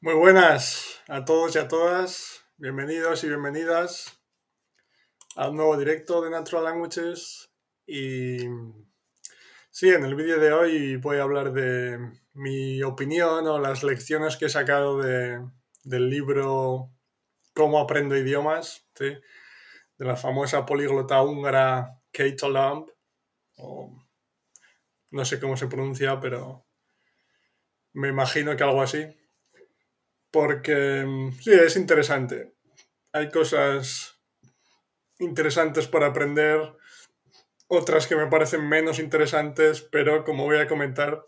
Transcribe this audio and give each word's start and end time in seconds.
Muy 0.00 0.14
buenas 0.14 1.02
a 1.08 1.24
todos 1.24 1.56
y 1.56 1.58
a 1.58 1.66
todas. 1.66 2.44
Bienvenidos 2.56 3.24
y 3.24 3.26
bienvenidas 3.26 4.22
a 5.34 5.48
un 5.48 5.56
nuevo 5.56 5.76
directo 5.76 6.22
de 6.22 6.30
Natural 6.30 6.62
Languages. 6.62 7.50
Y 7.84 8.38
sí, 9.72 9.88
en 9.88 10.04
el 10.04 10.14
vídeo 10.14 10.38
de 10.38 10.52
hoy 10.52 10.96
voy 10.98 11.16
a 11.16 11.24
hablar 11.24 11.52
de 11.52 11.98
mi 12.32 12.80
opinión 12.84 13.48
o 13.48 13.58
las 13.58 13.82
lecciones 13.82 14.36
que 14.36 14.44
he 14.44 14.48
sacado 14.48 14.98
de, 14.98 15.44
del 15.82 16.08
libro 16.08 16.92
Cómo 17.52 17.80
aprendo 17.80 18.16
idiomas, 18.16 18.88
de 19.00 19.20
la 19.98 20.14
famosa 20.14 20.64
políglota 20.64 21.20
húngara 21.22 22.00
Kate 22.12 22.48
Lamb. 22.48 22.86
No 25.10 25.24
sé 25.24 25.40
cómo 25.40 25.56
se 25.56 25.66
pronuncia, 25.66 26.20
pero 26.20 26.68
me 27.94 28.06
imagino 28.06 28.54
que 28.54 28.62
algo 28.62 28.80
así 28.80 29.18
porque 30.30 31.04
mm, 31.06 31.32
sí, 31.40 31.52
es 31.52 31.76
interesante. 31.76 32.54
Hay 33.12 33.30
cosas 33.30 34.20
interesantes 35.18 35.86
para 35.86 36.06
aprender, 36.06 36.60
otras 37.66 38.06
que 38.06 38.16
me 38.16 38.28
parecen 38.28 38.68
menos 38.68 38.98
interesantes, 38.98 39.82
pero 39.82 40.24
como 40.24 40.44
voy 40.44 40.58
a 40.58 40.68
comentar, 40.68 41.26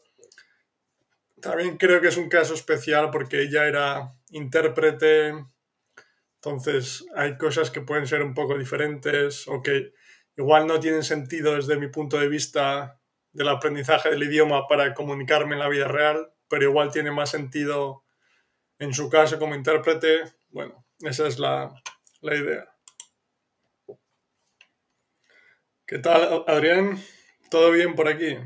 también 1.41 1.77
creo 1.77 2.01
que 2.01 2.09
es 2.09 2.17
un 2.17 2.29
caso 2.29 2.55
especial 2.55 3.11
porque 3.11 3.43
ella 3.43 3.67
era 3.67 4.15
intérprete, 4.31 5.35
entonces 6.37 7.07
hay 7.15 7.37
cosas 7.37 7.71
que 7.71 7.81
pueden 7.81 8.07
ser 8.07 8.23
un 8.23 8.35
poco 8.35 8.57
diferentes 8.57 9.47
o 9.49 9.63
que 9.63 9.93
igual 10.37 10.67
no 10.67 10.81
tienen 10.81 11.03
sentido 11.03 11.57
desde 11.57 11.77
mi 11.77 11.89
punto 11.89 12.19
de 12.19 12.29
vista 12.29 13.01
del 13.33 13.49
aprendizaje 13.49 14.11
del 14.11 14.23
idioma 14.23 14.67
para 14.67 14.95
comunicarme 14.95 15.55
en 15.55 15.61
la 15.61 15.69
vida 15.69 15.89
real, 15.89 16.33
pero 16.49 16.65
igual 16.65 16.91
tiene 16.91 17.11
más 17.11 17.31
sentido 17.31 18.05
en 18.81 18.95
su 18.95 19.09
caso 19.11 19.39
como 19.39 19.55
intérprete, 19.55 20.25
bueno, 20.49 20.85
esa 21.01 21.29
es 21.29 21.39
la, 21.39 21.71
idea. 22.23 22.67
¿Qué 25.87 25.99
tal, 25.99 26.45
Adrián? 26.47 26.99
¿Todo 27.51 27.71
bien 27.73 27.95
por 27.95 28.09
aquí? 28.09 28.39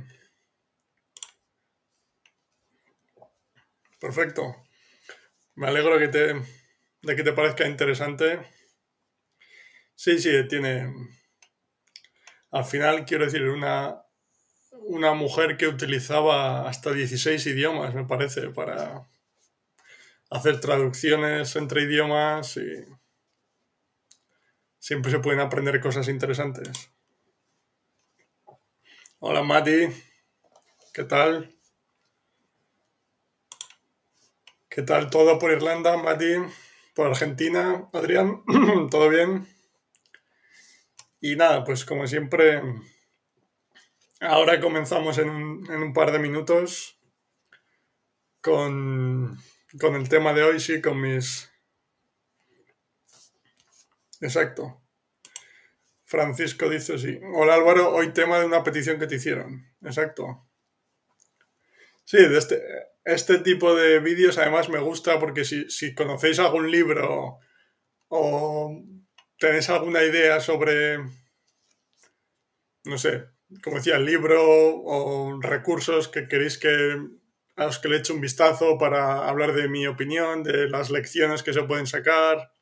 Perfecto. 4.00 4.56
Me 5.54 5.68
alegro 5.68 5.98
que 6.00 6.08
te, 6.08 6.34
de 7.02 7.16
que 7.16 7.22
te 7.22 7.32
parezca 7.32 7.68
interesante. 7.68 8.40
Sí, 9.94 10.18
sí, 10.18 10.30
tiene... 10.48 10.92
Al 12.50 12.64
final, 12.64 13.04
quiero 13.04 13.24
decir, 13.24 13.42
una, 13.42 14.02
una 14.72 15.14
mujer 15.14 15.56
que 15.56 15.68
utilizaba 15.68 16.68
hasta 16.68 16.92
16 16.92 17.46
idiomas, 17.46 17.94
me 17.94 18.04
parece, 18.04 18.50
para, 18.50 19.08
hacer 20.34 20.60
traducciones 20.60 21.54
entre 21.54 21.82
idiomas 21.82 22.56
y 22.56 22.84
siempre 24.80 25.12
se 25.12 25.20
pueden 25.20 25.38
aprender 25.38 25.80
cosas 25.80 26.08
interesantes. 26.08 26.90
Hola 29.20 29.44
Mati, 29.44 29.86
¿qué 30.92 31.04
tal? 31.04 31.54
¿Qué 34.68 34.82
tal 34.82 35.08
todo 35.08 35.38
por 35.38 35.52
Irlanda, 35.52 35.96
Mati? 35.96 36.34
¿Por 36.96 37.06
Argentina, 37.06 37.88
Adrián? 37.92 38.42
¿Todo 38.90 39.08
bien? 39.08 39.46
Y 41.20 41.36
nada, 41.36 41.62
pues 41.62 41.84
como 41.84 42.08
siempre, 42.08 42.60
ahora 44.20 44.60
comenzamos 44.60 45.16
en 45.18 45.30
un, 45.30 45.70
en 45.70 45.80
un 45.80 45.92
par 45.92 46.10
de 46.10 46.18
minutos 46.18 46.98
con 48.40 49.38
con 49.78 49.94
el 49.96 50.08
tema 50.08 50.32
de 50.32 50.42
hoy, 50.42 50.60
sí, 50.60 50.80
con 50.80 51.00
mis... 51.00 51.50
Exacto. 54.20 54.80
Francisco 56.04 56.68
dice 56.68 56.98
sí. 56.98 57.18
Hola 57.34 57.54
Álvaro, 57.54 57.90
hoy 57.90 58.12
tema 58.12 58.38
de 58.38 58.46
una 58.46 58.62
petición 58.62 58.98
que 58.98 59.06
te 59.06 59.16
hicieron. 59.16 59.66
Exacto. 59.82 60.46
Sí, 62.04 62.18
de 62.18 62.38
este, 62.38 62.62
este 63.04 63.38
tipo 63.38 63.74
de 63.74 63.98
vídeos 63.98 64.38
además 64.38 64.68
me 64.68 64.78
gusta 64.78 65.18
porque 65.18 65.44
si, 65.44 65.68
si 65.70 65.94
conocéis 65.94 66.38
algún 66.38 66.70
libro 66.70 67.38
o 68.08 68.82
tenéis 69.38 69.68
alguna 69.70 70.02
idea 70.04 70.40
sobre, 70.40 70.98
no 72.84 72.98
sé, 72.98 73.24
como 73.62 73.76
decía, 73.76 73.96
el 73.96 74.04
libro 74.04 74.40
o 74.40 75.40
recursos 75.40 76.08
que 76.08 76.28
queréis 76.28 76.58
que 76.58 76.98
a 77.56 77.66
los 77.66 77.78
que 77.78 77.88
le 77.88 77.98
echo 77.98 78.14
un 78.14 78.20
vistazo 78.20 78.78
para 78.78 79.28
hablar 79.28 79.52
de 79.52 79.68
mi 79.68 79.86
opinión, 79.86 80.42
de 80.42 80.68
las 80.68 80.90
lecciones 80.90 81.42
que 81.42 81.52
se 81.52 81.62
pueden 81.62 81.86
sacar, 81.86 82.52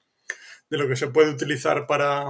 de 0.68 0.78
lo 0.78 0.88
que 0.88 0.96
se 0.96 1.08
puede 1.08 1.30
utilizar 1.30 1.86
para, 1.86 2.24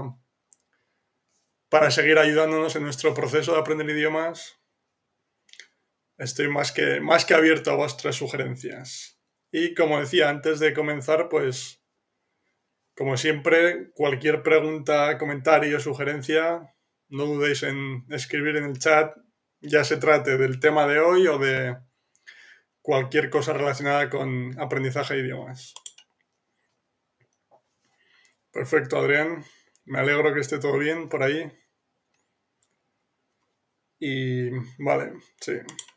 para 1.68 1.90
seguir 1.90 2.18
ayudándonos 2.18 2.76
en 2.76 2.84
nuestro 2.84 3.14
proceso 3.14 3.52
de 3.52 3.60
aprender 3.60 3.88
idiomas. 3.90 4.60
Estoy 6.18 6.48
más 6.48 6.72
que, 6.72 7.00
más 7.00 7.24
que 7.24 7.34
abierto 7.34 7.70
a 7.70 7.76
vuestras 7.76 8.16
sugerencias. 8.16 9.18
Y 9.50 9.74
como 9.74 10.00
decía 10.00 10.28
antes 10.28 10.60
de 10.60 10.72
comenzar, 10.72 11.28
pues 11.28 11.82
como 12.94 13.16
siempre, 13.16 13.90
cualquier 13.94 14.42
pregunta, 14.42 15.16
comentario, 15.18 15.80
sugerencia, 15.80 16.74
no 17.08 17.24
dudéis 17.24 17.62
en 17.62 18.04
escribir 18.10 18.56
en 18.56 18.64
el 18.64 18.78
chat, 18.78 19.16
ya 19.60 19.82
se 19.84 19.96
trate 19.96 20.36
del 20.36 20.60
tema 20.60 20.86
de 20.86 21.00
hoy 21.00 21.26
o 21.26 21.38
de 21.38 21.76
cualquier 22.82 23.30
cosa 23.30 23.52
relacionada 23.52 24.10
con 24.10 24.60
aprendizaje 24.60 25.14
de 25.14 25.20
idiomas. 25.20 25.74
Perfecto, 28.52 28.98
Adrián. 28.98 29.44
Me 29.84 29.98
alegro 30.00 30.34
que 30.34 30.40
esté 30.40 30.58
todo 30.58 30.78
bien 30.78 31.08
por 31.08 31.22
ahí. 31.22 31.50
Y 33.98 34.50
vale, 34.78 35.12
sí. 35.40 35.52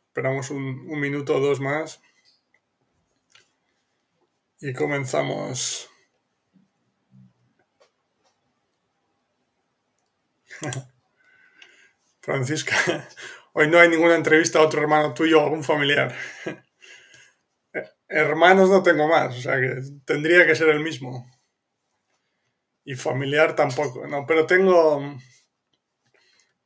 Esperamos 0.07 0.50
un, 0.51 0.85
minuto 1.00 1.35
o 1.35 1.40
dos 1.40 1.59
más. 1.59 2.01
Y 4.62 4.74
comenzamos. 4.74 5.90
Francisca, 12.22 12.75
hoy 13.53 13.68
no 13.68 13.78
hay 13.78 13.90
ninguna 13.90 14.16
entrevista 14.16 14.59
a 14.59 14.63
otro 14.63 14.81
hermano 14.81 15.13
tuyo 15.13 15.41
o 15.41 15.44
algún 15.44 15.63
familiar. 15.63 16.16
Hermanos 18.07 18.69
no 18.69 18.83
tengo 18.83 19.07
más, 19.07 19.38
o 19.38 19.41
sea 19.41 19.59
que 19.59 19.81
tendría 20.05 20.45
que 20.45 20.55
ser 20.55 20.69
el 20.69 20.79
mismo. 20.79 21.25
Y 22.83 22.95
familiar 22.95 23.55
tampoco, 23.55 24.05
¿no? 24.07 24.25
Pero 24.27 24.45
tengo, 24.45 25.17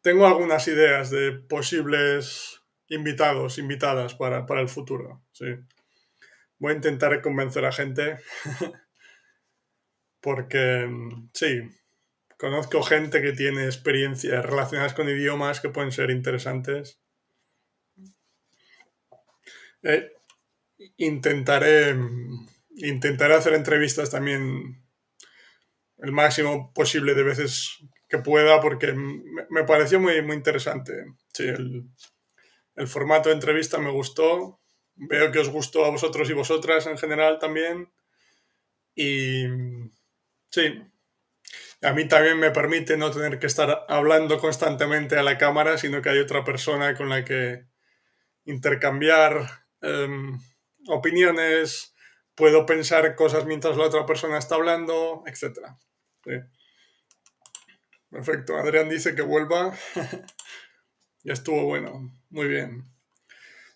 tengo 0.01 0.27
algunas 0.27 0.67
ideas 0.67 1.09
de 1.09 1.31
posibles 1.31 2.61
invitados, 2.89 3.57
invitadas 3.57 4.15
para, 4.15 4.45
para 4.45 4.61
el 4.61 4.67
futuro, 4.67 5.23
sí. 5.31 5.45
Voy 6.57 6.73
a 6.73 6.75
intentar 6.75 7.21
convencer 7.21 7.63
a 7.63 7.71
gente 7.71 8.17
porque, 10.19 10.89
sí, 11.33 11.61
conozco 12.37 12.83
gente 12.83 13.21
que 13.21 13.31
tiene 13.31 13.65
experiencias 13.65 14.45
relacionadas 14.45 14.93
con 14.93 15.07
idiomas 15.07 15.61
que 15.61 15.69
pueden 15.69 15.93
ser 15.93 16.09
interesantes. 16.09 16.99
Eh, 19.83 20.11
intentaré, 20.97 21.95
intentaré 22.75 23.35
hacer 23.35 23.53
entrevistas 23.53 24.09
también 24.09 24.83
el 25.97 26.11
máximo 26.11 26.73
posible 26.73 27.13
de 27.13 27.23
veces 27.23 27.77
que 28.07 28.19
pueda 28.19 28.59
porque 28.61 28.93
me, 28.93 29.63
pareció 29.65 29.99
muy, 29.99 30.21
muy 30.21 30.35
interesante. 30.35 30.93
Sí, 31.33 31.43
el, 31.43 31.83
el, 32.75 32.87
formato 32.87 33.29
de 33.29 33.35
entrevista 33.35 33.77
me 33.77 33.91
gustó. 33.91 34.59
Veo 34.95 35.31
que 35.31 35.39
os 35.39 35.49
gustó 35.49 35.85
a 35.85 35.91
vosotros 35.91 36.29
y 36.29 36.33
vosotras 36.33 36.87
en 36.87 36.97
general 36.97 37.37
también. 37.39 37.91
Y 38.95 39.45
sí, 40.49 40.81
a 41.81 41.93
mí 41.93 42.07
también 42.07 42.37
me 42.39 42.51
permite 42.51 42.97
no 42.97 43.11
tener 43.11 43.39
que 43.39 43.47
estar 43.47 43.85
hablando 43.87 44.37
constantemente 44.39 45.17
a 45.17 45.23
la 45.23 45.37
cámara, 45.37 45.77
sino 45.77 46.01
que 46.01 46.09
hay 46.09 46.19
otra 46.19 46.43
persona 46.43 46.95
con 46.95 47.09
la 47.09 47.23
que 47.23 47.65
intercambiar. 48.45 49.65
Em, 49.81 50.39
opiniones, 50.89 51.95
puedo 52.35 52.65
pensar 52.65 53.15
cosas 53.15 53.45
mientras 53.45 53.77
la 53.77 53.85
otra 53.85 54.05
persona 54.05 54.37
está 54.37 54.55
hablando, 54.55 55.23
etc. 55.25 55.59
Perfecto, 58.09 58.57
Adrián 58.57 58.89
dice 58.89 59.15
que 59.15 59.21
vuelva. 59.21 59.73
ya 61.23 61.33
estuvo 61.33 61.63
bueno, 61.65 62.11
muy 62.29 62.47
bien. 62.47 62.85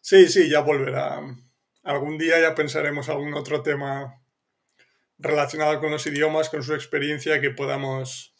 Sí, 0.01 0.27
sí, 0.27 0.49
ya 0.49 0.61
volverá. 0.61 1.21
Algún 1.83 2.17
día 2.17 2.39
ya 2.39 2.55
pensaremos 2.55 3.09
algún 3.09 3.33
otro 3.33 3.61
tema 3.61 4.21
relacionado 5.17 5.79
con 5.79 5.91
los 5.91 6.05
idiomas, 6.07 6.49
con 6.49 6.63
su 6.63 6.73
experiencia 6.73 7.39
que 7.39 7.51
podamos 7.51 8.33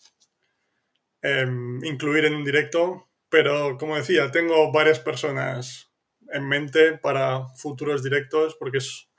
em, 1.22 1.84
incluir 1.86 2.26
en 2.26 2.36
un 2.36 2.44
directo. 2.44 3.10
Pero 3.30 3.78
como 3.78 3.96
decía, 3.96 4.32
tengo 4.32 4.72
varias 4.72 5.00
personas 5.00 5.93
en 6.34 6.48
mente 6.48 6.98
para 6.98 7.48
futuros 7.50 8.04
directos 8.04 8.56
porque 8.60 8.80
es 8.80 9.10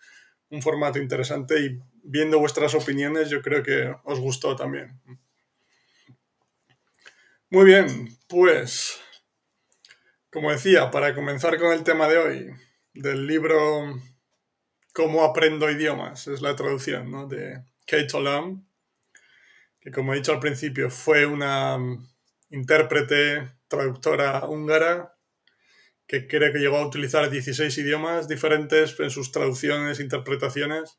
un 0.50 0.60
formato 0.60 0.98
interesante 0.98 1.60
y 1.60 1.80
viendo 2.02 2.38
vuestras 2.38 2.74
opiniones 2.74 3.30
yo 3.30 3.40
creo 3.40 3.62
que 3.62 3.94
os 4.04 4.20
gustó 4.20 4.54
también. 4.56 5.00
Muy 7.50 7.64
bien, 7.64 8.18
pues 8.28 9.00
como 10.34 10.50
decía, 10.50 10.90
para 10.90 11.14
comenzar 11.14 11.56
con 11.58 11.72
el 11.72 11.84
tema 11.84 12.08
de 12.08 12.18
hoy, 12.18 12.50
del 12.92 13.24
libro 13.24 13.94
Cómo 14.92 15.22
aprendo 15.22 15.70
idiomas, 15.70 16.26
es 16.26 16.42
la 16.42 16.56
traducción 16.56 17.08
¿no? 17.08 17.28
de 17.28 17.62
Kate 17.86 18.08
Olam, 18.14 18.66
que 19.80 19.92
como 19.92 20.12
he 20.12 20.16
dicho 20.16 20.32
al 20.32 20.40
principio 20.40 20.90
fue 20.90 21.24
una 21.26 21.78
intérprete, 22.50 23.48
traductora 23.68 24.44
húngara, 24.46 25.13
que 26.06 26.26
creo 26.26 26.52
que 26.52 26.58
llegó 26.58 26.76
a 26.76 26.86
utilizar 26.86 27.30
16 27.30 27.76
idiomas 27.78 28.28
diferentes 28.28 28.98
en 29.00 29.10
sus 29.10 29.32
traducciones, 29.32 30.00
interpretaciones. 30.00 30.98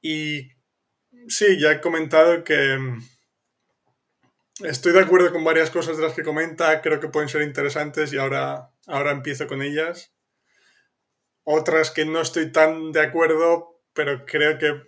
Y 0.00 0.50
sí, 1.28 1.58
ya 1.58 1.72
he 1.72 1.80
comentado 1.80 2.44
que 2.44 2.78
Estoy 4.62 4.92
de 4.92 5.00
acuerdo 5.00 5.32
con 5.32 5.42
varias 5.42 5.70
cosas 5.70 5.96
de 5.96 6.04
las 6.04 6.14
que 6.14 6.22
comenta, 6.22 6.80
creo 6.80 7.00
que 7.00 7.08
pueden 7.08 7.28
ser 7.28 7.42
interesantes 7.42 8.12
y 8.12 8.18
ahora, 8.18 8.70
ahora 8.86 9.10
empiezo 9.10 9.48
con 9.48 9.62
ellas. 9.62 10.14
Otras 11.42 11.90
que 11.90 12.04
no 12.04 12.20
estoy 12.20 12.52
tan 12.52 12.92
de 12.92 13.00
acuerdo, 13.00 13.82
pero 13.94 14.24
creo 14.24 14.56
que 14.58 14.80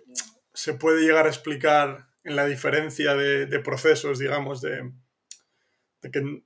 se 0.53 0.73
puede 0.73 1.01
llegar 1.01 1.25
a 1.25 1.29
explicar 1.29 2.07
en 2.23 2.37
la 2.37 2.45
diferencia 2.45 3.15
de, 3.15 3.59
procesos, 3.59 4.19
digamos, 4.19 4.61
de, 4.61 4.89
que 6.13 6.43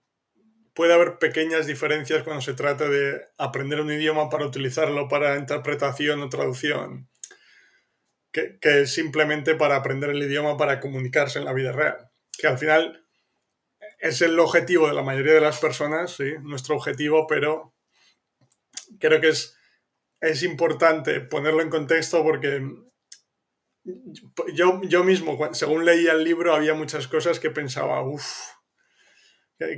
puede 0.74 0.94
haber 0.94 1.18
pequeñas 1.18 1.68
diferencias 1.68 2.24
cuando 2.24 2.42
se 2.42 2.54
trata 2.54 2.88
de 2.88 3.22
aprender 3.38 3.82
un 3.82 3.92
idioma 3.92 4.30
para 4.30 4.46
utilizarlo 4.46 5.08
para 5.08 5.38
interpretación 5.38 6.22
o 6.22 6.30
traducción, 6.30 7.10
que, 8.32 8.58
que 8.60 8.86
simplemente 8.88 9.56
para 9.56 9.76
aprender 9.76 10.12
el 10.12 10.24
idioma 10.24 10.58
para 10.58 10.80
comunicarse 10.80 11.40
en 11.40 11.46
la 11.46 11.54
vida 11.54 11.72
real. 11.72 12.10
Que 12.38 12.48
al 12.48 12.58
final 12.58 13.06
es 14.00 14.22
el 14.22 14.40
objetivo 14.40 14.88
de 14.88 14.94
la 14.94 15.04
mayoría 15.04 15.34
de 15.34 15.42
las 15.42 15.60
personas, 15.60 16.16
sí, 16.16 16.34
nuestro 16.42 16.76
objetivo, 16.76 17.28
pero 17.28 17.76
creo 19.00 19.22
que 19.22 19.30
es, 19.30 19.56
es 20.20 20.44
importante 20.44 21.22
ponerlo 21.22 21.62
en 21.62 21.70
contexto 21.70 22.24
porque 22.24 22.62
yo, 24.54 24.82
yo 24.84 25.04
mismo, 25.04 25.38
según 25.54 25.86
leía 25.86 26.14
el 26.14 26.24
libro, 26.24 26.54
había 26.54 26.74
muchas 26.74 27.08
cosas 27.08 27.40
que 27.40 27.50
pensaba, 27.50 28.04
uff, 28.04 28.26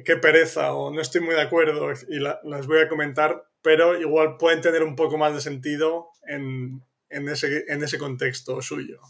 qué, 0.06 0.16
pereza, 0.18 0.74
o 0.74 0.92
no 0.92 1.02
estoy 1.02 1.22
muy 1.22 1.36
de 1.36 1.42
acuerdo, 1.42 1.92
y 2.10 2.20
las 2.20 2.68
voy 2.68 2.80
a 2.80 2.88
comentar, 2.88 3.50
pero 3.62 4.00
igual 4.00 4.38
pueden 4.38 4.62
tener 4.62 4.84
un 4.84 4.96
poco 4.96 5.18
más 5.18 5.34
de 5.34 5.42
sentido 5.42 6.10
en, 6.28 6.82
ese, 7.10 7.66
en 7.68 7.84
ese 7.84 7.98
contexto 7.98 8.62
suyo. 8.62 9.02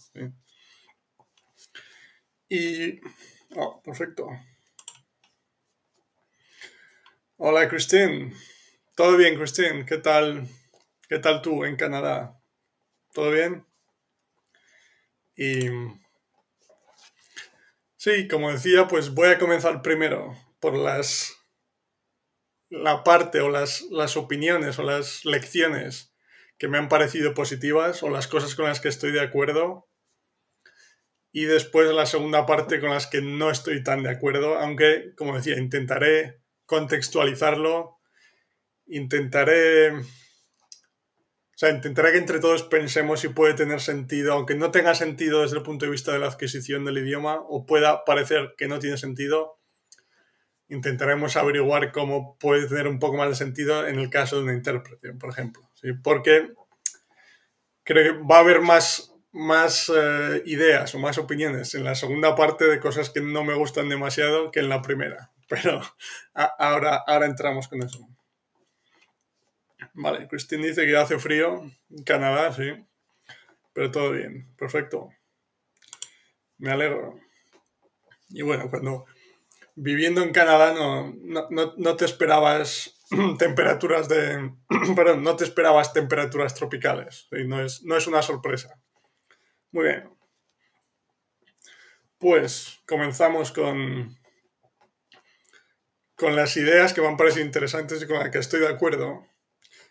Y, 2.50 3.00
oh, 3.56 3.82
perfecto. 3.84 4.28
Hola, 7.38 7.68
Christine. 7.68 8.34
¿Todo 8.96 9.18
bien, 9.18 9.36
Christine? 9.36 9.86
¿Qué 9.86 9.98
tal? 9.98 10.48
¿Qué 11.08 11.20
tal 11.20 11.42
tú 11.42 11.66
en 11.66 11.76
Canadá? 11.76 12.40
¿Todo 13.12 13.32
bien? 13.32 13.66
Y 15.36 15.68
sí, 17.98 18.28
como 18.28 18.52
decía, 18.52 18.88
pues 18.88 19.14
voy 19.14 19.30
a 19.30 19.40
comenzar 19.40 19.82
primero 19.82 20.36
por 20.64 20.78
las 20.78 21.36
la 22.70 23.04
parte 23.04 23.42
o 23.42 23.50
las, 23.50 23.82
las 23.92 24.16
opiniones 24.16 24.80
o 24.80 24.84
las 24.84 25.26
lecciones 25.26 26.16
que 26.58 26.70
me 26.70 26.78
han 26.78 26.88
parecido 26.88 27.34
positivas 27.34 28.02
o 28.02 28.10
las 28.10 28.30
cosas 28.30 28.56
con 28.56 28.66
las 28.66 28.80
que 28.80 28.88
estoy 28.88 29.12
de 29.12 29.20
acuerdo 29.20 29.90
y 31.34 31.46
después 31.46 31.92
la 31.92 32.06
segunda 32.06 32.46
parte 32.46 32.80
con 32.80 32.92
las 32.92 33.08
que 33.08 33.22
no 33.22 33.50
estoy 33.50 33.84
tan 33.84 34.04
de 34.04 34.12
acuerdo, 34.12 34.58
aunque, 34.60 35.14
como 35.18 35.36
decía, 35.36 35.58
intentaré 35.58 36.40
contextualizarlo. 36.68 37.98
Intentaré. 38.86 39.94
O 39.94 40.04
sea, 41.56 41.72
intentaré 41.72 42.12
que 42.12 42.20
entre 42.20 42.40
todos 42.40 42.64
pensemos 42.64 43.20
si 43.20 43.30
puede 43.30 43.56
tener 43.56 43.82
sentido, 43.82 44.34
aunque 44.34 44.54
no 44.54 44.70
tenga 44.70 44.94
sentido 44.94 45.42
desde 45.42 45.58
el 45.58 45.64
punto 45.64 45.86
de 45.86 45.92
vista 45.92 46.14
de 46.14 46.20
la 46.20 46.28
adquisición 46.28 46.86
del 46.86 47.00
idioma, 47.00 47.42
o 47.50 47.66
pueda 47.66 48.06
parecer 48.06 48.54
que 48.56 48.68
no 48.68 48.78
tiene 48.78 48.98
sentido. 48.98 49.60
Intentaremos 50.70 51.36
averiguar 51.36 51.92
cómo 51.92 52.38
puede 52.40 52.68
tener 52.68 52.88
un 52.88 53.00
poco 53.00 53.18
más 53.18 53.30
de 53.30 53.36
sentido 53.36 53.88
en 53.88 54.00
el 54.00 54.10
caso 54.10 54.38
de 54.38 54.44
una 54.44 54.54
intérprete, 54.54 55.14
por 55.14 55.30
ejemplo. 55.30 55.70
¿sí? 55.74 55.94
Porque 55.94 56.54
creo 57.84 58.14
que 58.14 58.20
va 58.24 58.38
a 58.38 58.40
haber 58.40 58.62
más, 58.62 59.14
más 59.32 59.92
eh, 59.96 60.42
ideas 60.46 60.96
o 60.96 61.00
más 61.00 61.18
opiniones 61.18 61.76
en 61.76 61.84
la 61.84 61.96
segunda 61.96 62.36
parte 62.36 62.66
de 62.66 62.80
cosas 62.80 63.10
que 63.10 63.22
no 63.22 63.44
me 63.44 63.56
gustan 63.56 63.90
demasiado 63.90 64.52
que 64.52 64.62
en 64.62 64.70
la 64.70 64.82
primera. 64.82 65.32
Pero 65.50 65.82
ahora, 66.34 67.04
ahora 67.06 67.26
entramos 67.26 67.68
con 67.68 67.84
eso. 67.84 68.08
Vale, 69.94 70.28
Christine 70.28 70.68
dice 70.68 70.86
que 70.86 70.98
hace 70.98 71.20
frío 71.20 71.70
en 71.90 72.04
Canadá, 72.04 72.52
sí. 72.54 72.72
Pero 73.74 73.92
todo 73.92 74.12
bien, 74.12 74.48
perfecto. 74.58 75.10
Me 76.58 76.72
alegro. 76.72 77.20
Y 78.30 78.42
bueno, 78.42 78.70
cuando 78.70 79.06
viviendo 79.76 80.22
en 80.22 80.32
Canadá 80.32 80.74
no, 80.74 81.14
no, 81.78 81.96
te 81.96 82.06
esperabas 82.06 83.00
temperaturas 83.40 84.08
de... 84.08 84.54
perdón, 84.96 85.24
no 85.24 85.36
te 85.36 85.44
esperabas 85.44 85.94
temperaturas 85.94 86.54
tropicales. 86.56 87.28
No, 87.32 87.62
es, 87.62 87.84
no 87.84 87.98
es 87.98 88.08
una 88.08 88.22
sorpresa. 88.22 88.80
Muy 89.72 89.86
bien. 89.86 90.10
Pues 92.18 92.80
comenzamos 92.88 93.52
con, 93.52 94.18
con 96.16 96.36
las 96.36 96.56
ideas 96.58 96.94
que 96.94 97.02
me 97.02 97.08
han 97.08 97.18
parecido 97.18 97.46
interesantes 97.46 98.02
y 98.02 98.08
con 98.08 98.20
las 98.20 98.30
que 98.30 98.40
estoy 98.40 98.62
de 98.62 98.70
acuerdo. 98.70 99.28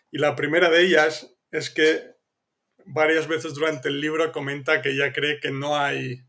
Y 0.09 0.19
la 0.19 0.35
primera 0.35 0.69
de 0.69 0.81
ellas 0.81 1.35
es 1.51 1.69
que 1.69 2.13
varias 2.85 3.27
veces 3.27 3.53
durante 3.53 3.89
el 3.89 3.99
libro 4.01 4.31
comenta 4.31 4.81
que 4.81 4.91
ella 4.91 5.13
cree 5.13 5.39
que 5.39 5.51
no 5.51 5.77
hay, 5.77 6.25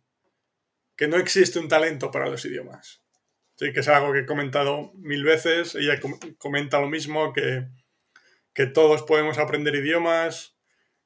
que 0.96 1.08
no 1.08 1.16
existe 1.16 1.58
un 1.58 1.68
talento 1.68 2.10
para 2.10 2.28
los 2.28 2.44
idiomas. 2.44 3.03
Que 3.72 3.80
es 3.80 3.88
algo 3.88 4.12
que 4.12 4.20
he 4.20 4.26
comentado 4.26 4.92
mil 4.94 5.24
veces. 5.24 5.74
Ella 5.74 5.98
comenta 6.38 6.80
lo 6.80 6.88
mismo, 6.88 7.32
que, 7.32 7.66
que 8.52 8.66
todos 8.66 9.02
podemos 9.02 9.38
aprender 9.38 9.74
idiomas, 9.74 10.56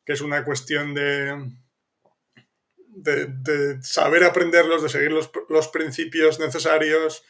que 0.04 0.12
es 0.12 0.20
una 0.20 0.44
cuestión 0.44 0.94
de, 0.94 1.52
de, 2.88 3.82
saber 3.82 4.24
aprenderlos, 4.24 4.82
de 4.82 4.88
seguir 4.88 5.12
los, 5.12 5.30
los 5.48 5.68
principios 5.68 6.40
necesarios, 6.40 7.24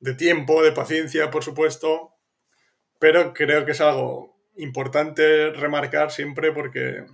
de 0.00 0.14
tiempo, 0.14 0.62
de 0.62 0.72
paciencia, 0.72 1.30
por 1.30 1.42
supuesto, 1.42 2.14
pero 2.98 3.32
creo 3.32 3.64
que 3.64 3.72
es 3.72 3.80
algo 3.80 4.38
importante 4.56 5.50
remarcar 5.50 6.10
siempre 6.10 6.52
porque 6.52 7.04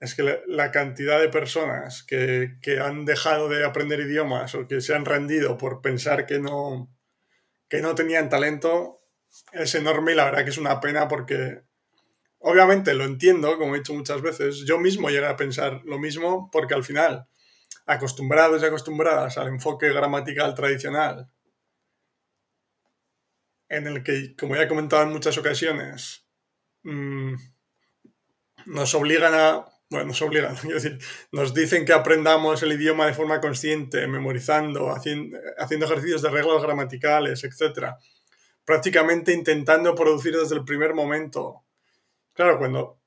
es 0.00 0.14
que 0.14 0.42
la, 0.46 0.70
cantidad 0.70 1.20
de 1.20 1.28
personas 1.28 2.02
que, 2.02 2.58
han 2.82 3.04
dejado 3.04 3.48
de 3.48 3.64
aprender 3.64 4.00
idiomas 4.00 4.54
o 4.54 4.66
que 4.66 4.80
se 4.80 4.94
han 4.94 5.04
rendido 5.04 5.56
por 5.56 5.80
pensar 5.80 6.26
que 6.26 6.38
no, 6.38 6.94
que 7.68 7.80
no 7.80 7.94
tenían 7.94 8.28
talento 8.28 9.00
es 9.52 9.74
enorme 9.74 10.12
y 10.12 10.14
la 10.14 10.26
verdad 10.26 10.44
que 10.44 10.50
es 10.50 10.58
una 10.58 10.80
pena 10.80 11.08
porque 11.08 11.62
obviamente 12.38 12.94
lo 12.94 13.04
entiendo, 13.04 13.56
como 13.58 13.74
he 13.74 13.78
dicho 13.78 13.94
muchas 13.94 14.20
veces, 14.20 14.64
yo 14.66 14.78
mismo 14.78 15.08
llegué 15.08 15.26
a 15.26 15.36
pensar 15.36 15.80
lo 15.84 15.98
mismo 15.98 16.50
porque 16.50 16.74
al 16.74 16.84
final 16.84 17.26
acostumbrados 17.86 18.62
y 18.62 18.66
acostumbradas 18.66 19.38
al 19.38 19.48
enfoque 19.48 19.88
gramatical 19.92 20.54
tradicional, 20.54 21.30
en 23.68 23.86
el 23.86 24.02
que, 24.02 24.34
como 24.36 24.56
ya 24.56 24.62
he 24.62 24.68
comentado 24.68 25.02
en 25.04 25.12
muchas 25.12 25.38
ocasiones, 25.38 26.26
mm, 26.82 27.34
nos 28.66 28.94
obligan 28.94 29.34
a, 29.34 29.75
bueno, 29.88 30.06
nos 30.06 30.22
obligan, 30.22 30.56
decir, 30.68 30.98
nos 31.32 31.54
dicen 31.54 31.84
que 31.84 31.92
aprendamos 31.92 32.62
el 32.62 32.72
idioma 32.72 33.06
de 33.06 33.14
forma 33.14 33.40
consciente, 33.40 34.06
memorizando, 34.06 34.90
haciendo, 34.90 35.38
haciendo 35.58 35.86
ejercicios 35.86 36.22
de 36.22 36.30
reglas 36.30 36.62
gramaticales, 36.62 37.44
etc. 37.44 37.94
Prácticamente 38.64 39.32
intentando 39.32 39.94
producir 39.94 40.36
desde 40.36 40.56
el 40.56 40.64
primer 40.64 40.94
momento. 40.94 41.64
Claro, 42.32 42.58
cuando 42.58 43.00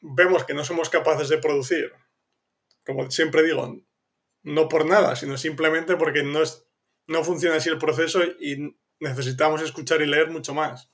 vemos 0.00 0.44
que 0.44 0.54
no 0.54 0.64
somos 0.64 0.90
capaces 0.90 1.28
de 1.28 1.38
producir, 1.38 1.92
como 2.84 3.10
siempre 3.10 3.42
digo, 3.42 3.82
no 4.42 4.68
por 4.68 4.86
nada, 4.86 5.16
sino 5.16 5.36
simplemente 5.36 5.96
porque 5.96 6.22
no, 6.22 6.42
es, 6.42 6.66
no 7.06 7.24
funciona 7.24 7.56
así 7.56 7.68
el 7.68 7.78
proceso 7.78 8.22
y 8.22 8.76
necesitamos 9.00 9.62
escuchar 9.62 10.02
y 10.02 10.06
leer 10.06 10.30
mucho 10.30 10.54
más. 10.54 10.90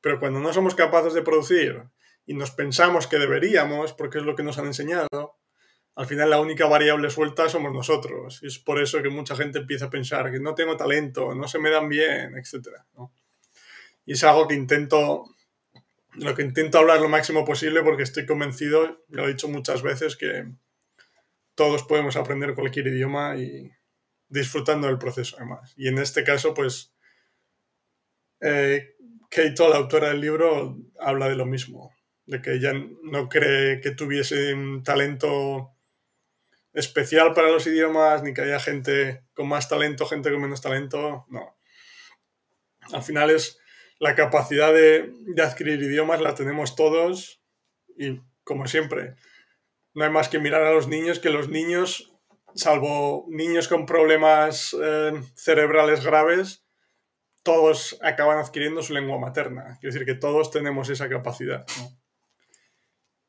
Pero 0.00 0.20
cuando 0.20 0.38
no 0.40 0.52
somos 0.52 0.74
capaces 0.74 1.14
de 1.14 1.22
producir 1.22 1.82
y 2.28 2.34
nos 2.34 2.50
pensamos 2.50 3.06
que 3.06 3.18
deberíamos, 3.18 3.94
porque 3.94 4.18
es 4.18 4.24
lo 4.24 4.36
que 4.36 4.42
nos 4.42 4.58
han 4.58 4.66
enseñado, 4.66 5.38
al 5.94 6.06
final 6.06 6.28
la 6.28 6.40
única 6.40 6.66
variable 6.66 7.08
suelta 7.08 7.48
somos 7.48 7.72
nosotros. 7.72 8.40
Y 8.42 8.48
es 8.48 8.58
por 8.58 8.80
eso 8.82 9.02
que 9.02 9.08
mucha 9.08 9.34
gente 9.34 9.60
empieza 9.60 9.86
a 9.86 9.90
pensar 9.90 10.30
que 10.30 10.38
no 10.38 10.54
tengo 10.54 10.76
talento, 10.76 11.34
no 11.34 11.48
se 11.48 11.58
me 11.58 11.70
dan 11.70 11.88
bien, 11.88 12.36
etc. 12.36 12.68
Y 14.04 14.12
es 14.12 14.22
algo 14.24 14.46
que 14.46 14.54
intento 14.54 15.24
lo 16.16 16.34
que 16.34 16.42
intento 16.42 16.78
hablar 16.78 17.00
lo 17.00 17.08
máximo 17.08 17.46
posible 17.46 17.82
porque 17.82 18.02
estoy 18.02 18.26
convencido, 18.26 19.02
lo 19.08 19.24
he 19.24 19.28
dicho 19.28 19.48
muchas 19.48 19.80
veces, 19.80 20.14
que 20.14 20.52
todos 21.54 21.84
podemos 21.84 22.16
aprender 22.16 22.54
cualquier 22.54 22.88
idioma 22.88 23.36
y 23.36 23.72
disfrutando 24.28 24.86
del 24.86 24.98
proceso 24.98 25.36
además. 25.38 25.72
Y 25.78 25.88
en 25.88 25.96
este 25.96 26.24
caso, 26.24 26.52
pues, 26.52 26.94
eh, 28.40 28.96
Keito, 29.30 29.68
la 29.70 29.76
autora 29.76 30.10
del 30.10 30.20
libro, 30.20 30.76
habla 31.00 31.28
de 31.28 31.36
lo 31.36 31.46
mismo, 31.46 31.90
de 32.28 32.42
que 32.42 32.52
ella 32.52 32.72
no 33.02 33.28
cree 33.28 33.80
que 33.80 33.90
tuviese 33.90 34.52
un 34.52 34.82
talento 34.82 35.74
especial 36.74 37.32
para 37.32 37.48
los 37.48 37.66
idiomas, 37.66 38.22
ni 38.22 38.34
que 38.34 38.42
haya 38.42 38.60
gente 38.60 39.24
con 39.32 39.48
más 39.48 39.68
talento, 39.68 40.04
gente 40.06 40.30
con 40.30 40.42
menos 40.42 40.60
talento, 40.60 41.24
no. 41.28 41.56
Al 42.92 43.02
final 43.02 43.30
es 43.30 43.58
la 43.98 44.14
capacidad 44.14 44.74
de, 44.74 45.10
adquirir 45.42 45.82
idiomas, 45.82 46.20
la 46.20 46.34
tenemos 46.34 46.76
todos 46.76 47.42
y 47.96 48.20
como 48.44 48.66
siempre, 48.66 49.14
no 49.94 50.04
hay 50.04 50.10
más 50.10 50.28
que 50.28 50.38
mirar 50.38 50.62
a 50.62 50.72
los 50.72 50.86
niños, 50.86 51.20
que 51.20 51.30
los 51.30 51.48
niños, 51.48 52.12
salvo 52.54 53.24
niños 53.28 53.68
con 53.68 53.86
problemas 53.86 54.76
eh, 54.80 55.12
cerebrales 55.34 56.04
graves, 56.04 56.62
todos 57.42 57.98
acaban 58.02 58.38
adquiriendo 58.38 58.82
su 58.82 58.92
lengua 58.92 59.18
materna. 59.18 59.78
Quiero 59.80 59.94
decir 59.94 60.06
que 60.06 60.14
todos 60.14 60.50
tenemos 60.50 60.90
esa 60.90 61.08
capacidad. 61.08 61.64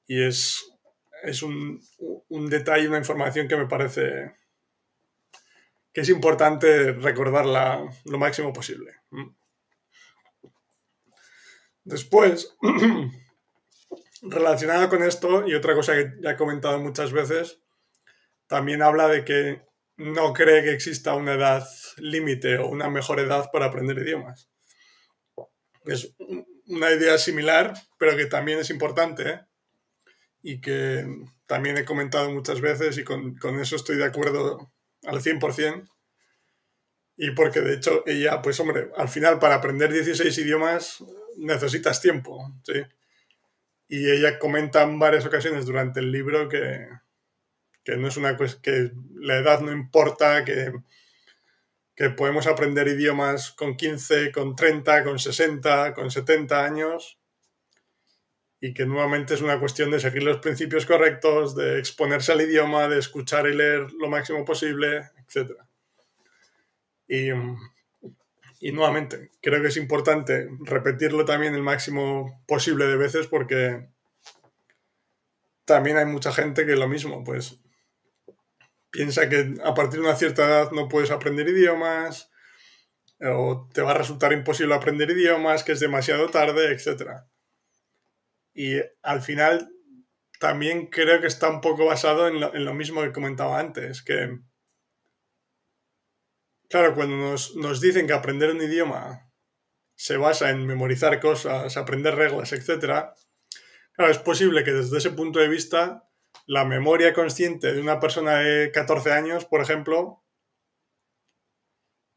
Y 0.09 0.23
es, 0.23 0.73
es 1.21 1.43
un, 1.43 1.79
un, 2.29 2.49
detalle, 2.49 2.87
una 2.87 2.97
información 2.97 3.47
que 3.47 3.55
me 3.55 3.67
parece 3.67 4.33
que 5.93 6.01
es 6.01 6.09
importante 6.09 6.93
recordarla 6.93 7.87
lo 8.05 8.17
máximo 8.17 8.51
posible. 8.51 8.95
Después, 11.83 12.57
relacionado 14.23 14.89
con 14.89 15.03
esto, 15.03 15.47
y 15.47 15.53
otra 15.53 15.75
cosa 15.75 15.93
que 15.93 16.13
ya 16.21 16.31
he 16.31 16.37
comentado 16.37 16.79
muchas 16.79 17.11
veces, 17.11 17.61
también 18.47 18.81
habla 18.81 19.09
de 19.09 19.23
que 19.23 19.61
no 19.95 20.33
cree 20.33 20.63
que 20.63 20.73
exista 20.73 21.13
una 21.13 21.33
edad 21.33 21.67
límite 21.97 22.57
o 22.57 22.67
una 22.67 22.89
mejor 22.89 23.19
edad 23.19 23.51
para 23.53 23.67
aprender 23.67 23.99
idiomas. 23.99 24.49
Es 25.85 26.15
una 26.65 26.89
idea 26.89 27.19
similar, 27.19 27.75
pero 27.99 28.17
que 28.17 28.25
también 28.25 28.57
es 28.57 28.71
importante. 28.71 29.41
Y 30.41 30.61
que 30.61 31.05
también 31.45 31.77
he 31.77 31.85
comentado 31.85 32.31
muchas 32.31 32.61
veces 32.61 32.97
y 32.97 33.03
con, 33.03 33.35
con, 33.35 33.59
eso 33.59 33.75
estoy 33.75 33.97
de 33.97 34.05
acuerdo 34.05 34.71
al 35.03 35.21
100%. 35.21 35.89
Y 37.17 37.31
porque 37.31 37.61
de 37.61 37.73
hecho 37.73 38.03
ella, 38.05 38.41
pues 38.41 38.59
hombre, 38.59 38.91
al 38.95 39.09
final 39.09 39.39
para 39.39 39.55
aprender 39.55 39.91
16 39.91 40.37
idiomas 40.37 41.03
necesitas 41.37 42.01
tiempo, 42.01 42.53
¿sí? 42.63 42.81
Y 43.89 44.09
ella 44.09 44.39
comenta 44.39 44.83
en 44.83 44.99
varias 44.99 45.25
ocasiones 45.25 45.65
durante 45.65 45.99
el 45.99 46.11
libro 46.11 46.47
que, 46.47 46.87
que 47.83 47.97
no 47.97 48.07
es 48.07 48.17
una 48.17 48.37
que 48.37 48.91
la 49.15 49.37
edad 49.37 49.61
no 49.61 49.71
importa, 49.71 50.45
que, 50.45 50.71
que 51.95 52.11
podemos 52.11 52.47
aprender 52.47 52.87
idiomas 52.87 53.51
con 53.51 53.75
15, 53.75 54.31
con 54.31 54.55
30, 54.55 55.03
con 55.03 55.19
60, 55.19 55.93
con 55.93 56.11
70 56.11 56.63
años 56.63 57.18
y 58.61 58.73
que 58.73 58.85
nuevamente 58.85 59.33
es 59.33 59.41
una 59.41 59.59
cuestión 59.59 59.89
de 59.91 59.99
seguir 59.99 60.23
los 60.23 60.39
principios 60.39 60.85
correctos, 60.85 61.55
de 61.55 61.79
exponerse 61.79 62.31
al 62.31 62.41
idioma, 62.41 62.87
de 62.87 62.99
escuchar 62.99 63.47
y 63.47 63.55
leer 63.55 63.91
lo 63.93 64.09
máximo 64.09 64.43
posible, 64.43 65.09
etc. 65.17 65.51
Y, 67.07 67.29
y 68.59 68.71
nuevamente, 68.71 69.31
creo 69.41 69.61
que 69.61 69.69
es 69.69 69.77
importante 69.77 70.49
repetirlo 70.59 71.23
también 71.23 71.55
el 71.55 71.63
máximo 71.63 72.43
posible 72.47 72.85
de 72.87 72.97
veces 72.97 73.27
porque 73.27 73.87
también 75.63 75.97
hay 75.97 76.05
mucha 76.05 76.33
gente 76.33 76.65
que 76.65 76.75
lo 76.75 76.87
mismo, 76.87 77.23
pues 77.23 77.59
piensa 78.91 79.29
que 79.29 79.53
a 79.63 79.73
partir 79.73 79.99
de 79.99 80.07
una 80.07 80.15
cierta 80.15 80.45
edad 80.45 80.71
no 80.71 80.87
puedes 80.87 81.11
aprender 81.11 81.47
idiomas 81.47 82.29
o 83.21 83.69
te 83.73 83.81
va 83.81 83.91
a 83.91 83.97
resultar 83.97 84.33
imposible 84.33 84.73
aprender 84.73 85.09
idiomas, 85.11 85.63
que 85.63 85.73
es 85.73 85.79
demasiado 85.79 86.29
tarde, 86.29 86.71
etc. 86.71 87.23
Y 88.53 88.81
al 89.01 89.21
final 89.21 89.69
también 90.39 90.87
creo 90.87 91.21
que 91.21 91.27
está 91.27 91.49
un 91.49 91.61
poco 91.61 91.85
basado 91.85 92.27
en 92.27 92.39
lo, 92.65 92.73
mismo 92.73 93.01
que 93.01 93.11
comentaba 93.11 93.59
antes, 93.59 94.01
que 94.01 94.39
claro, 96.69 96.95
cuando 96.95 97.17
nos, 97.17 97.55
nos 97.55 97.81
dicen 97.81 98.07
que 98.07 98.13
aprender 98.13 98.51
un 98.51 98.61
idioma 98.61 99.29
se 99.95 100.15
basa 100.15 100.49
en 100.49 100.65
memorizar 100.65 101.19
cosas, 101.19 101.75
aprender 101.75 102.15
reglas, 102.15 102.53
etc., 102.53 103.11
claro, 103.91 104.11
es 104.11 104.17
posible 104.19 104.63
que 104.63 104.71
desde 104.71 104.97
ese 104.97 105.11
punto 105.11 105.39
de 105.39 105.49
vista 105.49 106.09
la 106.45 106.63
memoria 106.63 107.13
consciente 107.13 107.73
de 107.73 107.81
una 107.81 107.99
persona 107.99 108.39
de 108.39 108.71
14 108.71 109.11
años, 109.11 109.45
por 109.45 109.61
ejemplo, 109.61 110.23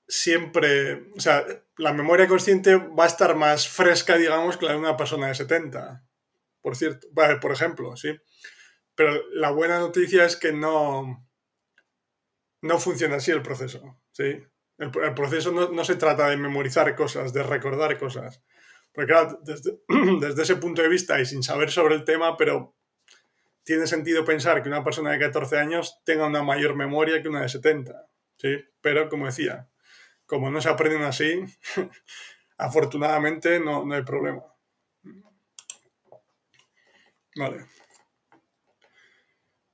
siempre, 0.06 1.10
o 1.16 1.20
sea, 1.20 1.44
la 1.76 1.92
memoria 1.92 2.28
consciente 2.28 2.76
va 2.76 3.04
a 3.04 3.08
estar 3.08 3.34
más 3.34 3.68
fresca, 3.68 4.16
digamos, 4.16 4.56
que 4.56 4.66
la 4.66 4.72
de 4.72 4.78
una 4.78 4.96
persona 4.96 5.28
de 5.28 5.34
70, 5.34 6.04
por 6.62 6.76
cierto, 6.76 7.08
por 7.40 7.52
ejemplo, 7.52 7.96
¿sí? 7.96 8.16
Pero 8.94 9.20
la 9.32 9.50
buena 9.50 9.78
noticia 9.78 10.24
es 10.24 10.36
que 10.36 10.52
no, 10.52 11.28
no 12.62 12.78
funciona 12.78 13.16
así 13.16 13.30
el 13.30 13.42
proceso, 13.42 14.00
¿sí? 14.12 14.42
El, 14.78 14.90
proceso 15.14 15.52
no, 15.52 15.84
se 15.84 15.96
trata 15.96 16.28
de 16.28 16.36
memorizar 16.36 16.94
cosas, 16.96 17.32
de 17.32 17.42
recordar 17.42 17.98
cosas. 17.98 18.42
Porque 18.92 19.12
claro, 19.12 19.38
desde, 19.42 19.78
desde 20.20 20.42
ese 20.42 20.56
punto 20.56 20.82
de 20.82 20.88
vista 20.88 21.20
y 21.20 21.26
sin 21.26 21.42
saber 21.42 21.70
sobre 21.70 21.94
el 21.94 22.04
tema, 22.04 22.36
pero 22.36 22.76
tiene 23.64 23.86
sentido 23.86 24.24
pensar 24.24 24.62
que 24.62 24.68
una 24.68 24.82
persona 24.82 25.12
de 25.12 25.18
14 25.18 25.58
años 25.58 26.00
tenga 26.04 26.26
una 26.26 26.42
mayor 26.42 26.74
memoria 26.74 27.22
que 27.22 27.28
una 27.28 27.42
de 27.42 27.48
70, 27.48 28.08
¿sí? 28.38 28.56
Pero, 28.80 29.08
como 29.08 29.26
decía, 29.26 29.68
como 30.26 30.50
no 30.50 30.60
se 30.60 30.68
aprenden 30.68 31.02
así, 31.02 31.44
afortunadamente 32.58 33.60
no, 33.60 33.84
no 33.84 33.94
hay 33.94 34.02
problema. 34.02 34.42
Vale. 37.36 37.66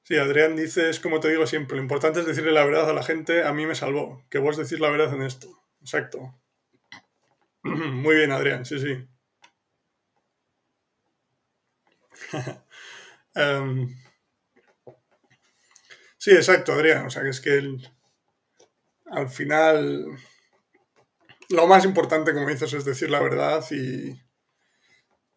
Sí, 0.02 0.16
Adrián 0.16 0.56
dice, 0.56 0.88
es 0.90 0.98
como 1.00 1.20
te 1.20 1.28
digo 1.28 1.46
siempre, 1.46 1.76
lo 1.76 1.82
importante 1.82 2.20
es 2.20 2.26
decirle 2.26 2.50
la 2.52 2.64
verdad 2.64 2.88
a 2.90 2.94
la 2.94 3.02
gente, 3.04 3.44
a 3.44 3.52
mí 3.52 3.66
me 3.66 3.74
salvó, 3.74 4.24
que 4.30 4.38
vos 4.38 4.56
decís 4.56 4.80
la 4.80 4.90
verdad 4.90 5.14
en 5.14 5.22
esto. 5.22 5.48
Exacto. 5.80 6.34
Muy 7.62 8.16
bien, 8.16 8.32
Adrián, 8.32 8.64
sí, 8.64 8.78
sí. 8.80 9.06
Em, 13.34 13.88
sí, 16.16 16.32
exacto, 16.32 16.72
Adrián. 16.72 17.06
O 17.06 17.10
sea, 17.10 17.22
que 17.22 17.30
es 17.30 17.40
que 17.40 17.76
al 19.10 19.28
final 19.28 20.16
lo 21.50 21.66
más 21.66 21.84
importante, 21.84 22.32
como 22.34 22.48
dices, 22.48 22.72
es 22.72 22.84
decir 22.84 23.10
la 23.10 23.20
verdad 23.20 23.64
y, 23.70 24.18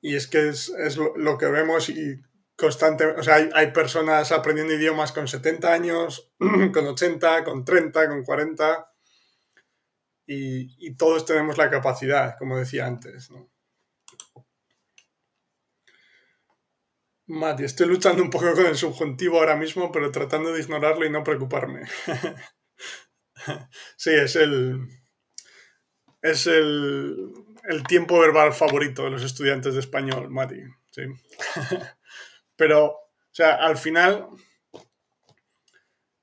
y 0.01 0.15
es 0.15 0.27
que 0.27 0.50
es, 0.50 0.72
lo, 0.98 1.38
que 1.38 1.46
vemos 1.46 1.89
y 1.89 2.22
constantemente, 2.55 3.22
o 3.22 3.24
sea, 3.24 3.36
hay, 3.53 3.72
personas 3.72 4.31
aprendiendo 4.31 4.74
idiomas 4.74 5.12
con 5.12 5.27
70 5.27 5.72
años, 5.72 6.31
con 6.74 6.88
80, 6.88 7.43
con 7.43 7.63
30, 7.63 8.10
con 8.10 8.24
40 8.24 8.91
y, 10.27 10.88
y 10.88 10.96
todos 10.96 11.25
tenemos 11.25 11.58
la 11.58 11.70
capacidad, 11.70 12.38
como 12.38 12.58
decía 12.58 12.88
antes, 12.88 13.31
¿no? 13.31 13.51
Mati, 17.31 17.63
estoy 17.63 17.88
luchando 17.88 18.22
un 18.22 18.29
poco 18.29 18.53
con 18.53 18.65
el 18.65 18.75
subjuntivo 18.75 19.39
ahora 19.39 19.55
mismo, 19.55 19.89
pero 19.91 20.12
tratando 20.12 20.51
de 20.51 20.60
ignorarlo 20.60 21.05
y 21.05 21.10
no 21.10 21.24
preocuparme. 21.24 21.84
sí, 23.96 24.10
es 24.12 24.36
el. 24.36 24.86
Es 26.22 26.46
el, 26.46 27.31
el 27.63 27.84
tiempo 27.84 28.20
verbal 28.20 28.53
favorito 28.53 29.03
de 29.03 29.12
los 29.12 29.24
estudiantes 29.24 29.74
de 29.74 29.80
español, 29.80 30.30
Mati. 30.30 30.62
Sí. 30.91 31.03
pero, 32.56 32.86
o 32.86 33.10
sea, 33.32 33.56
al 33.56 33.77
final. 33.77 34.27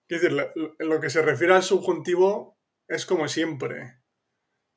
Quiero 0.06 0.22
decir, 0.22 0.52
lo 0.78 1.00
que 1.00 1.10
se 1.10 1.20
refiere 1.20 1.54
al 1.54 1.62
subjuntivo 1.62 2.58
es 2.86 3.04
como 3.04 3.28
siempre. 3.28 4.00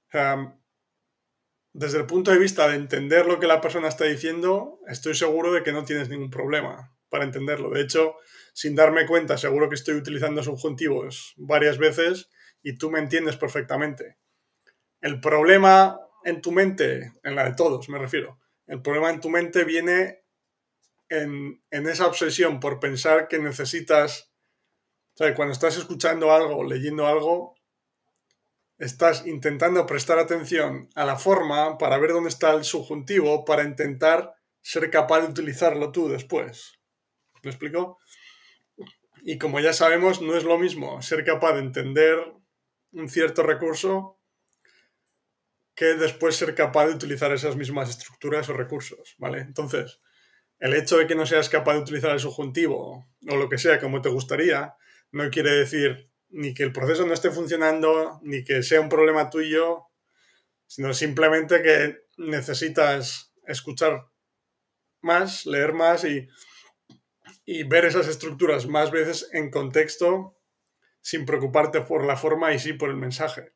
O 0.07 0.11
sea, 0.11 0.57
desde 1.73 1.99
el 1.99 2.05
punto 2.05 2.31
de 2.31 2.37
vista 2.37 2.67
de 2.67 2.75
entender 2.75 3.25
lo 3.25 3.39
que 3.39 3.47
la 3.47 3.61
persona 3.61 3.87
está 3.87 4.03
diciendo, 4.03 4.79
estoy 4.87 5.15
seguro 5.15 5.53
de 5.53 5.63
que 5.63 5.71
no 5.71 5.85
tienes 5.85 6.09
ningún 6.09 6.29
problema 6.29 6.93
para 7.09 7.23
entenderlo. 7.23 7.69
De 7.69 7.81
hecho, 7.81 8.15
sin 8.53 8.75
darme 8.75 9.05
cuenta, 9.05 9.37
seguro 9.37 9.69
que 9.69 9.75
estoy 9.75 9.95
utilizando 9.95 10.43
subjuntivos 10.43 11.33
varias 11.37 11.77
veces 11.77 12.29
y 12.61 12.77
tú 12.77 12.91
me 12.91 12.99
entiendes 12.99 13.37
perfectamente. 13.37 14.17
El 14.99 15.21
problema 15.21 15.99
en 16.23 16.41
tu 16.41 16.51
mente, 16.51 17.13
en 17.23 17.35
la 17.35 17.45
de 17.45 17.55
todos 17.55 17.89
me 17.89 17.97
refiero, 17.97 18.39
el 18.67 18.81
problema 18.81 19.09
en 19.09 19.19
tu 19.19 19.29
mente 19.29 19.63
viene 19.63 20.23
en, 21.09 21.61
en 21.69 21.87
esa 21.87 22.07
obsesión 22.07 22.59
por 22.59 22.79
pensar 22.79 23.27
que 23.27 23.39
necesitas, 23.39 24.31
o 25.19 25.33
cuando 25.35 25.51
estás 25.51 25.77
escuchando 25.77 26.31
algo 26.31 26.63
leyendo 26.63 27.05
algo, 27.05 27.55
estás 28.77 29.27
intentando 29.27 29.85
prestar 29.85 30.17
atención 30.17 30.89
a 30.95 31.05
la 31.05 31.17
forma 31.17 31.77
para 31.77 31.99
ver 31.99 32.13
dónde 32.13 32.29
está 32.29 32.51
el 32.53 32.63
subjuntivo, 32.63 33.45
para 33.45 33.63
intentar 33.63 34.33
ser 34.61 34.89
capaz 34.89 35.21
de 35.21 35.27
utilizarlo 35.27 35.91
tú 35.91 36.07
después. 36.07 36.79
¿Me 37.43 37.51
explico? 37.51 37.99
Y 39.23 39.37
como 39.37 39.59
ya 39.59 39.73
sabemos, 39.73 40.21
no 40.21 40.35
es 40.35 40.43
lo 40.43 40.57
mismo 40.57 41.01
ser 41.01 41.23
capaz 41.23 41.53
de 41.53 41.59
entender 41.59 42.17
un 42.91 43.07
cierto 43.07 43.43
recurso 43.43 44.19
que 45.75 45.85
después 45.95 46.35
ser 46.35 46.53
capaz 46.55 46.87
de 46.87 46.95
utilizar 46.95 47.31
esas 47.31 47.55
mismas 47.55 47.89
estructuras 47.89 48.49
o 48.49 48.53
recursos, 48.53 49.15
¿vale? 49.17 49.39
Entonces, 49.39 49.99
el 50.59 50.73
hecho 50.73 50.97
de 50.97 51.07
que 51.07 51.15
no 51.15 51.25
seas 51.25 51.49
capaz 51.49 51.73
de 51.73 51.79
utilizar 51.79 52.11
el 52.11 52.19
subjuntivo 52.19 53.07
o 53.27 53.35
lo 53.35 53.49
que 53.49 53.57
sea 53.57 53.79
como 53.79 54.01
te 54.01 54.09
gustaría, 54.09 54.75
no 55.11 55.29
quiere 55.29 55.51
decir 55.51 56.11
ni 56.29 56.53
que 56.53 56.63
el 56.63 56.71
proceso 56.71 57.05
no 57.05 57.13
esté 57.13 57.31
funcionando, 57.31 58.19
ni 58.23 58.43
que 58.43 58.63
sea 58.63 58.79
un 58.79 58.89
problema 58.89 59.29
tuyo, 59.29 59.87
sino 60.67 60.93
simplemente 60.93 61.61
que 61.61 61.97
necesitas 62.17 63.33
escuchar 63.45 64.05
más, 65.01 65.45
leer 65.45 65.73
más 65.73 66.05
y, 66.05 66.27
y 67.45 67.63
ver 67.63 67.85
esas 67.85 68.07
estructuras 68.07 68.67
más 68.67 68.91
veces 68.91 69.29
en 69.33 69.49
contexto 69.49 70.37
sin 71.01 71.25
preocuparte 71.25 71.81
por 71.81 72.05
la 72.05 72.15
forma 72.15 72.53
y 72.53 72.59
sí 72.59 72.73
por 72.73 72.89
el 72.89 72.97
mensaje. 72.97 73.53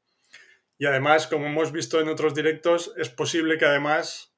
Y 0.77 0.85
además, 0.85 1.27
como 1.27 1.47
hemos 1.47 1.71
visto 1.71 2.01
en 2.01 2.09
otros 2.09 2.35
directos, 2.35 2.93
es 2.97 3.09
posible 3.09 3.57
que 3.57 3.65
además 3.65 4.35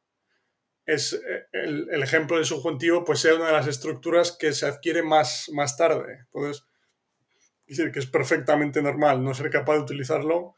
es 0.86 1.14
eh, 1.14 1.46
el, 1.52 2.02
ejemplo 2.02 2.38
del 2.38 2.46
subjuntivo 2.46 3.04
pues 3.04 3.20
sea 3.20 3.36
una 3.36 3.48
de 3.48 3.54
las 3.54 3.68
estructuras 3.68 4.32
que 4.32 4.54
se 4.54 4.66
adquiere 4.66 5.04
más, 5.04 5.50
más 5.54 5.78
tarde. 5.78 6.26
Entonces, 6.34 6.66
decir 7.68 7.92
que 7.92 8.00
es 8.00 8.08
perfectamente 8.08 8.82
normal 8.82 9.24
no 9.24 9.34
ser 9.34 9.50
capaz 9.50 9.74
de 9.74 9.82
utilizarlo, 9.82 10.56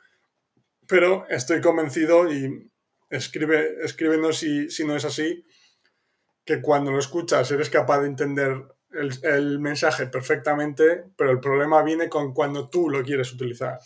pero 0.88 1.28
estoy 1.30 1.62
convencido 1.62 2.32
y 2.32 2.72
escribe, 3.10 3.84
escríbenos 3.84 4.38
si, 4.38 4.70
si 4.70 4.86
no 4.86 4.96
es 4.96 5.06
así, 5.06 5.46
que 6.46 6.62
cuando 6.62 6.92
lo 6.92 7.00
escuchas 7.00 7.50
eres 7.52 7.70
capaz 7.70 8.02
de 8.02 8.08
entender 8.08 8.64
el, 8.92 9.12
el, 9.24 9.60
mensaje 9.60 10.08
perfectamente, 10.08 11.06
pero 11.16 11.32
el 11.32 11.40
problema 11.40 11.82
viene 11.84 12.10
con 12.10 12.34
cuando 12.34 12.70
tú 12.70 12.90
lo 12.90 13.04
quieres 13.04 13.34
utilizar. 13.34 13.80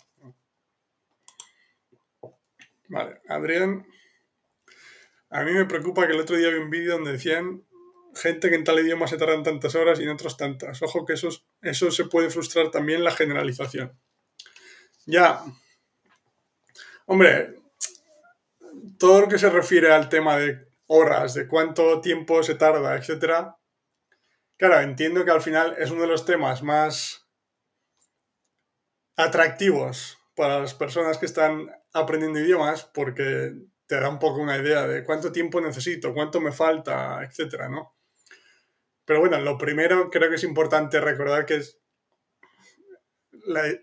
Vale, 2.94 3.20
Adrián. 3.28 3.84
A 5.30 5.42
mí 5.42 5.50
me 5.50 5.64
preocupa 5.64 6.06
que 6.06 6.12
el 6.12 6.20
otro 6.20 6.36
día 6.36 6.50
vi 6.50 6.58
un 6.58 6.70
vídeo 6.70 6.92
donde 6.92 7.10
decían 7.10 7.66
gente 8.14 8.48
que 8.48 8.54
en 8.54 8.62
tal 8.62 8.78
idioma 8.78 9.08
se 9.08 9.18
tardan 9.18 9.42
tantas 9.42 9.74
horas 9.74 9.98
y 9.98 10.04
en 10.04 10.10
otros 10.10 10.36
tantas. 10.36 10.80
Ojo 10.80 11.04
que 11.04 11.14
eso, 11.14 11.28
eso 11.60 11.90
se 11.90 12.04
puede 12.04 12.30
frustrar 12.30 12.70
también 12.70 13.02
la 13.02 13.10
generalización. 13.10 13.98
Ya. 15.06 15.42
Hombre, 17.06 17.56
todo 18.96 19.22
lo 19.22 19.28
que 19.28 19.38
se 19.38 19.50
refiere 19.50 19.92
al 19.92 20.08
tema 20.08 20.36
de 20.36 20.68
horas, 20.86 21.34
de 21.34 21.48
cuánto 21.48 22.00
tiempo 22.00 22.44
se 22.44 22.54
tarda, 22.54 22.94
etcétera. 22.94 23.56
Claro, 24.56 24.78
entiendo 24.82 25.24
que 25.24 25.32
al 25.32 25.42
final 25.42 25.74
es 25.80 25.90
uno 25.90 26.02
de 26.02 26.06
los 26.06 26.24
temas 26.24 26.62
más 26.62 27.26
atractivos 29.16 30.16
para 30.36 30.60
las 30.60 30.74
personas 30.74 31.18
que 31.18 31.26
están 31.26 31.72
aprendiendo 31.94 32.38
idiomas 32.38 32.84
porque 32.84 33.54
te 33.86 34.00
da 34.00 34.08
un 34.08 34.18
poco 34.18 34.40
una 34.40 34.58
idea 34.58 34.86
de 34.86 35.04
cuánto 35.04 35.32
tiempo 35.32 35.60
necesito, 35.60 36.12
cuánto 36.12 36.40
me 36.40 36.52
falta, 36.52 37.22
etcétera, 37.22 37.68
¿no? 37.68 37.96
Pero 39.04 39.20
bueno, 39.20 39.38
lo 39.40 39.56
primero 39.56 40.10
creo 40.10 40.28
que 40.28 40.36
es 40.36 40.44
importante 40.44 41.00
recordar 41.00 41.46
que 41.46 41.56
es 41.56 41.80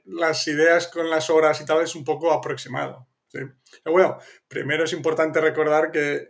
las 0.05 0.47
ideas 0.47 0.87
con 0.87 1.09
las 1.09 1.29
horas 1.29 1.61
y 1.61 1.65
tal 1.65 1.81
es 1.81 1.95
un 1.95 2.03
poco 2.03 2.31
aproximado. 2.31 3.07
¿sí? 3.27 3.39
Pero 3.83 3.93
bueno, 3.93 4.17
primero 4.47 4.85
es 4.85 4.93
importante 4.93 5.39
recordar 5.39 5.91
que 5.91 6.29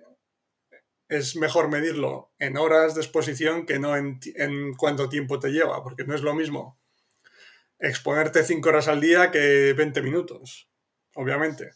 es 1.08 1.36
mejor 1.38 1.70
medirlo 1.70 2.34
en 2.40 2.58
horas 2.58 2.96
de 2.96 3.02
exposición 3.02 3.66
que 3.66 3.80
no 3.80 3.96
en, 3.96 4.20
en 4.36 4.74
cuánto 4.74 5.08
tiempo 5.08 5.40
te 5.40 5.50
lleva, 5.50 5.84
porque 5.84 6.04
no 6.04 6.16
es 6.16 6.22
lo 6.22 6.34
mismo 6.34 6.82
exponerte 7.82 8.44
5 8.44 8.70
horas 8.70 8.88
al 8.88 9.02
día 9.02 9.32
que 9.32 9.74
20 9.74 10.02
minutos, 10.02 10.71
obviamente. 11.16 11.72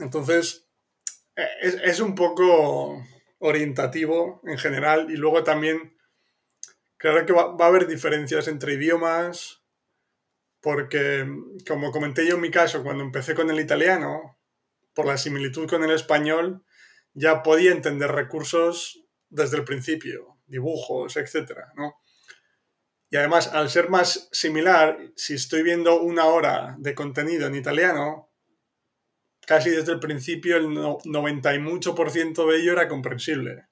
Entonces, 0.00 0.66
eh, 1.36 1.80
es, 1.84 2.00
un 2.00 2.14
poco 2.14 3.04
orientativo 3.38 4.40
en 4.44 4.58
general 4.58 5.10
y 5.10 5.16
luego 5.16 5.42
también 5.44 5.96
creo 6.96 7.26
que 7.26 7.32
va, 7.32 7.56
a 7.58 7.66
haber 7.66 7.86
diferencias 7.86 8.48
entre 8.48 8.74
idiomas 8.74 9.62
porque, 10.60 11.26
como 11.66 11.90
comenté 11.90 12.26
yo 12.26 12.36
en 12.36 12.40
mi 12.40 12.50
caso, 12.50 12.84
cuando 12.84 13.02
empecé 13.02 13.34
con 13.34 13.50
el 13.50 13.58
italiano, 13.58 14.38
por 14.94 15.06
la 15.06 15.18
similitud 15.18 15.68
con 15.68 15.82
el 15.82 15.90
español, 15.90 16.64
ya 17.14 17.42
podía 17.42 17.72
entender 17.72 18.12
recursos 18.12 19.04
desde 19.28 19.56
el 19.56 19.64
principio, 19.64 20.38
dibujos, 20.46 21.16
etcétera, 21.16 21.72
¿no? 21.74 21.96
Y 23.12 23.18
además, 23.18 23.48
al 23.48 23.68
ser 23.68 23.90
más 23.90 24.30
similar, 24.32 24.98
si 25.16 25.34
estoy 25.34 25.62
viendo 25.62 26.00
una 26.00 26.24
hora 26.24 26.76
de 26.78 26.94
contenido 26.94 27.46
en 27.46 27.54
italiano, 27.54 28.32
casi 29.46 29.68
desde 29.68 29.92
el 29.92 30.00
principio 30.00 30.56
el 30.56 30.72
90 30.72 31.54
y 31.54 31.58
mucho 31.58 31.94
por 31.94 32.10
ciento 32.10 32.46
de 32.46 32.56
ello 32.56 32.72
era 32.72 32.88
comprensible. 32.88 33.66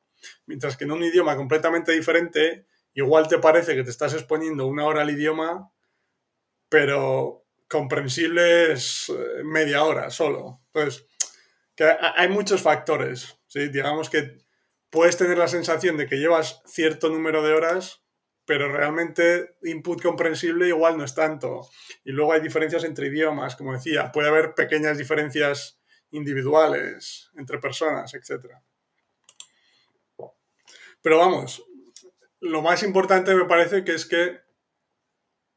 Mientras 0.45 0.77
que 0.77 0.85
en 0.85 0.93
un 0.93 1.03
idioma 1.03 1.37
completamente 1.37 1.93
diferente, 1.93 2.67
igual 2.93 3.29
te 3.29 3.39
parece 3.39 3.75
que 3.75 3.83
te 3.83 3.89
estás 3.89 4.13
exponiendo 4.13 4.67
una 4.67 4.85
hora 4.85 5.01
al 5.01 5.11
idioma, 5.11 5.73
pero 6.69 7.47
comprensible 7.67 8.73
es 8.73 9.09
eh, 9.09 9.43
media 9.43 9.85
hora 9.85 10.11
solo. 10.11 10.61
Entonces, 10.75 11.07
que 11.75 11.91
hay 12.15 12.29
muchos 12.29 12.61
factores. 12.61 13.39
¿sí? 13.47 13.71
Digamos 13.71 14.11
que 14.11 14.37
puedes 14.91 15.17
tener 15.17 15.39
la 15.39 15.49
sensación 15.49 15.97
de 15.97 16.07
que 16.07 16.17
llevas 16.17 16.61
cierto 16.67 17.09
número 17.09 17.43
de 17.43 17.55
horas, 17.55 18.00
pero 18.51 18.69
realmente 18.69 19.55
input 19.63 20.03
comprensible 20.03 20.67
igual 20.67 20.99
no 20.99 21.05
es 21.05 21.15
tanto. 21.15 21.71
Y 22.03 22.11
luego 22.11 22.33
hay 22.33 22.41
diferencias 22.41 22.83
entre 22.83 23.07
idiomas, 23.07 23.55
como 23.55 23.73
decía, 23.73 24.11
puede 24.11 24.27
haber 24.27 24.57
pequeñas 24.57 24.99
diferencias 24.99 25.81
individuales 26.11 27.31
entre 27.37 27.61
personas, 27.61 28.13
etc. 28.13 28.47
Pero 31.01 31.19
vamos, 31.19 31.65
lo 32.41 32.61
más 32.61 32.83
importante 32.83 33.37
me 33.37 33.45
parece 33.45 33.85
que 33.85 33.95
es 33.95 34.05
que, 34.05 34.41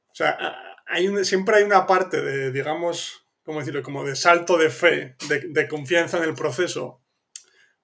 o 0.09 0.13
sea, 0.13 0.37
hay 0.85 1.25
siempre 1.25 1.55
hay 1.55 1.63
una 1.63 1.87
parte 1.87 2.21
de, 2.21 2.51
digamos, 2.51 3.25
¿cómo 3.41 3.57
decirlo? 3.57 3.81
Como 3.81 4.03
de 4.03 4.15
salto 4.15 4.55
de 4.55 4.69
fe, 4.69 5.15
de 5.27 5.67
confianza 5.67 6.19
en 6.19 6.25
el 6.25 6.35
proceso, 6.35 7.02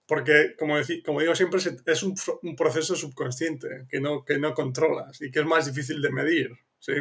porque, 0.10 0.56
como, 0.58 0.80
digo 1.20 1.36
siempre, 1.36 1.62
es 1.86 2.04
un, 2.04 2.16
un, 2.42 2.56
proceso 2.56 2.96
subconsciente 2.96 3.86
que 3.88 4.02
no, 4.02 4.26
que 4.26 4.40
no 4.40 4.56
controlas 4.56 5.22
y 5.22 5.30
que 5.30 5.42
es 5.42 5.46
más 5.46 5.68
difícil 5.68 6.02
de 6.02 6.10
medir, 6.10 6.50
¿sí? 6.80 6.94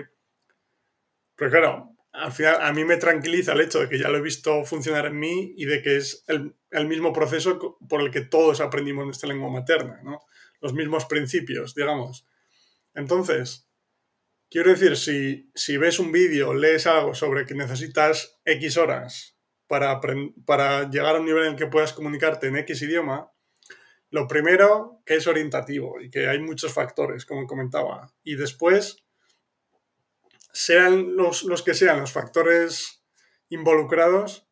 Pero 1.34 1.50
claro, 1.50 1.96
al 2.12 2.32
final 2.32 2.58
a 2.60 2.70
mí 2.74 2.84
me 2.84 2.98
tranquiliza 2.98 3.54
el 3.54 3.62
hecho 3.62 3.80
de 3.80 3.88
que 3.88 3.98
ya 3.98 4.10
lo 4.10 4.18
he 4.18 4.20
visto 4.20 4.62
funcionar 4.66 5.06
en 5.06 5.18
mí 5.18 5.54
y 5.56 5.64
de 5.64 5.80
que 5.80 5.96
es 5.96 6.22
el, 6.26 6.54
el 6.70 6.86
mismo 6.86 7.10
proceso 7.14 7.78
por 7.88 8.02
el 8.02 8.10
que 8.10 8.20
todos 8.20 8.60
aprendimos 8.60 9.06
nuestra 9.06 9.30
lengua 9.30 9.48
materna, 9.48 10.02
¿no? 10.04 10.20
Los 10.60 10.74
mismos 10.74 11.06
principios, 11.06 11.74
digamos. 11.74 12.26
Entonces, 12.92 13.70
quiero 14.50 14.68
decir, 14.68 14.98
si, 14.98 15.50
si 15.54 15.78
ves 15.78 15.98
un 15.98 16.12
vídeo, 16.12 16.52
lees 16.52 16.86
algo 16.86 17.14
sobre 17.14 17.46
que 17.46 17.54
necesitas 17.54 18.38
X 18.44 18.76
horas 18.76 19.37
para, 19.68 20.90
llegar 20.90 21.16
a 21.16 21.20
un 21.20 21.26
nivel 21.26 21.44
en 21.44 21.52
el 21.52 21.56
que 21.56 21.66
puedas 21.66 21.92
comunicarte 21.92 22.48
en 22.48 22.56
X 22.56 22.82
idioma, 22.82 23.30
lo 24.10 24.26
primero 24.26 25.02
que 25.04 25.16
es 25.16 25.26
orientativo 25.26 26.00
y 26.00 26.10
que 26.10 26.26
hay 26.26 26.40
muchos 26.40 26.72
factores, 26.72 27.26
como 27.26 27.46
comentaba. 27.46 28.12
Y 28.24 28.36
después, 28.36 29.04
sean 30.52 31.14
los, 31.14 31.44
los 31.44 31.62
que 31.62 31.74
sean 31.74 32.00
los 32.00 32.12
factores 32.12 33.04
involucrados, 33.50 34.48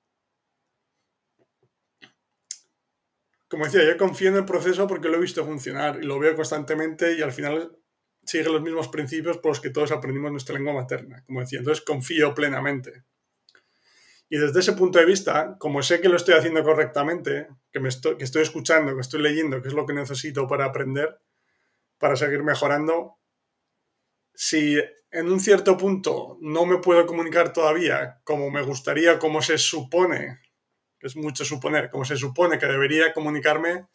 como 3.48 3.64
decía, 3.64 3.84
yo 3.84 3.96
confío 3.96 4.28
en 4.28 4.36
el 4.36 4.44
proceso 4.44 4.86
porque 4.86 5.08
lo 5.08 5.16
he 5.16 5.20
visto 5.20 5.44
funcionar 5.44 5.98
y 6.02 6.06
lo 6.06 6.18
veo 6.18 6.34
constantemente 6.34 7.16
y 7.16 7.22
al 7.22 7.32
final 7.32 7.78
sigue 8.24 8.44
los 8.44 8.60
mismos 8.60 8.88
principios 8.88 9.38
por 9.38 9.52
los 9.52 9.60
que 9.60 9.70
todos 9.70 9.92
aprendimos 9.92 10.32
nuestra 10.32 10.56
lengua 10.56 10.74
materna, 10.74 11.22
como 11.24 11.40
decía. 11.40 11.60
Entonces 11.60 11.84
confío 11.84 12.34
plenamente. 12.34 13.04
Y 14.28 14.38
desde 14.38 14.60
ese 14.60 14.72
punto 14.72 14.98
de 14.98 15.04
vista, 15.04 15.56
como 15.58 15.82
sé 15.82 16.00
que 16.00 16.08
lo 16.08 16.16
estoy 16.16 16.34
haciendo 16.34 16.62
correctamente, 16.64 17.48
que, 17.70 17.78
me 17.78 17.88
estoy, 17.88 18.16
que 18.16 18.24
estoy 18.24 18.42
escuchando, 18.42 18.94
que 18.94 19.00
estoy 19.00 19.22
leyendo, 19.22 19.62
que 19.62 19.68
es 19.68 19.74
lo 19.74 19.86
que 19.86 19.94
necesito 19.94 20.48
para 20.48 20.64
aprender, 20.64 21.20
para 21.98 22.16
seguir 22.16 22.42
mejorando, 22.42 23.18
si 24.34 24.78
en 25.10 25.30
un 25.30 25.40
cierto 25.40 25.76
punto 25.76 26.38
no 26.40 26.66
me 26.66 26.78
puedo 26.78 27.06
comunicar 27.06 27.52
todavía 27.52 28.20
como 28.24 28.50
me 28.50 28.62
gustaría, 28.62 29.18
como 29.18 29.40
se 29.40 29.58
supone, 29.58 30.40
que 30.98 31.06
es 31.06 31.16
mucho 31.16 31.44
suponer, 31.44 31.90
como 31.90 32.04
se 32.04 32.16
supone 32.16 32.58
que 32.58 32.66
debería 32.66 33.14
comunicarme, 33.14 33.86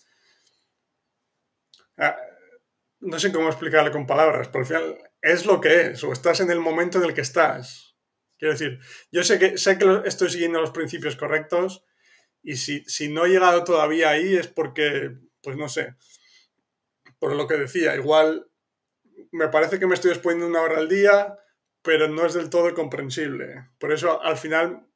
ah, 1.97 2.17
no 3.01 3.19
sé 3.19 3.31
cómo 3.33 3.49
explicarlo 3.49 3.91
con 3.91 4.07
palabras, 4.07 4.47
pero 4.47 4.59
al 4.59 4.65
final 4.65 4.97
es 5.21 5.45
lo 5.45 5.59
que 5.59 5.87
es, 5.87 6.03
o 6.03 6.13
estás 6.13 6.39
en 6.39 6.49
el 6.51 6.59
momento 6.59 6.97
en 6.97 7.03
el 7.03 7.13
que 7.13 7.21
estás 7.21 7.90
Quiero 8.41 8.54
decir, 8.54 8.80
yo 9.12 9.23
sé 9.23 9.38
que, 9.38 9.60
sé 9.60 9.77
que 9.77 10.01
estoy 10.06 10.32
siguiendo 10.32 10.60
los 10.60 10.71
principios 10.71 11.15
correctos 11.15 11.86
y 12.41 12.56
si, 12.56 12.84
si 12.86 13.08
no 13.08 13.27
he 13.27 13.30
llegado 13.30 13.63
todavía 13.63 14.10
ahí 14.10 14.36
es 14.36 14.47
porque 14.47 15.12
pues 15.43 15.58
no 15.58 15.69
sé. 15.69 15.93
Por 17.19 17.36
lo 17.36 17.45
que 17.45 17.54
decía, 17.54 17.95
igual 17.95 18.47
me 19.32 19.49
parece 19.49 19.77
que 19.77 19.86
me 19.86 19.93
estoy 19.93 20.10
exponiendo 20.10 20.47
una 20.47 20.62
hora 20.62 20.80
al 20.80 20.89
día, 20.89 21.38
pero 21.84 22.08
no 22.08 22.25
es 22.25 22.34
del 22.34 22.49
todo 22.49 22.73
comprensible. 22.73 23.69
Por 23.77 23.91
eso, 23.91 24.19
al 24.23 24.38
final, 24.38 24.88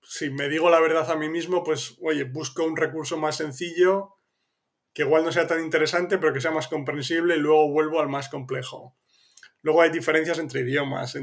si 0.00 0.30
me 0.30 0.48
digo 0.48 0.70
la 0.70 0.78
verdad 0.78 1.10
a 1.10 1.16
mí 1.16 1.28
mismo, 1.28 1.64
pues, 1.64 1.98
oye, 2.00 2.22
busco 2.22 2.62
un 2.62 2.76
recurso 2.76 3.18
más 3.18 3.38
sencillo, 3.38 4.18
que 4.94 5.02
igual 5.02 5.24
no 5.24 5.32
sea 5.32 5.48
tan 5.48 5.64
interesante, 5.64 6.16
pero 6.16 6.32
que 6.32 6.40
sea 6.40 6.52
más 6.52 6.68
comprensible 6.68 7.34
y 7.34 7.40
luego 7.40 7.72
vuelvo 7.72 7.98
al 7.98 8.08
más 8.08 8.28
complejo. 8.28 8.96
Luego 9.62 9.82
hay 9.82 9.90
diferencias 9.90 10.38
entre 10.38 10.60
idiomas, 10.60 11.16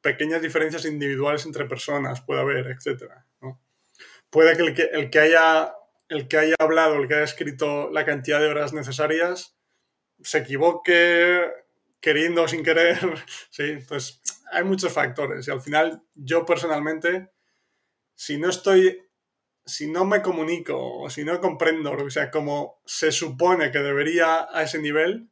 pequeñas 0.00 0.40
diferencias 0.40 0.84
individuales 0.84 1.44
entre 1.46 1.66
personas, 1.66 2.20
puede 2.20 2.40
haber, 2.40 2.66
etc. 2.68 3.10
Puede 4.30 4.56
que 4.56 4.82
el, 4.92 5.10
que 5.10 5.18
haya 5.18 5.74
el 6.08 6.28
que 6.28 6.38
haya 6.38 6.54
hablado, 6.58 6.96
el 6.96 7.08
que 7.08 7.14
haya 7.14 7.24
escrito 7.24 7.90
la 7.90 8.04
cantidad 8.04 8.40
de 8.40 8.48
horas 8.48 8.72
necesarias, 8.72 9.56
se 10.20 10.38
equivoque 10.38 11.50
queriendo 12.00 12.42
o 12.42 12.48
sin 12.48 12.62
querer. 12.62 12.98
Sí, 13.50 13.78
pues 13.88 14.22
hay 14.52 14.64
muchos 14.64 14.92
factores. 14.92 15.48
Y 15.48 15.50
al 15.50 15.60
final, 15.60 16.02
yo 16.14 16.44
personalmente, 16.44 17.30
si 18.14 18.38
no 18.38 18.50
estoy, 18.50 19.02
si 19.64 19.90
no 19.90 20.04
me 20.04 20.22
comunico 20.22 20.98
o 20.98 21.10
si 21.10 21.24
no 21.24 21.40
comprendo 21.40 21.94
lo 21.94 22.10
sea, 22.10 22.30
como 22.30 22.80
se 22.84 23.12
supone 23.12 23.70
que 23.70 23.78
debería 23.78 24.48
a 24.52 24.62
ese 24.62 24.78
nivel, 24.78 25.31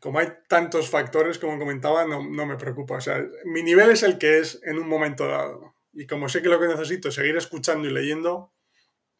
como 0.00 0.18
hay 0.18 0.28
tantos 0.48 0.90
factores, 0.90 1.38
como 1.38 1.58
comentaba, 1.58 2.04
no, 2.04 2.28
no, 2.28 2.46
me 2.46 2.56
preocupa. 2.56 2.96
O 2.96 3.00
sea, 3.00 3.24
mi 3.44 3.62
nivel 3.62 3.90
es 3.90 4.02
el 4.02 4.18
que 4.18 4.38
es 4.38 4.60
en 4.64 4.78
un 4.78 4.88
momento 4.88 5.26
dado. 5.26 5.74
Y 5.92 6.06
como 6.06 6.28
sé 6.28 6.42
que 6.42 6.48
lo 6.48 6.60
que 6.60 6.68
necesito 6.68 7.08
es 7.08 7.14
seguir 7.14 7.36
escuchando 7.36 7.88
y 7.88 7.92
leyendo, 7.92 8.52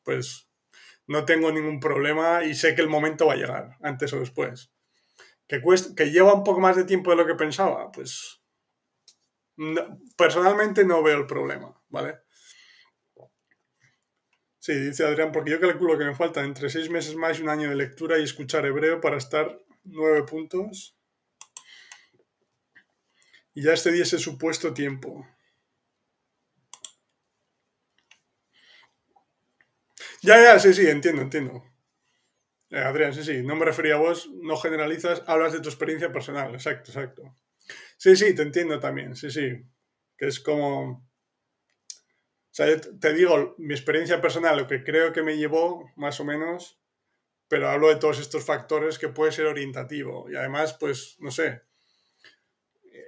pues 0.04 0.48
no 1.06 1.24
tengo 1.24 1.50
ningún 1.50 1.80
problema 1.80 2.44
y 2.44 2.54
sé 2.54 2.74
que 2.74 2.82
el 2.82 2.88
momento 2.88 3.26
va 3.26 3.32
a 3.32 3.36
llegar, 3.36 3.76
antes 3.82 4.12
o 4.12 4.20
después. 4.20 4.70
¿Que, 5.48 5.62
que 5.96 6.10
lleva 6.10 6.34
un 6.34 6.44
poco 6.44 6.60
más 6.60 6.76
de 6.76 6.84
tiempo 6.84 7.10
de 7.10 7.16
lo 7.16 7.26
que 7.26 7.34
pensaba? 7.34 7.90
Pues 7.90 8.42
personalmente 10.16 10.84
no 10.84 11.02
veo 11.02 11.18
el 11.18 11.26
problema, 11.26 11.74
¿vale? 11.88 12.18
Sí, 14.58 14.74
dice 14.74 15.06
Adrián, 15.06 15.32
porque 15.32 15.50
yo 15.50 15.60
calculo 15.60 15.96
que 15.96 16.04
me 16.04 16.14
faltan 16.14 16.44
entre 16.44 16.68
seis 16.68 16.90
meses 16.90 17.16
más 17.16 17.38
y 17.38 17.42
un 17.42 17.48
año 17.48 17.70
de 17.70 17.76
lectura 17.76 18.18
y 18.18 18.24
escuchar 18.24 18.66
hebreo 18.66 19.00
para 19.00 19.16
estar 19.16 19.58
nueve 19.88 20.22
puntos. 20.24 20.96
Y 23.54 23.62
ya 23.62 23.72
este 23.72 23.90
día 23.92 24.04
ese 24.04 24.18
supuesto 24.18 24.72
tiempo. 24.72 25.26
Ya, 30.22 30.42
ya, 30.42 30.58
sí, 30.58 30.74
sí, 30.74 30.86
entiendo, 30.88 31.22
entiendo. 31.22 31.64
Eh, 32.70 32.78
Adrián, 32.78 33.14
sí, 33.14 33.24
sí, 33.24 33.42
no 33.42 33.56
me 33.56 33.64
refería 33.64 33.94
a 33.94 33.98
vos, 33.98 34.30
no 34.42 34.56
generalizas, 34.56 35.22
hablas 35.26 35.52
de 35.52 35.60
tu 35.60 35.68
experiencia 35.68 36.12
personal, 36.12 36.54
exacto, 36.54 36.90
exacto. 36.90 37.34
Sí, 37.96 38.14
sí, 38.16 38.34
te 38.34 38.42
entiendo 38.42 38.78
también, 38.78 39.16
sí, 39.16 39.30
sí, 39.30 39.64
que 40.16 40.26
es 40.26 40.40
como... 40.40 41.08
O 42.50 42.54
sea, 42.58 42.80
te 42.80 43.14
digo 43.14 43.54
mi 43.58 43.72
experiencia 43.72 44.20
personal, 44.20 44.56
lo 44.56 44.66
que 44.66 44.82
creo 44.82 45.12
que 45.12 45.22
me 45.22 45.36
llevó, 45.36 45.92
más 45.96 46.18
o 46.20 46.24
menos, 46.24 46.78
pero 47.48 47.68
hablo 47.70 47.88
de 47.88 47.96
todos 47.96 48.20
estos 48.20 48.44
factores 48.44 48.98
que 48.98 49.08
puede 49.08 49.32
ser 49.32 49.46
orientativo. 49.46 50.30
Y 50.30 50.36
además, 50.36 50.76
pues, 50.78 51.16
no 51.20 51.30
sé, 51.30 51.62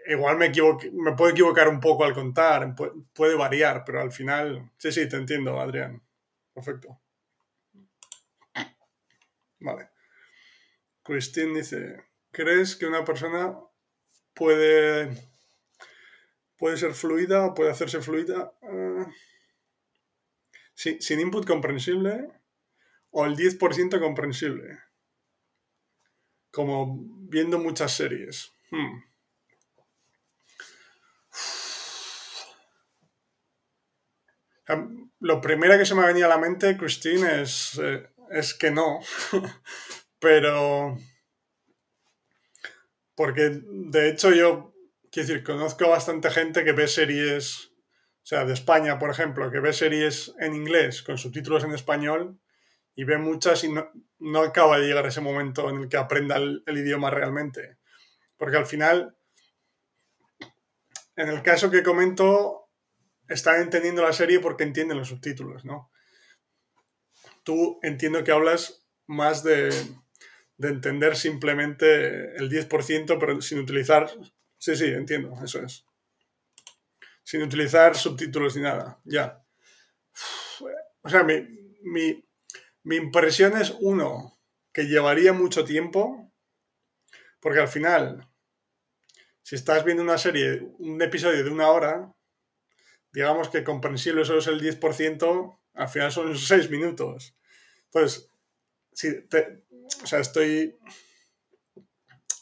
igual 0.06 0.38
me, 0.38 0.50
puedo 0.50 1.30
equivocar 1.30 1.68
un 1.68 1.80
poco 1.80 2.04
al 2.04 2.14
contar, 2.14 2.74
puede, 3.12 3.34
variar, 3.34 3.84
pero 3.84 4.00
al 4.00 4.12
final, 4.12 4.72
sí, 4.78 4.90
sí, 4.92 5.08
te 5.08 5.16
entiendo, 5.16 5.60
Adrián. 5.60 6.02
Perfecto. 6.54 7.00
Vale. 9.60 9.90
Christine 11.02 11.58
dice, 11.58 12.04
¿crees 12.30 12.76
que 12.76 12.86
una 12.86 13.04
persona 13.04 13.54
puede, 14.34 15.10
puede 16.56 16.76
ser 16.76 16.94
fluida 16.94 17.46
o 17.46 17.54
puede 17.54 17.70
hacerse 17.70 18.00
fluida 18.00 18.54
uh, 18.62 19.06
sin 20.74 21.20
input 21.20 21.46
comprensible? 21.46 22.39
O 23.10 23.26
el 23.26 23.36
10% 23.36 24.00
comprensible. 24.00 24.78
Como 26.50 26.98
viendo 27.28 27.58
muchas 27.58 27.92
series. 27.92 28.52
Hmm. 28.70 29.02
Lo 35.20 35.40
primero 35.40 35.76
que 35.76 35.84
se 35.84 35.94
me 35.94 36.02
ha 36.02 36.06
venido 36.06 36.26
a 36.26 36.30
la 36.30 36.38
mente, 36.38 36.76
Christine, 36.76 37.42
es, 37.42 37.78
eh, 37.82 38.08
es 38.30 38.54
que 38.54 38.70
no. 38.70 39.00
Pero. 40.18 40.96
Porque 43.14 43.60
de 43.62 44.08
hecho 44.08 44.32
yo, 44.32 44.72
quiero 45.10 45.28
decir, 45.28 45.44
conozco 45.44 45.88
bastante 45.88 46.30
gente 46.30 46.64
que 46.64 46.72
ve 46.72 46.88
series, 46.88 47.66
o 47.66 48.26
sea, 48.26 48.44
de 48.46 48.54
España, 48.54 48.98
por 48.98 49.10
ejemplo, 49.10 49.50
que 49.50 49.60
ve 49.60 49.72
series 49.72 50.32
en 50.38 50.54
inglés 50.54 51.02
con 51.02 51.18
subtítulos 51.18 51.64
en 51.64 51.72
español 51.72 52.40
y 53.00 53.04
ve 53.04 53.16
muchas 53.16 53.64
y 53.64 53.72
no, 53.72 54.42
acaba 54.42 54.78
de 54.78 54.86
llegar 54.86 55.06
ese 55.06 55.22
momento 55.22 55.70
en 55.70 55.76
el 55.78 55.88
que 55.88 55.96
aprenda 55.96 56.36
el, 56.36 56.62
idioma 56.66 57.08
realmente. 57.08 57.78
Porque 58.36 58.58
al 58.58 58.66
final, 58.66 59.16
en 61.16 61.28
el 61.28 61.40
caso 61.40 61.70
que 61.70 61.82
comento, 61.82 62.68
están 63.26 63.62
entendiendo 63.62 64.02
la 64.02 64.12
serie 64.12 64.38
porque 64.38 64.64
entienden 64.64 64.98
los 64.98 65.08
subtítulos, 65.08 65.64
¿no? 65.64 65.90
Tú 67.42 67.78
entiendo 67.82 68.22
que 68.22 68.32
hablas 68.32 68.86
más 69.06 69.42
de, 69.42 69.70
de 70.58 70.68
entender 70.68 71.16
simplemente 71.16 72.36
el 72.36 72.50
10%, 72.50 73.16
pero 73.18 73.40
sin 73.40 73.60
utilizar... 73.60 74.10
Sí, 74.58 74.76
sí, 74.76 74.88
entiendo, 74.88 75.34
eso 75.42 75.62
es. 75.62 75.86
Sin 77.22 77.40
utilizar 77.40 77.96
subtítulos 77.96 78.56
ni 78.56 78.62
nada, 78.62 79.00
ya. 79.04 79.42
O 81.00 81.08
sea, 81.08 81.22
mi, 81.22 81.46
mi, 81.80 82.22
mi 82.82 82.96
impresión 82.96 83.56
es, 83.60 83.74
uno, 83.80 84.38
que 84.72 84.86
llevaría 84.86 85.32
mucho 85.32 85.64
tiempo, 85.64 86.32
porque 87.40 87.60
al 87.60 87.68
final, 87.68 88.28
si 89.42 89.56
estás 89.56 89.84
viendo 89.84 90.02
una 90.02 90.18
serie, 90.18 90.60
un 90.78 91.00
episodio 91.02 91.44
de 91.44 91.50
una 91.50 91.68
hora, 91.68 92.14
digamos 93.12 93.48
que 93.48 93.64
comprensible 93.64 94.24
solo 94.24 94.38
es 94.38 94.46
el 94.46 94.60
10%, 94.60 95.58
al 95.74 95.88
final 95.88 96.12
son 96.12 96.36
6 96.38 96.70
minutos. 96.70 97.36
Entonces, 97.86 98.30
si 98.92 99.26
te, 99.26 99.64
o 100.02 100.06
sea, 100.06 100.20
estoy... 100.20 100.78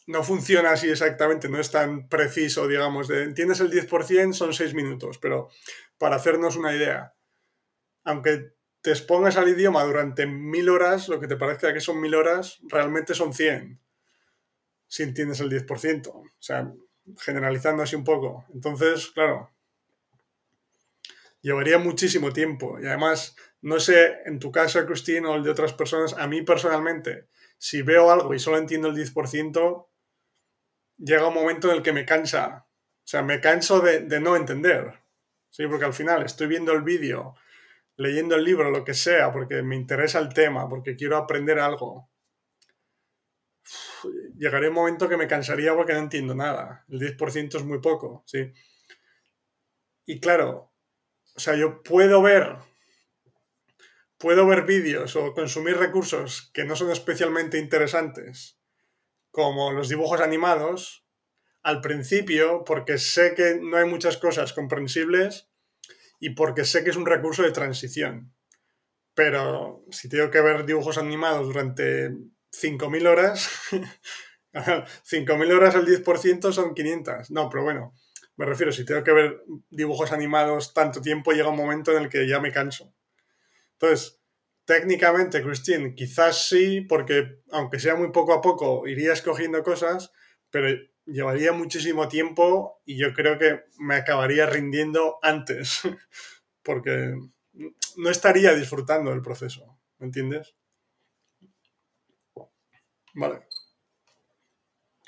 No 0.07 0.24
funciona 0.24 0.70
así 0.70 0.88
exactamente, 0.88 1.51
no 1.51 1.61
es 1.61 1.70
tan 1.70 2.09
preciso, 2.09 2.66
digamos, 2.66 3.09
de 3.09 3.24
entiendes 3.24 3.61
el 3.61 3.70
10%, 3.70 4.33
son 4.33 4.55
6 4.55 4.72
minutos, 4.72 5.18
pero 5.18 5.51
para 5.98 6.16
hacernos 6.16 6.57
una 6.57 6.74
idea, 6.74 7.14
aunque 8.05 8.55
te 8.88 8.92
expongas 8.92 9.37
al 9.37 9.51
idioma 9.51 9.85
durante 9.85 10.24
mil 10.24 10.70
horas, 10.70 11.11
lo 11.11 11.20
que 11.20 11.29
te 11.29 11.37
parezca 11.37 11.74
que 11.74 11.81
son 11.81 12.01
mil 12.01 12.14
horas, 12.14 12.59
realmente 12.68 13.12
son 13.12 13.35
100, 13.35 13.79
si 14.87 15.03
entiendes 15.03 15.40
el 15.40 15.51
10%. 15.51 16.09
O 16.09 16.24
sea, 16.38 16.72
generalizando 17.18 17.83
así 17.83 17.96
un 17.96 18.05
poco. 18.05 18.46
Entonces, 18.55 19.09
claro, 19.09 19.53
llevaría 21.42 21.77
muchísimo 21.77 22.33
tiempo. 22.33 22.79
Y 22.81 22.87
además, 22.87 23.37
no 23.61 23.79
sé, 23.79 24.22
en 24.24 24.38
tu 24.38 24.51
caso, 24.51 24.87
Cristina, 24.87 25.29
o 25.29 25.37
el 25.37 25.42
de 25.42 25.51
otras 25.51 25.74
personas, 25.74 26.14
a 26.14 26.27
mí 26.27 26.40
personalmente, 26.40 27.29
si 27.59 27.83
veo 27.83 28.11
algo 28.11 28.33
y 28.33 28.38
solo 28.38 28.57
entiendo 28.57 28.88
el 28.88 28.94
10%, 28.94 29.87
llega 30.96 31.29
un 31.29 31.35
momento 31.35 31.68
en 31.68 31.77
el 31.77 31.83
que 31.83 31.92
me 31.92 32.07
cansa. 32.07 32.66
O 32.70 33.07
sea, 33.07 33.22
me 33.22 33.42
canso 33.42 33.81
de, 33.81 34.01
de 34.01 34.18
no 34.18 34.35
entender. 34.35 34.94
¿sí? 35.51 35.66
Porque 35.66 35.85
al 35.85 35.92
final 35.92 36.22
estoy 36.22 36.46
viendo 36.46 36.72
el 36.72 36.81
vídeo 36.81 37.35
leyendo 37.98 38.37
el 38.37 38.44
libro, 38.44 38.70
lo 38.70 38.84
que 38.84 38.94
sea, 38.94 39.32
porque 39.32 39.62
me 39.62 39.76
interesa 39.76 40.20
el 40.20 40.32
tema, 40.32 40.68
porque 40.68 40.96
quiero 40.96 41.16
aprender 41.16 41.58
algo, 41.58 42.08
llegaré 44.37 44.68
un 44.68 44.74
momento 44.74 45.08
que 45.08 45.16
me 45.16 45.26
cansaría 45.26 45.74
porque 45.74 45.92
no 45.92 45.98
entiendo 45.98 46.34
nada. 46.34 46.84
El 46.88 47.00
10% 47.00 47.56
es 47.56 47.64
muy 47.64 47.80
poco, 47.80 48.22
¿sí? 48.24 48.52
Y 50.06 50.20
claro, 50.20 50.72
o 51.34 51.40
sea, 51.40 51.56
yo 51.56 51.82
puedo 51.82 52.22
ver, 52.22 52.56
puedo 54.16 54.46
ver 54.46 54.62
vídeos 54.62 55.16
o 55.16 55.34
consumir 55.34 55.76
recursos 55.76 56.50
que 56.54 56.64
no 56.64 56.76
son 56.76 56.92
especialmente 56.92 57.58
interesantes, 57.58 58.61
como 59.32 59.72
los 59.72 59.88
dibujos 59.88 60.20
animados, 60.20 61.04
al 61.62 61.80
principio, 61.80 62.62
porque 62.64 62.96
sé 62.96 63.34
que 63.34 63.58
no 63.61 63.76
hay 63.76 63.87
muchas 63.87 64.16
cosas 64.16 64.52
comprensibles 64.52 65.47
y 66.20 66.31
porque 66.31 66.64
sé 66.64 66.85
que 66.85 66.90
es 66.90 66.96
un 66.96 67.07
recurso 67.07 67.42
de 67.42 67.52
transición. 67.52 68.33
Pero 69.14 69.85
si 69.90 70.09
tengo 70.09 70.31
que 70.31 70.40
ver 70.40 70.64
dibujos 70.64 70.98
animados 70.98 71.46
durante 71.46 72.11
5.000 72.52 73.07
horas, 73.07 73.50
5.000 74.52 75.52
horas 75.52 75.74
al 75.74 75.87
10% 75.87 76.52
son 76.52 76.74
500. 76.74 77.31
No, 77.31 77.48
pero 77.48 77.64
bueno, 77.64 77.94
me 78.37 78.46
refiero, 78.46 78.70
si 78.70 78.85
tengo 78.85 79.02
que 79.02 79.12
ver 79.12 79.42
dibujos 79.70 80.12
animados 80.12 80.72
tanto 80.72 81.00
tiempo, 81.00 81.33
llega 81.33 81.48
un 81.48 81.57
momento 81.57 81.96
en 81.96 82.04
el 82.04 82.09
que 82.09 82.28
ya 82.28 82.40
me 82.40 82.52
canso. 82.52 82.94
Entonces, 83.72 84.20
técnicamente, 84.64 85.42
Christine, 85.42 85.94
quizás 85.94 86.48
sí, 86.48 86.83
porque 86.83 87.40
aunque 87.50 87.81
sea 87.81 87.96
muy 87.96 88.12
poco 88.12 88.33
a 88.33 88.40
poco, 88.40 88.87
iría 88.87 89.12
escogiendo 89.12 89.62
cosas, 89.62 90.12
pero 90.50 90.68
llevaría 91.09 91.53
muchísimo 91.53 92.09
tiempo 92.09 92.81
y 92.85 92.99
yo 92.99 93.12
creo 93.14 93.38
que 93.38 93.64
me 93.79 93.97
acabaría 93.97 94.47
rindiendo 94.47 95.18
antes, 95.23 95.81
porque 96.62 97.14
no 97.97 98.11
estaría 98.11 98.55
disfrutando 98.55 99.11
del 99.11 99.23
proceso, 99.23 99.79
¿me 99.99 100.07
entiendes? 100.07 100.55
Vale. 103.14 103.47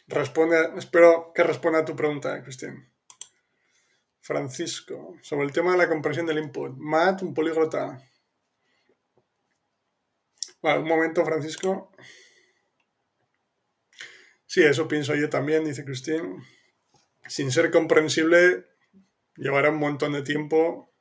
Responde, 0.07 0.73
espero 0.77 1.33
que 1.33 1.45
responda 1.45 1.81
a 1.81 1.85
tu 1.85 1.95
pregunta, 1.95 2.43
Cristian. 2.43 2.91
Francisco, 4.21 5.17
sobre 5.23 5.47
el 5.47 5.53
tema 5.53 5.73
de 5.73 5.79
la 5.79 5.89
comprensión 5.89 6.27
del 6.27 6.39
input. 6.39 6.77
Matt, 6.77 7.23
un 7.23 7.33
políglota. 7.33 8.03
Vale, 10.63 10.81
un 10.81 10.89
momento, 10.89 11.25
Francisco. 11.25 11.93
Sí, 14.51 14.65
eso 14.65 14.89
pienso 14.89 15.15
yo 15.15 15.31
también, 15.31 15.65
dice 15.65 15.85
Cristín. 15.85 16.43
Sin 17.29 17.53
ser 17.53 17.71
comprensible, 17.71 18.67
llevará 19.37 19.71
un 19.71 19.77
montón 19.77 20.13
de 20.13 20.23
tiempo. 20.23 20.93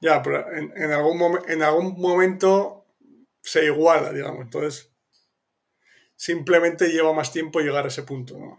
Ya, 0.00 0.22
pero 0.22 0.44
en, 0.52 0.90
algún, 0.90 1.38
en 1.46 1.62
algún 1.62 2.00
momento 2.00 2.84
se 3.42 3.66
iguala, 3.66 4.12
digamos. 4.12 4.40
Entonces, 4.40 4.92
simplemente 6.16 6.88
lleva 6.88 7.12
más 7.12 7.32
tiempo 7.32 7.60
llegar 7.60 7.84
a 7.84 7.88
ese 7.88 8.02
punto. 8.02 8.58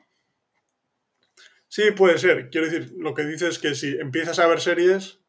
Sí, 1.68 1.92
puede 1.92 2.20
ser. 2.20 2.50
Quiero 2.50 2.68
decir, 2.68 2.94
lo 3.00 3.14
que 3.14 3.26
dices 3.26 3.50
es 3.50 3.60
que 3.60 3.76
si 3.76 3.98
empiezas 4.00 4.40
a 4.40 4.48
ver 4.48 4.62
series, 4.62 5.20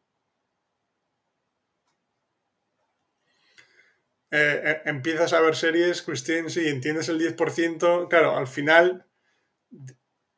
Eh, 4.31 4.61
eh, 4.63 4.83
empiezas 4.85 5.33
a 5.33 5.41
ver 5.41 5.57
series, 5.57 6.03
Christine, 6.03 6.51
sí, 6.51 6.69
entiendes 6.69 7.09
el 7.09 7.19
10%, 7.19 8.09
claro, 8.09 8.37
al 8.37 8.47
final, 8.47 9.07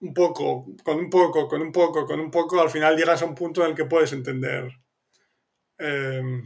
un 0.01 0.15
poco, 0.15 0.67
con 0.85 0.99
un 0.99 1.11
poco, 1.11 1.49
con 1.49 1.61
un 1.63 1.73
poco, 1.73 2.07
con 2.07 2.21
un 2.21 2.31
poco, 2.31 2.61
al 2.61 2.71
final 2.71 2.97
llegas 2.97 3.23
a 3.23 3.27
un 3.27 3.35
punto 3.35 3.63
en 3.63 3.71
el 3.71 3.77
que 3.77 3.85
puedes 3.87 4.13
entender 4.13 4.71
em, 5.79 6.45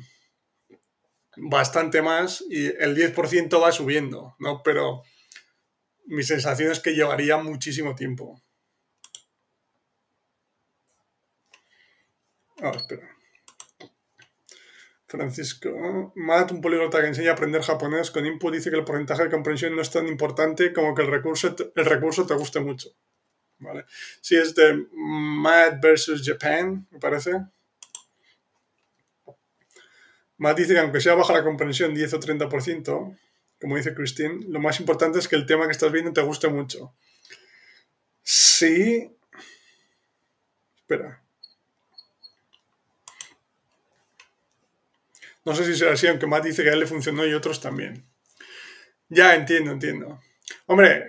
bastante 1.36 2.02
más 2.02 2.44
y 2.48 2.66
el 2.66 2.94
10% 2.94 3.60
va 3.60 3.70
subiendo, 3.72 4.34
¿no? 4.38 4.62
Pero 4.64 5.02
mi 6.06 6.22
sensación 6.22 6.72
es 6.72 6.80
que 6.80 6.94
llevaría 6.94 7.36
muchísimo 7.38 7.94
tiempo. 7.94 8.40
Ah, 12.62 12.72
espera. 12.74 13.13
Francisco 15.14 16.12
Matt, 16.16 16.50
un 16.50 16.60
políglota 16.60 17.00
que 17.00 17.06
enseña 17.06 17.30
a 17.30 17.34
aprender 17.34 17.62
japonés 17.62 18.10
con 18.10 18.26
input, 18.26 18.52
dice 18.52 18.70
que 18.70 18.76
el 18.76 18.84
porcentaje 18.84 19.22
de 19.22 19.30
comprensión 19.30 19.76
no 19.76 19.82
es 19.82 19.90
tan 19.90 20.08
importante 20.08 20.72
como 20.72 20.92
que 20.92 21.02
el 21.02 21.08
recurso, 21.08 21.54
el 21.74 21.84
recurso 21.84 22.26
te 22.26 22.34
guste 22.34 22.58
mucho. 22.58 22.90
¿Vale? 23.58 23.84
Sí, 24.20 24.36
es 24.36 24.54
de 24.56 24.86
Matt 24.92 25.80
versus 25.80 26.22
Japan, 26.24 26.88
me 26.90 26.98
parece. 26.98 27.32
Matt 30.38 30.58
dice 30.58 30.74
que 30.74 30.80
aunque 30.80 31.00
sea 31.00 31.14
baja 31.14 31.32
la 31.32 31.44
comprensión 31.44 31.94
10 31.94 32.14
o 32.14 32.20
30%, 32.20 33.18
como 33.60 33.76
dice 33.76 33.94
Christine, 33.94 34.40
lo 34.48 34.58
más 34.58 34.80
importante 34.80 35.20
es 35.20 35.28
que 35.28 35.36
el 35.36 35.46
tema 35.46 35.66
que 35.66 35.72
estás 35.72 35.92
viendo 35.92 36.12
te 36.12 36.22
guste 36.22 36.48
mucho. 36.48 36.92
Sí. 38.20 39.16
Espera. 40.76 41.23
No 45.44 45.54
sé 45.54 45.64
si 45.64 45.76
será 45.76 45.92
así, 45.92 46.06
aunque 46.06 46.26
Matt 46.26 46.44
dice 46.44 46.62
que 46.62 46.70
a 46.70 46.72
él 46.72 46.80
le 46.80 46.86
funcionó 46.86 47.26
y 47.26 47.34
otros 47.34 47.60
también. 47.60 48.06
Ya, 49.08 49.34
entiendo, 49.34 49.72
entiendo. 49.72 50.20
Hombre, 50.66 51.04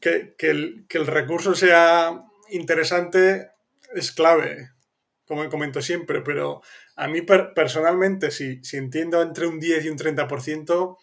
que, 0.00 0.34
el, 0.38 1.06
recurso 1.06 1.54
sea 1.54 2.24
interesante 2.50 3.50
es 3.94 4.12
clave, 4.12 4.70
como 5.26 5.48
comento 5.48 5.82
siempre, 5.82 6.20
pero 6.22 6.62
a 6.96 7.08
mí 7.08 7.22
personalmente, 7.22 8.30
si, 8.30 8.62
si 8.64 8.76
entiendo 8.76 9.22
entre 9.22 9.46
un 9.46 9.58
10 9.58 9.84
y 9.84 9.88
un 9.88 9.98
30%, 9.98 10.98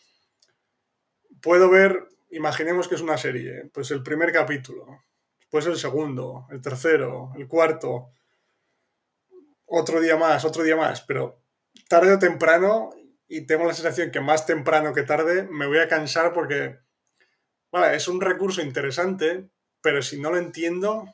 puedo 1.41 1.69
ver, 1.69 2.07
imaginemos 2.31 2.87
que 2.87 2.95
es 2.95 3.01
una 3.01 3.17
serie, 3.17 3.69
pues 3.73 3.91
el 3.91 4.03
primer 4.03 4.31
capítulo, 4.31 5.05
después 5.39 5.65
el 5.65 5.77
segundo, 5.77 6.47
el 6.51 6.61
tercero, 6.61 7.31
el 7.37 7.47
cuarto, 7.47 8.11
otro 9.65 10.01
día 10.01 10.17
más, 10.17 10.45
otro 10.45 10.63
día 10.63 10.75
más, 10.75 11.01
pero 11.01 11.41
tarde 11.87 12.13
o 12.13 12.19
temprano, 12.19 12.91
y 13.27 13.45
tengo 13.45 13.65
la 13.65 13.73
sensación 13.73 14.11
que 14.11 14.21
más 14.21 14.45
temprano 14.45 14.93
que 14.93 15.03
tarde, 15.03 15.47
me 15.51 15.67
voy 15.67 15.77
a 15.77 15.87
cansar 15.87 16.33
porque, 16.33 16.79
vale, 17.71 17.95
es 17.95 18.07
un 18.07 18.19
recurso 18.19 18.61
interesante, 18.61 19.49
pero 19.81 20.01
si 20.01 20.19
no 20.19 20.31
lo 20.31 20.37
entiendo, 20.37 21.05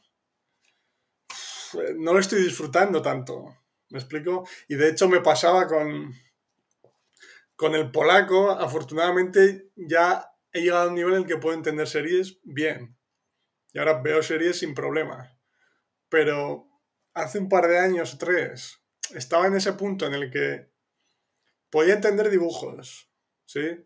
no 1.97 2.13
lo 2.13 2.19
estoy 2.19 2.41
disfrutando 2.41 3.01
tanto. 3.01 3.57
¿Me 3.89 3.99
explico? 3.99 4.47
Y 4.67 4.75
de 4.75 4.89
hecho 4.89 5.07
me 5.07 5.21
pasaba 5.21 5.67
con, 5.67 6.13
con 7.55 7.75
el 7.75 7.91
polaco, 7.91 8.51
afortunadamente 8.51 9.71
ya 9.75 10.31
he 10.51 10.61
llegado 10.61 10.83
a 10.83 10.87
un 10.87 10.95
nivel 10.95 11.13
en 11.13 11.21
el 11.21 11.27
que 11.27 11.37
puedo 11.37 11.55
entender 11.55 11.87
series 11.87 12.39
bien. 12.43 12.97
Y 13.73 13.79
ahora 13.79 14.01
veo 14.01 14.23
series 14.23 14.59
sin 14.59 14.73
problemas. 14.73 15.29
Pero 16.07 16.69
hace 17.13 17.39
un 17.39 17.49
par 17.49 17.67
de 17.67 17.77
años 17.77 18.17
tres 18.17 18.84
estaba 19.13 19.47
en 19.47 19.55
ese 19.55 19.73
punto 19.73 20.05
en 20.05 20.13
el 20.13 20.31
que 20.31 20.69
podía 21.69 21.93
entender 21.93 22.29
dibujos, 22.29 23.09
¿sí? 23.45 23.85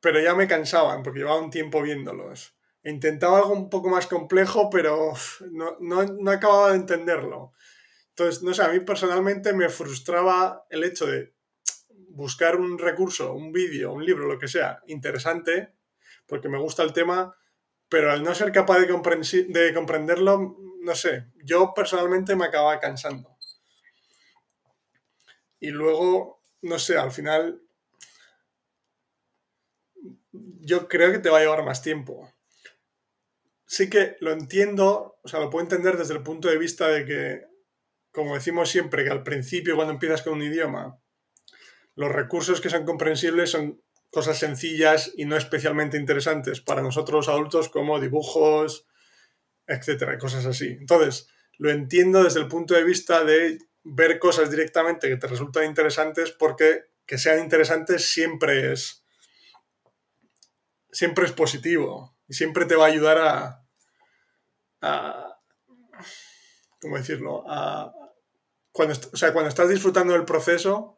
Pero 0.00 0.20
ya 0.20 0.34
me 0.34 0.48
cansaban 0.48 1.02
porque 1.02 1.20
llevaba 1.20 1.40
un 1.40 1.50
tiempo 1.50 1.82
viéndolos. 1.82 2.56
Intentaba 2.82 3.38
algo 3.38 3.52
un 3.52 3.68
poco 3.68 3.88
más 3.88 4.06
complejo, 4.06 4.70
pero 4.70 5.12
no, 5.50 5.76
no, 5.80 6.30
acababa 6.30 6.70
de 6.70 6.76
entenderlo. 6.76 7.52
Entonces, 8.10 8.42
no 8.42 8.54
sé, 8.54 8.62
a 8.62 8.68
mí 8.68 8.80
personalmente 8.80 9.52
me 9.52 9.68
frustraba 9.68 10.66
el 10.70 10.84
hecho 10.84 11.06
de 11.06 11.34
buscar 12.08 12.56
un 12.56 12.78
recurso, 12.78 13.34
un 13.34 13.52
vídeo, 13.52 13.92
un 13.92 14.04
libro, 14.04 14.26
lo 14.26 14.38
que 14.38 14.48
sea, 14.48 14.82
interesante, 14.86 15.74
porque 16.26 16.48
me 16.48 16.58
gusta 16.58 16.82
el 16.82 16.92
tema, 16.92 17.36
pero 17.88 18.10
al 18.10 18.22
no 18.22 18.34
ser 18.34 18.52
capaz 18.52 18.78
de, 18.78 18.86
de 19.48 19.74
comprenderlo, 19.74 20.56
no 20.82 20.94
sé, 20.94 21.26
yo 21.44 21.72
personalmente 21.74 22.34
me 22.34 22.46
acababa 22.46 22.80
cansando. 22.80 23.29
Y 25.60 25.68
luego, 25.68 26.42
no 26.62 26.78
sé, 26.78 26.96
al 26.96 27.12
final 27.12 27.62
yo 30.32 30.88
creo 30.88 31.12
que 31.12 31.18
te 31.18 31.30
va 31.30 31.38
a 31.38 31.40
llevar 31.42 31.64
más 31.64 31.82
tiempo. 31.82 32.32
Sí 33.66 33.88
que 33.88 34.16
lo 34.20 34.32
entiendo, 34.32 35.18
o 35.22 35.28
sea, 35.28 35.40
lo 35.40 35.50
puedo 35.50 35.62
entender 35.62 35.96
desde 35.96 36.14
el 36.14 36.22
punto 36.22 36.48
de 36.48 36.58
vista 36.58 36.88
de 36.88 37.04
que, 37.04 37.46
como 38.10 38.34
decimos 38.34 38.70
siempre, 38.70 39.04
que 39.04 39.10
al 39.10 39.22
principio 39.22 39.76
cuando 39.76 39.92
empiezas 39.92 40.22
con 40.22 40.34
un 40.34 40.42
idioma, 40.42 41.00
los 41.94 42.10
recursos 42.10 42.60
que 42.60 42.70
son 42.70 42.84
comprensibles 42.84 43.50
son 43.50 43.82
cosas 44.10 44.38
sencillas 44.38 45.12
y 45.16 45.24
no 45.24 45.36
especialmente 45.36 45.96
interesantes 45.96 46.60
para 46.60 46.82
nosotros 46.82 47.28
adultos 47.28 47.68
como 47.68 48.00
dibujos, 48.00 48.86
etcétera, 49.66 50.18
cosas 50.18 50.46
así. 50.46 50.76
Entonces, 50.80 51.28
lo 51.58 51.70
entiendo 51.70 52.24
desde 52.24 52.40
el 52.40 52.48
punto 52.48 52.74
de 52.74 52.84
vista 52.84 53.22
de 53.22 53.58
ver 53.82 54.18
cosas 54.18 54.50
directamente 54.50 55.08
que 55.08 55.16
te 55.16 55.26
resultan 55.26 55.64
interesantes 55.64 56.32
porque 56.32 56.90
que 57.06 57.18
sean 57.18 57.40
interesantes 57.40 58.10
siempre 58.10 58.72
es 58.72 59.04
siempre 60.92 61.24
es 61.24 61.32
positivo 61.32 62.16
y 62.28 62.34
siempre 62.34 62.66
te 62.66 62.76
va 62.76 62.86
a 62.86 62.88
ayudar 62.88 63.62
a, 64.80 65.38
¿cómo 66.80 66.96
decirlo? 66.96 67.44
Cuando, 68.72 68.94
o 69.12 69.16
sea, 69.16 69.32
cuando 69.32 69.48
estás 69.48 69.68
disfrutando 69.68 70.12
del 70.12 70.24
proceso, 70.24 70.96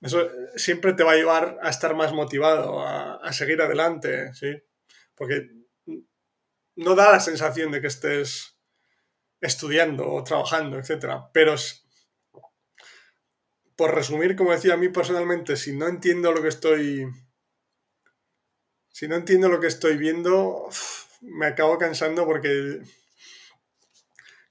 eso 0.00 0.28
siempre 0.56 0.94
te 0.94 1.02
va 1.02 1.12
a 1.12 1.16
llevar 1.16 1.58
a 1.62 1.68
estar 1.68 1.94
más 1.94 2.12
motivado, 2.12 2.80
a, 2.80 3.16
a 3.16 3.32
seguir 3.32 3.60
adelante, 3.60 4.32
¿sí? 4.34 4.62
Porque 5.14 5.50
no 6.76 6.94
da 6.94 7.12
la 7.12 7.20
sensación 7.20 7.70
de 7.70 7.80
que 7.80 7.88
estés 7.88 8.58
estudiando 9.40 10.08
o 10.08 10.24
trabajando, 10.24 10.78
etcétera, 10.78 11.30
pero 11.32 11.54
por 13.80 13.94
resumir, 13.94 14.36
como 14.36 14.52
decía 14.52 14.74
a 14.74 14.76
mí 14.76 14.90
personalmente, 14.90 15.56
si 15.56 15.74
no 15.74 15.88
entiendo 15.88 16.32
lo 16.32 16.42
que 16.42 16.48
estoy. 16.48 17.06
Si 18.90 19.08
no 19.08 19.16
entiendo 19.16 19.48
lo 19.48 19.58
que 19.58 19.68
estoy 19.68 19.96
viendo, 19.96 20.68
me 21.22 21.46
acabo 21.46 21.78
cansando 21.78 22.26
porque 22.26 22.82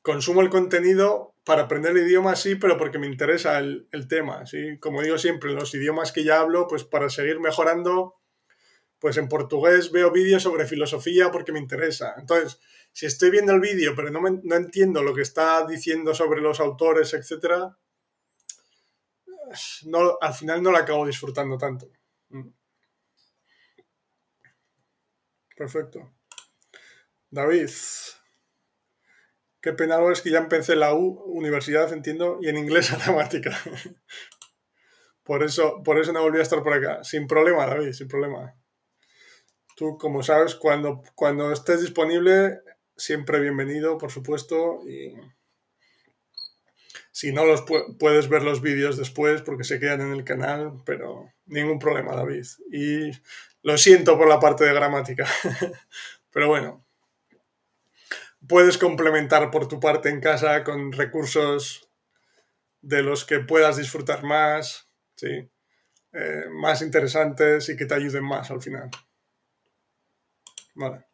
consumo 0.01 0.41
el 0.41 0.49
contenido 0.49 1.35
para 1.45 1.65
aprender 1.65 1.91
el 1.91 2.07
idioma, 2.07 2.35
sí, 2.35 2.55
pero 2.55 2.75
porque 2.79 2.97
me 2.97 3.05
interesa 3.05 3.59
el, 3.59 3.87
tema. 4.09 4.47
¿sí? 4.47 4.79
Como 4.79 5.03
digo 5.03 5.19
siempre, 5.19 5.51
los 5.51 5.75
idiomas 5.75 6.11
que 6.11 6.23
ya 6.23 6.39
hablo, 6.39 6.67
pues 6.67 6.83
para 6.83 7.07
seguir 7.07 7.39
mejorando, 7.39 8.15
pues 8.97 9.17
en 9.17 9.27
portugués 9.27 9.91
veo 9.91 10.09
vídeos 10.09 10.41
sobre 10.41 10.65
filosofía 10.65 11.29
porque 11.29 11.51
me 11.51 11.59
interesa. 11.59 12.15
Entonces, 12.17 12.59
si 12.93 13.05
estoy 13.05 13.29
viendo 13.29 13.53
el 13.53 13.59
vídeo, 13.59 13.93
pero 13.95 14.09
no, 14.09 14.21
no 14.21 14.55
entiendo 14.55 15.03
lo 15.03 15.13
que 15.13 15.21
está 15.21 15.67
diciendo 15.67 16.15
sobre 16.15 16.41
los 16.41 16.59
autores, 16.59 17.13
etcétera, 17.13 17.77
no, 19.85 20.17
al 20.21 20.33
final 20.33 20.61
no 20.61 20.71
la 20.71 20.79
acabo 20.79 21.05
disfrutando 21.05 21.57
tanto. 21.57 21.89
Mm. 22.29 22.49
Perfecto. 25.55 26.13
David. 27.29 27.69
Qué 29.61 29.73
pena 29.73 29.99
es 30.11 30.21
que 30.21 30.31
ya 30.31 30.39
empecé 30.39 30.75
la 30.75 30.93
U, 30.93 31.21
universidad, 31.25 31.91
entiendo, 31.91 32.39
y 32.41 32.47
en 32.47 32.57
inglés 32.57 32.91
gramática. 33.05 33.57
por, 35.23 35.43
eso, 35.43 35.83
por 35.83 35.99
eso 35.99 36.13
no 36.13 36.21
volví 36.21 36.39
a 36.39 36.43
estar 36.43 36.63
por 36.63 36.73
acá. 36.73 37.03
Sin 37.03 37.27
problema, 37.27 37.65
David, 37.65 37.91
sin 37.91 38.07
problema. 38.07 38.55
Tú, 39.75 39.97
como 39.97 40.23
sabes, 40.23 40.55
cuando, 40.55 41.01
cuando 41.13 41.51
estés 41.51 41.81
disponible, 41.81 42.61
siempre 42.95 43.39
bienvenido, 43.39 43.97
por 43.97 44.11
supuesto. 44.11 44.79
Y 44.87 45.13
si 47.19 47.33
no 47.33 47.45
los 47.45 47.65
puedes 47.99 48.29
ver 48.29 48.43
los 48.43 48.61
vídeos 48.61 48.95
después 48.95 49.41
porque 49.41 49.65
se 49.65 49.77
quedan 49.77 49.99
en 49.99 50.13
el 50.13 50.23
canal, 50.23 50.81
pero 50.85 51.33
ningún 51.47 51.77
problema, 51.77 52.15
David. 52.15 52.45
Y 52.71 53.11
lo 53.61 53.77
siento 53.77 54.17
por 54.17 54.29
la 54.29 54.39
parte 54.39 54.63
de 54.63 54.73
gramática. 54.73 55.27
pero 56.31 56.47
bueno, 56.47 56.85
puedes 58.47 58.77
complementar 58.77 59.51
por 59.51 59.67
tu 59.67 59.81
parte 59.81 60.07
en 60.07 60.21
casa 60.21 60.63
con 60.63 60.93
recursos 60.93 61.89
de 62.79 63.03
los 63.03 63.25
que 63.25 63.39
puedas 63.39 63.75
disfrutar 63.75 64.23
más, 64.23 64.89
¿sí? 65.17 65.51
Eh, 66.13 66.45
más 66.51 66.81
interesantes 66.81 67.67
y 67.67 67.75
que 67.75 67.85
te 67.85 67.95
ayuden 67.95 68.23
más 68.23 68.49
al 68.49 68.61
final. 68.61 68.89
Vale. 70.73 71.05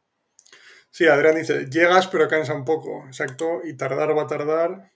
Sí, 0.92 1.08
Adrián 1.08 1.36
dice, 1.36 1.66
llegas 1.66 2.06
pero 2.06 2.28
cansa 2.28 2.54
un 2.54 2.64
poco, 2.64 3.08
exacto, 3.08 3.62
y 3.64 3.74
tardar 3.76 4.16
va 4.16 4.22
a 4.22 4.28
tardar 4.28 4.92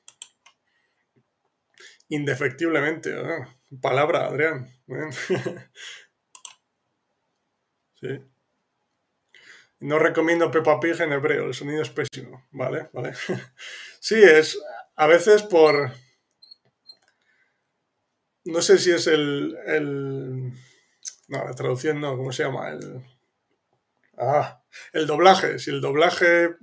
indefectiblemente. 2.09 3.15
Palabra, 3.81 4.25
Adrián. 4.25 4.67
sí. 7.95 8.19
No 9.79 9.97
recomiendo 9.97 10.51
Peppa 10.51 10.79
Pig 10.79 10.99
en 10.99 11.13
hebreo, 11.13 11.45
el 11.45 11.53
sonido 11.53 11.81
es 11.81 11.89
pésimo. 11.89 12.47
Vale, 12.51 12.89
vale. 12.93 13.13
Sí, 14.01 14.15
es 14.15 14.57
a 14.95 15.07
veces 15.07 15.43
por... 15.43 15.91
No 18.45 18.61
sé 18.61 18.77
si 18.77 18.91
es 18.91 19.07
el... 19.07 19.57
el... 19.65 20.51
No, 21.27 21.45
la 21.45 21.53
traducción 21.53 21.99
no, 21.99 22.17
¿cómo 22.17 22.31
se 22.31 22.43
llama? 22.43 22.69
El... 22.69 23.03
Ah, 24.17 24.63
el 24.93 25.05
doblaje. 25.05 25.59
Si 25.59 25.69
el 25.69 25.81
doblaje 25.81 26.55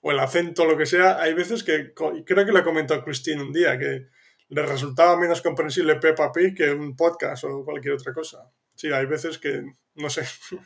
o 0.00 0.10
el 0.10 0.18
acento, 0.18 0.64
lo 0.64 0.76
que 0.76 0.86
sea, 0.86 1.20
hay 1.20 1.34
veces 1.34 1.64
que... 1.64 1.92
Creo 1.94 2.46
que 2.46 2.52
lo 2.52 2.64
comentado 2.64 3.04
Christine 3.04 3.42
un 3.42 3.52
día, 3.52 3.78
que 3.78 4.08
le 4.52 4.66
resultaba 4.66 5.16
menos 5.16 5.40
comprensible 5.40 5.96
Peppa 5.96 6.30
Pig 6.30 6.54
que 6.54 6.70
un 6.70 6.94
podcast 6.94 7.44
o 7.44 7.64
cualquier 7.64 7.94
otra 7.94 8.12
cosa. 8.12 8.52
Sí, 8.74 8.92
hay 8.92 9.06
veces 9.06 9.38
que... 9.38 9.64
No 9.94 10.10
sé. 10.10 10.24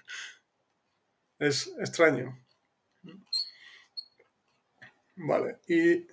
Es 1.38 1.70
extraño. 1.78 2.34
Vale, 5.16 5.58
y 5.68 6.06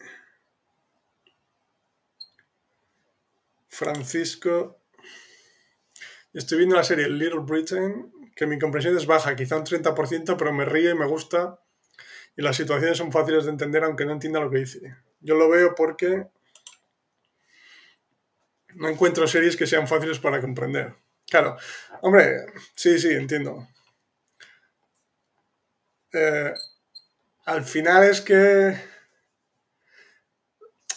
Francisco. 3.69 4.81
Estoy 6.33 6.57
viendo 6.57 6.75
la 6.75 6.83
serie 6.83 7.07
Little 7.07 7.39
Britain, 7.39 8.11
que 8.35 8.45
mi 8.45 8.59
comprensión 8.59 8.97
es 8.97 9.05
baja, 9.05 9.33
quizá 9.33 9.55
un 9.55 9.63
30%, 9.63 10.35
pero 10.37 10.51
me 10.51 10.65
ríe 10.65 10.91
y 10.91 10.95
me 10.95 11.07
gusta. 11.07 11.57
Y 12.35 12.41
las 12.41 12.57
situaciones 12.57 12.97
son 12.97 13.13
fáciles 13.13 13.45
de 13.45 13.51
entender 13.51 13.85
aunque 13.85 14.05
no 14.05 14.11
entienda 14.11 14.41
lo 14.41 14.49
que 14.49 14.59
dice. 14.59 14.97
Yo 15.21 15.35
lo 15.35 15.49
veo 15.49 15.73
porque 15.73 16.27
no 18.75 18.89
encuentro 18.89 19.27
series 19.27 19.55
que 19.55 19.67
sean 19.67 19.87
fáciles 19.87 20.19
para 20.19 20.41
comprender. 20.41 20.95
Claro, 21.29 21.57
hombre, 22.01 22.45
sí, 22.75 22.99
sí, 22.99 23.09
entiendo. 23.11 23.67
Eh, 26.13 26.53
al 27.45 27.63
final 27.63 28.03
es 28.03 28.21
que... 28.21 28.75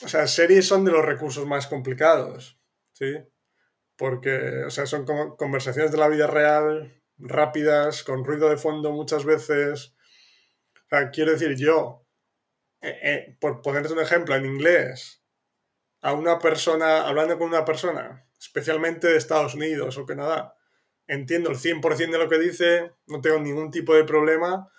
O 0.03 0.09
sea, 0.09 0.27
series 0.27 0.67
son 0.67 0.85
de 0.85 0.93
los 0.93 1.05
recursos 1.05 1.47
más 1.47 1.67
complicados, 1.67 2.59
¿sí? 2.93 3.17
Porque, 3.97 4.65
o 4.65 4.71
sea, 4.71 4.85
son 4.85 5.07
como 5.07 5.37
conversaciones 5.37 5.91
de 5.91 5.99
la 5.99 6.09
vida 6.09 6.27
real, 6.27 7.03
rápidas, 7.17 8.03
con 8.03 8.25
ruido 8.25 8.51
de 8.51 8.59
fondo 8.59 8.93
muchas 8.93 9.25
veces. 9.25 9.95
O 10.85 10.89
sea, 10.91 11.11
quiero 11.11 11.33
decir, 11.33 11.57
yo, 11.57 12.07
eh, 12.83 12.99
eh, 13.03 13.37
por 13.41 13.63
ponerte 13.63 13.95
un 13.95 14.01
ejemplo, 14.01 14.35
en 14.35 14.45
inglés, 14.45 15.25
a 16.07 16.13
una 16.13 16.39
persona, 16.39 17.05
hablando 17.05 17.37
con 17.37 17.49
una 17.49 17.65
persona, 17.65 18.25
especialmente 18.39 19.09
de 19.09 19.17
Estados 19.17 19.57
Unidos 19.57 19.99
o 19.99 20.07
Canadá, 20.07 20.55
entiendo 21.09 21.51
el 21.51 21.57
100% 21.57 22.13
de 22.13 22.19
lo 22.19 22.29
que 22.29 22.39
dice, 22.39 22.93
no 23.09 23.21
tengo 23.21 23.41
ningún 23.41 23.73
tipo 23.73 23.93
de 23.93 24.05
problema, 24.05 24.71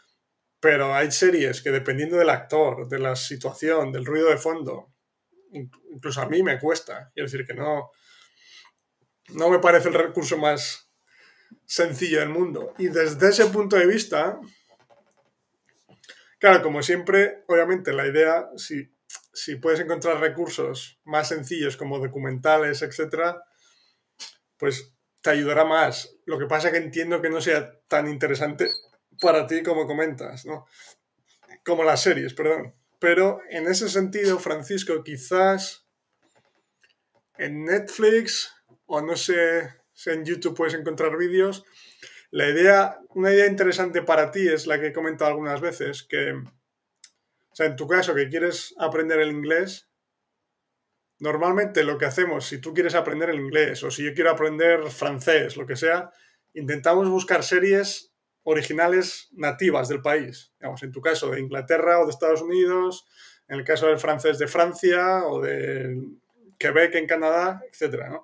pero 0.62 0.96
hay 0.96 1.12
series 1.12 1.62
que 1.62 1.70
dependiendo 1.70 2.16
del 2.16 2.30
actor, 2.30 2.88
de 2.88 3.00
la 3.00 3.18
situación, 3.18 3.92
del 3.92 4.06
ruido 4.06 4.30
de 4.30 4.38
fondo, 4.38 4.94
incluso 5.52 6.22
a 6.22 6.30
mí 6.30 6.42
me 6.44 6.60
cuesta. 6.60 7.12
Quiero 7.14 7.30
decir 7.30 7.46
que 7.46 7.54
no, 7.54 7.92
no 9.34 9.50
me 9.50 9.60
parece 9.60 9.90
el 9.90 9.96
recurso 9.96 10.38
más 10.38 10.90
sencillo 11.66 12.22
del 12.22 12.30
mundo. 12.30 12.74
Y 12.78 12.88
desde 12.88 13.28
ese 13.28 13.48
punto 13.48 13.76
de 13.76 13.86
vista, 13.86 14.40
claro, 16.40 16.64
como 16.64 16.82
siempre, 16.82 17.44
obviamente 17.50 17.92
la 17.92 18.08
idea, 18.08 18.48
si, 18.56 18.96
si 19.38 19.56
puedes 19.56 19.80
encontrar 19.80 20.20
recursos 20.20 21.00
más 21.04 21.28
sencillos 21.28 21.78
como 21.78 22.00
documentales, 22.00 22.82
etc., 22.82 23.36
pues 24.58 24.92
te 25.22 25.30
ayudará 25.30 25.64
más. 25.64 26.18
Lo 26.26 26.40
que 26.40 26.48
pasa 26.48 26.68
es 26.68 26.74
que 26.74 26.80
entiendo 26.80 27.22
que 27.22 27.30
no 27.30 27.40
sea 27.40 27.80
tan 27.88 28.08
interesante 28.08 28.68
para 29.22 29.46
ti 29.46 29.62
como 29.62 29.86
comentas, 29.86 30.46
¿no? 30.46 30.66
Como 31.64 31.84
las 31.84 32.02
series, 32.02 32.34
perdón. 32.34 32.74
Pero 32.98 33.42
en 33.52 33.68
ese 33.68 33.90
sentido, 33.90 34.40
Francisco, 34.40 35.04
quizás 35.04 35.88
en 37.38 37.64
Netflix 37.66 38.52
o 38.88 39.02
no 39.02 39.16
sé 39.16 39.70
si 39.94 40.10
en 40.10 40.26
YouTube 40.26 40.56
puedes 40.56 40.74
encontrar 40.74 41.16
vídeos, 41.16 41.64
la 42.32 42.50
idea, 42.50 42.98
una 43.10 43.32
idea 43.32 43.46
interesante 43.46 44.02
para 44.02 44.32
ti 44.32 44.48
es 44.48 44.66
la 44.66 44.80
que 44.80 44.88
he 44.88 44.94
comentado 44.94 45.30
algunas 45.30 45.62
veces, 45.62 46.02
que, 46.02 46.42
sea, 47.58 47.66
en 47.66 47.76
tu 47.76 47.88
caso 47.88 48.14
que 48.14 48.30
quieres 48.30 48.76
aprender 48.78 49.20
el 49.20 49.32
inglés, 49.32 49.90
normalmente 51.18 51.84
lo 51.84 51.98
que 51.98 52.06
hacemos, 52.06 52.46
si 52.46 52.62
tú 52.62 52.72
quieres 52.72 52.94
aprender 52.94 53.32
el 53.32 53.40
inglés 53.40 53.84
o 53.84 53.90
si 53.90 54.04
yo 54.04 54.14
quiero 54.14 54.30
aprender 54.30 54.92
francés, 54.92 55.58
lo 55.58 55.66
que 55.66 55.76
sea, 55.76 56.12
intentamos 56.54 57.10
buscar 57.10 57.44
series 57.44 58.14
originales 58.44 59.30
nativas 59.32 59.90
del 59.90 60.04
país. 60.04 60.54
Digamos, 60.60 60.84
en 60.84 60.92
tu 60.92 61.02
caso 61.02 61.32
de 61.32 61.40
Inglaterra 61.40 62.00
o 62.00 62.06
de 62.06 62.12
Estados 62.12 62.44
Unidos, 62.44 63.08
en 63.48 63.58
el 63.58 63.66
caso 63.66 63.88
del 63.88 63.98
francés 63.98 64.38
de 64.38 64.48
Francia 64.48 65.26
o 65.26 65.42
de 65.42 66.00
Quebec 66.60 66.94
en 66.94 67.08
Canadá, 67.08 67.60
etc. 67.72 68.20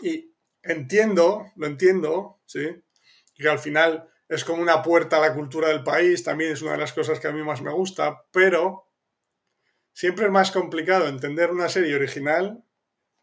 Y 0.00 0.32
entiendo, 0.62 1.50
lo 1.56 1.66
entiendo, 1.66 2.38
¿sí? 2.46 2.68
que 3.34 3.48
al 3.48 3.58
final 3.58 4.08
es 4.28 4.44
como 4.44 4.60
una 4.60 4.82
puerta 4.82 5.18
a 5.18 5.20
la 5.20 5.34
cultura 5.34 5.68
del 5.68 5.84
país, 5.84 6.24
también 6.24 6.52
es 6.52 6.62
una 6.62 6.72
de 6.72 6.78
las 6.78 6.92
cosas 6.92 7.20
que 7.20 7.28
a 7.28 7.32
mí 7.32 7.42
más 7.42 7.62
me 7.62 7.72
gusta, 7.72 8.24
pero 8.32 8.90
siempre 9.92 10.26
es 10.26 10.30
más 10.30 10.50
complicado 10.50 11.08
entender 11.08 11.50
una 11.50 11.68
serie 11.68 11.94
original 11.94 12.64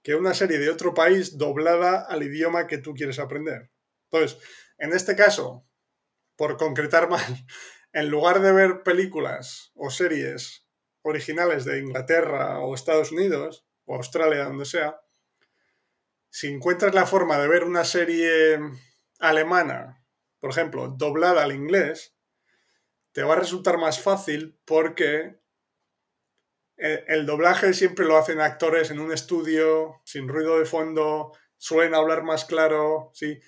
que 0.01 0.15
una 0.15 0.33
serie 0.33 0.59
de 0.59 0.69
otro 0.69 0.93
país 0.93 1.37
doblada 1.37 2.01
al 2.01 2.23
idioma 2.23 2.67
que 2.67 2.77
tú 2.77 2.93
quieres 2.93 3.19
aprender. 3.19 3.71
Entonces, 4.11 4.37
en 4.77 4.93
este 4.93 5.15
caso, 5.15 5.65
por 6.35 6.57
concretar 6.57 7.09
más, 7.09 7.25
en 7.93 8.09
lugar 8.09 8.41
de 8.41 8.51
ver 8.51 8.83
películas 8.83 9.71
o 9.75 9.89
series 9.89 10.67
originales 11.03 11.65
de 11.65 11.79
Inglaterra 11.79 12.59
o 12.59 12.75
Estados 12.75 13.11
Unidos 13.11 13.65
o 13.85 13.95
Australia, 13.95 14.45
donde 14.45 14.65
sea, 14.65 14.99
si 16.29 16.47
encuentras 16.47 16.95
la 16.95 17.05
forma 17.05 17.37
de 17.37 17.47
ver 17.47 17.63
una 17.63 17.85
serie 17.85 18.59
alemana, 19.19 20.02
por 20.43 20.51
ejemplo, 20.51 20.89
doblada 20.89 21.41
al 21.41 21.53
inglés, 21.53 22.17
te 23.13 23.23
va 23.23 23.31
a 23.31 23.39
resultar 23.39 23.77
más 23.77 24.01
fácil 24.01 24.59
porque 24.65 25.39
el 26.75 27.25
doblaje 27.25 27.73
siempre 27.73 28.03
lo 28.03 28.17
hacen 28.17 28.41
actores 28.41 28.91
en 28.91 28.99
un 28.99 29.13
estudio, 29.13 30.01
sin 30.03 30.27
ruido 30.27 30.59
de 30.59 30.65
fondo, 30.65 31.31
suelen 31.55 31.95
hablar 31.95 32.23
más 32.23 32.43
claro, 32.43 33.09
¿sí? 33.13 33.39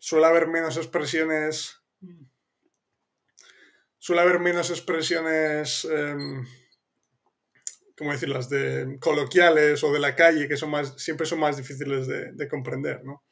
suele 0.00 0.26
haber 0.26 0.48
menos 0.48 0.76
expresiones. 0.78 1.80
Suele 4.00 4.22
haber 4.22 4.40
menos 4.40 4.68
expresiones. 4.70 5.84
Em, 5.84 6.44
¿Cómo 7.96 8.10
decirlas? 8.10 8.48
De 8.48 8.98
coloquiales 9.00 9.84
o 9.84 9.92
de 9.92 10.00
la 10.00 10.16
calle, 10.16 10.48
que 10.48 10.56
son 10.56 10.70
más, 10.70 11.00
siempre 11.00 11.24
son 11.24 11.38
más 11.38 11.56
difíciles 11.56 12.08
de, 12.08 12.48
comprender, 12.48 13.04
¿no? 13.04 13.22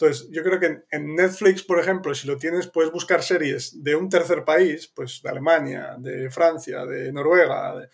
Entonces, 0.00 0.28
yo 0.30 0.42
creo 0.42 0.58
que 0.58 0.82
en, 0.90 1.14
Netflix, 1.14 1.62
por 1.62 1.78
ejemplo, 1.78 2.14
si 2.14 2.26
lo 2.26 2.38
tienes, 2.38 2.66
puedes 2.66 2.90
buscar 2.90 3.22
series 3.22 3.84
de 3.84 3.96
un 3.96 4.08
tercer 4.08 4.46
país, 4.46 4.88
pues 4.88 5.20
de 5.22 5.28
Alemania, 5.28 5.96
de 5.98 6.30
Francia, 6.30 6.86
de 6.86 7.12
Noruega, 7.12 7.86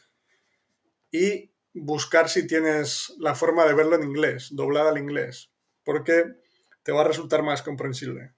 y 1.10 1.50
buscar 1.74 2.28
si 2.28 2.46
tienes 2.46 3.12
la 3.18 3.34
forma 3.34 3.64
de 3.64 3.74
verlo 3.74 3.96
en 3.96 4.04
inglés, 4.04 4.50
doblada 4.52 4.90
al 4.90 4.98
inglés, 4.98 5.50
porque 5.82 6.36
te 6.84 6.92
va 6.92 7.00
a 7.00 7.08
resultar 7.08 7.42
más 7.42 7.62
comprensible 7.62 8.34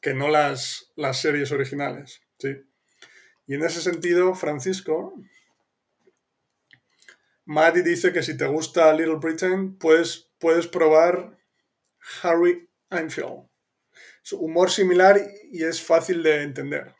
que 0.00 0.14
no 0.14 0.28
las, 0.28 0.90
las 0.96 1.20
series 1.20 1.52
originales. 1.52 2.22
¿sí? 2.38 2.56
Y 3.46 3.54
en 3.54 3.64
ese 3.64 3.82
sentido, 3.82 4.34
Francisco, 4.34 5.12
Maddie 7.44 7.82
dice 7.82 8.14
que 8.14 8.22
si 8.22 8.34
te 8.34 8.46
gusta 8.46 8.94
Little 8.94 9.16
Britain, 9.16 9.76
puedes, 9.76 10.30
puedes 10.38 10.66
probar 10.66 11.37
Harry 12.22 12.68
Enfield. 12.90 13.48
Es 14.22 14.32
humor 14.32 14.70
similar 14.70 15.20
y 15.50 15.64
es 15.64 15.82
fácil 15.82 16.22
de 16.22 16.42
entender. 16.42 16.94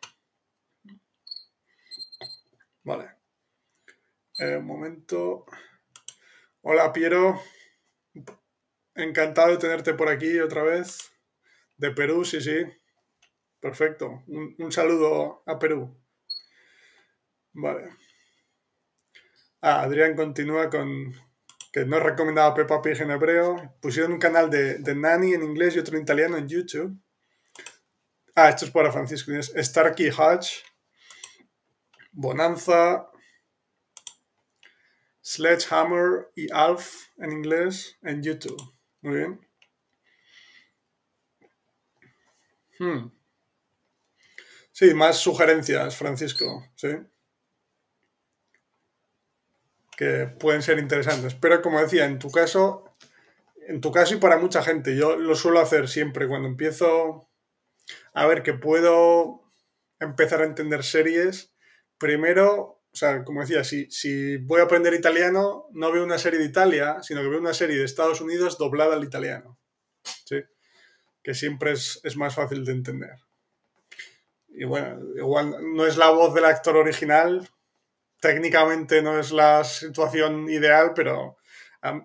Vale. 2.84 3.11
Eh, 4.38 4.56
un 4.56 4.66
momento. 4.66 5.44
Hola, 6.62 6.92
Piero. 6.92 7.40
Encantado 8.94 9.52
de 9.52 9.59
tenerte 9.59 9.94
por 9.94 10.09
aquí 10.09 10.38
otra 10.40 10.62
vez. 10.62 11.12
De 11.76 11.90
Perú, 11.90 12.24
sí, 12.24 12.40
sí. 12.40 12.64
Perfecto. 13.61 14.24
Un, 14.26 14.72
saludo 14.72 15.42
a 15.46 15.59
Perú. 15.59 15.96
Vale. 17.52 17.90
Ah, 19.61 19.82
Adrián 19.82 20.14
continúa 20.14 20.70
con 20.70 21.14
que 21.72 21.84
no 21.84 22.00
recomendaba 22.00 22.54
Peppa 22.54 22.80
Pig 22.82 23.00
en 23.00 23.10
hebreo. 23.10 23.74
Pusieron 23.80 24.12
un 24.12 24.18
canal 24.18 24.50
de, 24.50 24.78
de 24.78 24.94
Nani 24.94 25.34
en 25.34 25.42
inglés 25.42 25.76
y 25.76 25.78
otro 25.78 25.96
en 25.96 26.02
italiano 26.02 26.36
en 26.36 26.48
YouTube. 26.48 26.96
Ah, 28.34 28.48
esto 28.48 28.64
es 28.64 28.70
para 28.70 28.92
Francisco. 28.92 29.32
Starkey 29.40 30.10
Hodge. 30.10 30.62
Bonanza. 32.12 33.10
Sledgehammer 35.22 36.30
y 36.34 36.50
Alf 36.50 37.08
en 37.18 37.32
inglés 37.32 37.98
en 38.02 38.22
YouTube. 38.22 38.56
Muy 39.02 39.16
bien. 39.16 39.40
Hmm. 42.78 43.10
Sí, 44.72 44.94
más 44.94 45.18
sugerencias, 45.18 45.96
Francisco, 45.96 46.64
sí. 46.76 46.88
Que 49.99 50.26
pueden 50.26 50.62
ser 50.62 50.78
interesantes. 50.78 51.34
Pero 51.34 51.61
como 51.61 51.80
decía, 51.80 52.05
en 52.05 52.20
tu 52.20 52.30
caso, 52.30 52.94
en 53.66 53.80
tu 53.80 53.90
caso 53.90 54.14
y 54.14 54.18
para 54.18 54.38
mucha 54.38 54.62
gente, 54.62 54.96
yo 54.96 55.16
lo 55.16 55.34
suelo 55.34 55.59
hacer 55.59 55.88
siempre 55.88 56.28
cuando 56.28 56.49
empiezo 56.49 57.28
a 58.14 58.26
ver 58.26 58.44
que 58.44 58.55
puedo 58.55 59.42
empezar 59.99 60.42
a 60.42 60.46
entender 60.46 60.84
series. 60.84 61.53
Primero, 61.99 62.80
o 62.92 62.96
sea, 62.96 63.24
como 63.24 63.40
decía, 63.40 63.64
si, 63.64 63.90
si 63.90 64.36
voy 64.36 64.61
a 64.61 64.64
aprender 64.64 64.94
italiano, 64.94 65.66
no 65.72 65.90
veo 65.90 66.05
una 66.05 66.18
serie 66.18 66.38
de 66.38 66.46
Italia, 66.46 67.03
sino 67.03 67.20
que 67.20 67.28
veo 67.28 67.40
una 67.40 67.55
serie 67.55 67.76
de 67.78 67.84
Estados 67.84 68.20
Unidos 68.20 68.57
doblada 68.57 68.94
al 68.94 69.03
italiano. 69.03 69.59
¿sí? 70.24 70.44
Que 71.24 71.34
siempre 71.34 71.72
es, 71.72 71.99
es 72.05 72.16
más 72.16 72.36
fácil 72.36 72.64
de 72.64 72.72
entender 72.72 73.16
y 74.59 74.64
bueno, 74.64 74.99
igual 75.16 75.55
no 75.74 75.86
es 75.86 75.96
la 75.96 76.11
voz 76.11 76.34
del 76.34 76.44
actor 76.44 76.76
original, 76.76 77.49
técnicamente 78.20 79.02
no 79.02 79.18
es 79.18 79.32
la 79.32 79.64
situación 79.64 80.48
ideal, 80.48 80.92
pero 80.94 81.36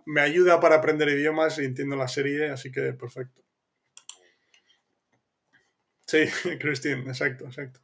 me 0.05 0.22
ayuda 0.22 0.59
para 0.59 0.76
aprender 0.76 1.09
idiomas 1.09 1.57
y 1.57 1.66
entiendo 1.66 1.95
la 1.95 2.07
serie, 2.07 2.49
así 2.49 2.72
que 2.72 2.93
perfecto. 2.93 3.41
Sí, 6.05 6.26
Christine, 6.59 7.01
exacto, 7.07 7.45
exacto. 7.45 7.80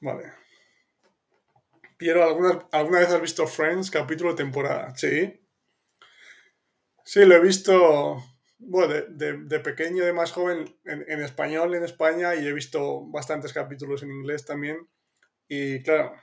Vale. 0.00 0.32
Piero, 1.96 2.22
¿alguna, 2.22 2.68
¿alguna 2.72 2.98
vez 2.98 3.08
has 3.08 3.22
visto 3.22 3.46
Friends 3.46 3.90
capítulo 3.90 4.34
temporada? 4.34 4.94
Sí. 4.96 5.40
Sí, 7.04 7.24
lo 7.24 7.36
he 7.36 7.40
visto 7.40 8.22
bueno, 8.58 8.94
de, 8.94 9.60
pequeño, 9.60 10.04
de 10.04 10.12
más 10.12 10.32
joven, 10.32 10.76
en, 10.84 11.20
español 11.20 11.74
en 11.74 11.84
España 11.84 12.34
y 12.34 12.46
he 12.46 12.52
visto 12.52 13.06
bastantes 13.06 13.52
capítulos 13.52 14.02
en 14.02 14.10
inglés 14.10 14.44
también. 14.44 14.88
Y 15.48 15.82
claro. 15.82 16.14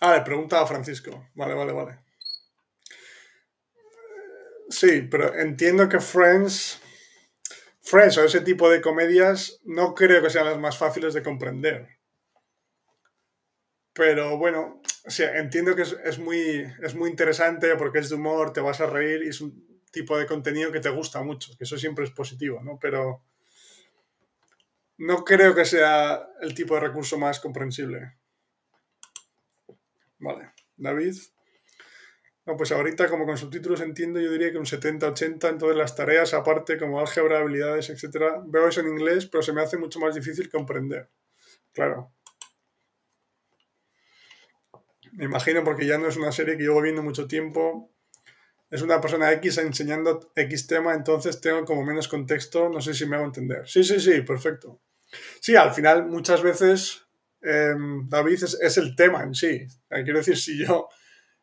Ah, 0.00 0.12
le 0.16 0.22
preguntaba 0.22 0.62
a 0.64 0.66
Francisco. 0.66 1.10
Vale, 1.34 1.54
vale, 1.54 1.72
vale. 1.72 1.98
Sí, 4.68 5.02
pero 5.10 5.34
entiendo 5.34 5.88
que 5.88 6.00
Friends. 6.00 6.80
Friends 7.82 8.16
o 8.18 8.24
ese 8.24 8.40
tipo 8.40 8.70
de 8.70 8.80
comedias 8.80 9.60
no 9.64 9.94
creo 9.94 10.22
que 10.22 10.30
sean 10.30 10.46
las 10.46 10.58
más 10.58 10.78
fáciles 10.78 11.12
de 11.14 11.22
comprender. 11.22 11.88
Pero 13.92 14.36
bueno, 14.38 14.80
o 15.06 15.22
entiendo 15.42 15.74
que 15.76 15.82
es, 15.82 16.18
muy, 16.18 16.64
es 16.82 16.94
muy 16.94 17.10
interesante 17.10 17.74
porque 17.76 17.98
es 17.98 18.08
de 18.08 18.16
humor, 18.16 18.52
te 18.52 18.60
vas 18.60 18.80
a 18.80 18.86
reír 18.86 19.22
y 19.24 19.28
es 19.28 19.40
un 19.40 19.82
tipo 19.92 20.16
de 20.16 20.26
contenido 20.26 20.70
que 20.72 20.80
te 20.80 20.90
gusta 20.90 21.22
mucho, 21.22 21.52
que 21.58 21.64
eso 21.64 21.76
siempre 21.76 22.04
es 22.04 22.10
positivo, 22.12 22.62
¿no? 22.62 22.78
Pero 22.80 23.22
no 24.98 25.24
creo 25.24 25.52
que 25.52 25.64
sea 25.64 26.28
el 26.42 26.54
tipo 26.54 26.74
de 26.74 26.80
recurso 26.80 27.18
más 27.18 27.40
comprensible. 27.40 28.19
Vale, 30.20 30.52
David. 30.76 31.16
No, 32.46 32.56
pues 32.56 32.72
ahorita 32.72 33.08
como 33.08 33.26
con 33.26 33.36
subtítulos 33.36 33.80
entiendo, 33.80 34.18
yo 34.20 34.30
diría 34.32 34.50
que 34.50 34.58
un 34.58 34.66
70-80, 34.66 35.48
entonces 35.48 35.76
las 35.76 35.94
tareas 35.94 36.32
aparte 36.32 36.78
como 36.78 37.00
álgebra, 37.00 37.40
habilidades, 37.40 37.90
etcétera, 37.90 38.42
veo 38.46 38.68
eso 38.68 38.80
en 38.80 38.88
inglés, 38.88 39.26
pero 39.26 39.42
se 39.42 39.52
me 39.52 39.60
hace 39.62 39.76
mucho 39.76 40.00
más 40.00 40.14
difícil 40.14 40.48
comprender. 40.48 41.10
Claro, 41.72 42.12
me 45.12 45.24
imagino 45.24 45.64
porque 45.64 45.86
ya 45.86 45.98
no 45.98 46.08
es 46.08 46.16
una 46.16 46.32
serie 46.32 46.56
que 46.56 46.64
llevo 46.64 46.80
viendo 46.82 47.02
mucho 47.02 47.26
tiempo. 47.26 47.92
Es 48.70 48.82
una 48.82 49.00
persona 49.00 49.32
X 49.32 49.58
enseñando 49.58 50.32
X 50.34 50.66
tema, 50.66 50.94
entonces 50.94 51.40
tengo 51.40 51.64
como 51.64 51.84
menos 51.84 52.08
contexto. 52.08 52.68
No 52.68 52.80
sé 52.80 52.94
si 52.94 53.06
me 53.06 53.16
hago 53.16 53.24
entender. 53.24 53.68
Sí, 53.68 53.82
sí, 53.82 53.98
sí, 53.98 54.20
perfecto. 54.22 54.80
Sí, 55.40 55.56
al 55.56 55.72
final 55.72 56.06
muchas 56.06 56.42
veces 56.42 57.06
em, 57.42 58.08
David 58.08 58.42
es, 58.42 58.76
el 58.78 58.94
tema 58.94 59.22
en 59.22 59.34
sí. 59.34 59.66
Quiero 59.88 60.18
decir, 60.18 60.36
si 60.36 60.64
yo, 60.64 60.88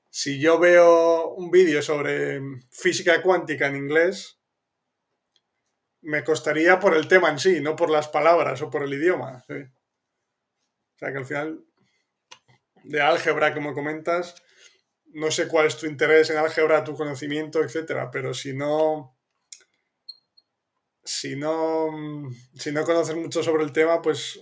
si 0.10 0.40
yo 0.40 0.60
veo 0.60 1.34
un 1.34 1.52
vídeo 1.52 1.82
sobre 1.82 2.42
física 2.72 3.22
cuántica 3.22 3.68
en 3.68 3.78
inglés, 3.78 4.40
me 6.02 6.24
costaría 6.24 6.80
por 6.80 6.96
el 6.96 7.08
tema 7.08 7.30
en 7.30 7.40
sí, 7.40 7.60
no 7.62 7.76
por 7.76 7.90
las 7.90 8.08
palabras 8.08 8.62
o 8.62 8.70
por 8.70 8.84
el 8.84 8.94
idioma. 8.94 9.44
O 9.50 10.98
sea 10.98 11.12
que 11.12 11.18
al 11.18 11.26
final 11.26 11.66
de 12.84 13.02
álgebra, 13.02 13.54
como 13.54 13.74
comentas, 13.74 14.36
no 15.14 15.32
sé 15.32 15.48
cuál 15.48 15.68
es 15.68 15.78
tu 15.78 15.86
interés 15.86 16.30
en 16.30 16.38
álgebra, 16.38 16.84
tu 16.84 16.96
conocimiento, 16.96 17.64
etcétera, 17.64 18.10
pero 18.12 18.34
si 18.34 18.54
no. 18.54 19.18
Si 21.04 21.36
no. 21.36 21.90
Si 22.56 22.72
no 22.72 22.84
conoces 22.84 23.16
mucho 23.16 23.44
sobre 23.44 23.64
el 23.64 23.72
tema, 23.72 24.02
pues 24.02 24.40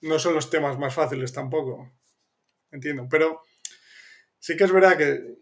no 0.00 0.18
son 0.18 0.34
los 0.34 0.50
temas 0.50 0.78
más 0.78 0.94
fáciles 0.94 1.32
tampoco. 1.32 1.92
Entiendo. 2.70 3.06
Pero 3.10 3.42
sí 4.38 4.56
que 4.56 4.64
es 4.64 4.72
verdad 4.72 4.96
que 4.96 5.36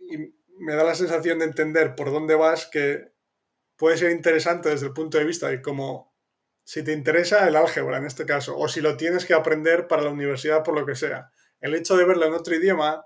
me 0.59 0.75
da 0.75 0.85
la 0.85 0.95
sensación 0.95 1.39
de 1.39 1.47
entender 1.47 1.95
por 1.95 2.11
dónde 2.11 2.35
vas 2.35 2.67
que 2.67 3.13
puede 3.77 3.99
ser 3.99 4.13
interesante 4.13 4.71
desde 4.71 4.87
el 4.87 4.93
punto 4.93 5.19
de 5.19 5.25
vista 5.25 5.49
de 5.49 5.61
cómo 5.61 6.15
si 6.65 6.83
te 6.83 6.93
interesa 6.93 7.47
el 7.47 7.57
álgebra 7.57 7.99
en 7.99 8.07
este 8.07 8.27
caso, 8.27 8.59
o 8.59 8.67
si 8.69 8.81
lo 8.81 8.97
tienes 8.97 9.25
que 9.25 9.35
aprender 9.35 9.87
para 9.87 10.03
la 10.03 10.11
universidad 10.11 10.65
por 10.65 10.79
lo 10.79 10.85
que 10.85 10.97
sea 10.97 11.31
el 11.61 11.75
hecho 11.75 11.97
de 11.97 12.05
verlo 12.05 12.27
en 12.27 12.35
otro 12.35 12.55
idioma, 12.55 13.05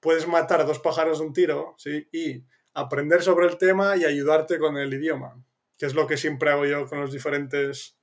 puedes 0.00 0.26
matar 0.26 0.60
a 0.60 0.64
dos 0.64 0.78
pájaros 0.78 1.18
de 1.18 1.26
un 1.26 1.32
tiro, 1.32 1.74
¿sí? 1.78 2.08
Y 2.12 2.44
aprender 2.74 3.22
sobre 3.22 3.46
el 3.46 3.58
tema 3.58 3.96
y 3.96 4.04
ayudarte 4.04 4.58
con 4.58 4.76
el 4.76 4.92
idioma, 4.92 5.42
que 5.78 5.86
es 5.86 5.94
lo 5.94 6.06
que 6.06 6.16
siempre 6.16 6.50
hago 6.50 6.66
yo 6.66 6.86
con 6.86 7.00
los 7.00 7.12
diferentes... 7.12 7.98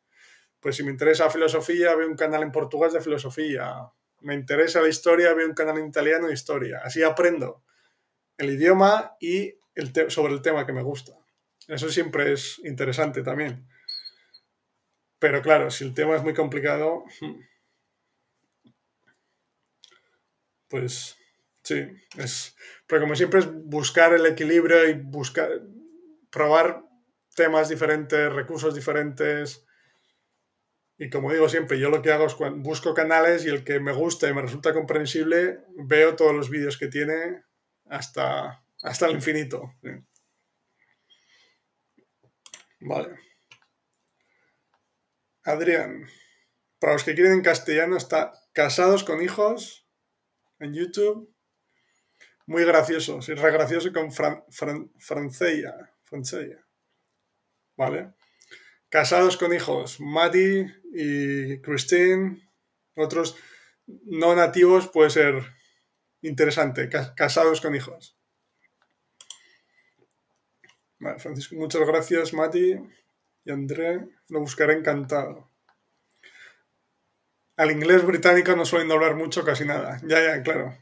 Pues 0.59 0.75
si 0.75 0.83
me 0.83 0.91
interesa 0.91 1.29
filosofía, 1.29 1.95
veo 1.95 2.07
un 2.07 2.15
canal 2.15 2.43
en 2.43 2.51
portugués 2.51 2.93
de 2.93 3.01
filosofía. 3.01 3.91
Me 4.21 4.33
interesa 4.33 4.81
la 4.81 4.89
historia, 4.89 5.33
veo 5.33 5.47
un 5.47 5.53
canal 5.53 5.77
en 5.77 5.87
italiano 5.87 6.27
de 6.27 6.33
historia. 6.33 6.81
Así 6.83 7.01
aprendo 7.03 7.63
el 8.37 8.49
idioma 8.49 9.15
y 9.19 9.53
el 9.75 10.11
sobre 10.11 10.33
el 10.33 10.41
tema 10.41 10.65
que 10.65 10.73
me 10.73 10.83
gusta. 10.83 11.13
Eso 11.67 11.89
siempre 11.89 12.33
es 12.33 12.59
interesante 12.63 13.21
también. 13.21 13.67
Pero 15.19 15.41
claro, 15.41 15.69
si 15.69 15.83
el 15.83 15.93
tema 15.93 16.15
es 16.15 16.23
muy 16.23 16.33
complicado, 16.33 17.03
hmm, 17.21 17.39
pues 20.69 21.17
sí, 21.63 21.85
es, 22.17 22.55
pero 22.87 23.01
como 23.01 23.15
siempre 23.15 23.39
es 23.39 23.51
buscar 23.51 24.13
el 24.13 24.25
equilibrio 24.25 24.87
y 24.87 24.93
buscar, 24.93 25.49
probar 26.31 26.83
temas 27.35 27.69
diferentes, 27.69 28.31
recursos 28.31 28.73
diferentes. 28.73 29.65
Y 31.01 31.09
como 31.09 31.31
digo 31.31 31.47
siempre, 31.47 31.79
yo 31.79 31.89
lo 31.89 32.01
que 32.01 32.11
hago 32.11 32.25
es 32.25 32.35
busco 32.57 32.93
canales 32.93 33.45
y 33.45 33.49
el 33.49 33.63
que 33.63 33.79
me 33.79 33.93
gusta 33.93 34.27
y 34.27 34.33
me 34.33 34.41
resulta 34.41 34.73
comprensible, 34.73 35.61
veo 35.77 36.17
todos 36.17 36.35
los 36.35 36.49
vídeos 36.49 36.77
que 36.77 36.89
tiene 36.89 37.45
hasta, 37.85 38.65
hasta 38.83 39.05
el 39.07 39.13
infinito. 39.13 39.75
Vale. 42.81 43.17
Adrián, 45.45 46.05
para 46.79 46.93
los 46.93 47.05
que 47.05 47.15
quieren 47.15 47.31
en 47.31 47.43
castellano, 47.43 47.95
está 47.95 48.33
casados 48.51 49.05
con 49.05 49.21
hijos 49.21 49.87
en 50.59 50.73
YouTube. 50.73 51.33
Muy 52.45 52.65
gracioso, 52.65 53.21
sí, 53.21 53.35
re 53.35 53.51
gracioso 53.53 53.93
con 53.93 54.11
Fran, 54.11 54.43
Francella. 54.99 55.75
¿Vale? 57.77 58.13
Casados 58.89 59.37
con 59.37 59.53
hijos, 59.53 59.99
Mati 59.99 60.65
y 60.93 61.61
Christine. 61.61 62.49
Otros 62.95 63.37
no 63.85 64.35
nativos 64.35 64.87
puede 64.87 65.09
ser 65.09 65.43
interesante, 66.21 66.89
casados 67.15 67.61
con 67.61 67.75
hijos. 67.75 68.17
Vale, 70.99 71.19
Francisco, 71.19 71.55
muchas 71.55 71.87
gracias, 71.87 72.33
Mati 72.33 72.75
y 73.45 73.51
André. 73.51 74.07
Lo 74.27 74.41
buscaré 74.41 74.73
encantado. 74.73 75.49
Al 77.55 77.71
inglés 77.71 78.05
británico 78.05 78.55
no 78.55 78.65
suelen 78.65 78.91
hablar 78.91 79.15
mucho, 79.15 79.43
casi 79.43 79.65
nada. 79.65 79.99
Ya, 80.03 80.21
ya, 80.21 80.41
claro. 80.43 80.77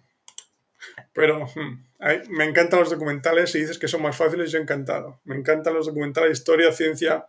Pero 1.14 1.46
hmm, 1.48 1.88
me 2.30 2.46
encantan 2.46 2.80
los 2.80 2.90
documentales. 2.90 3.52
Si 3.52 3.60
dices 3.60 3.80
que 3.80 3.88
son 3.88 4.02
más 4.02 4.16
fáciles, 4.16 4.52
yo 4.52 4.60
encantado. 4.60 5.20
Me 5.24 5.36
encantan 5.36 5.74
los 5.74 5.88
documentales, 5.88 6.40
historia, 6.40 6.72
ciencia. 6.72 7.28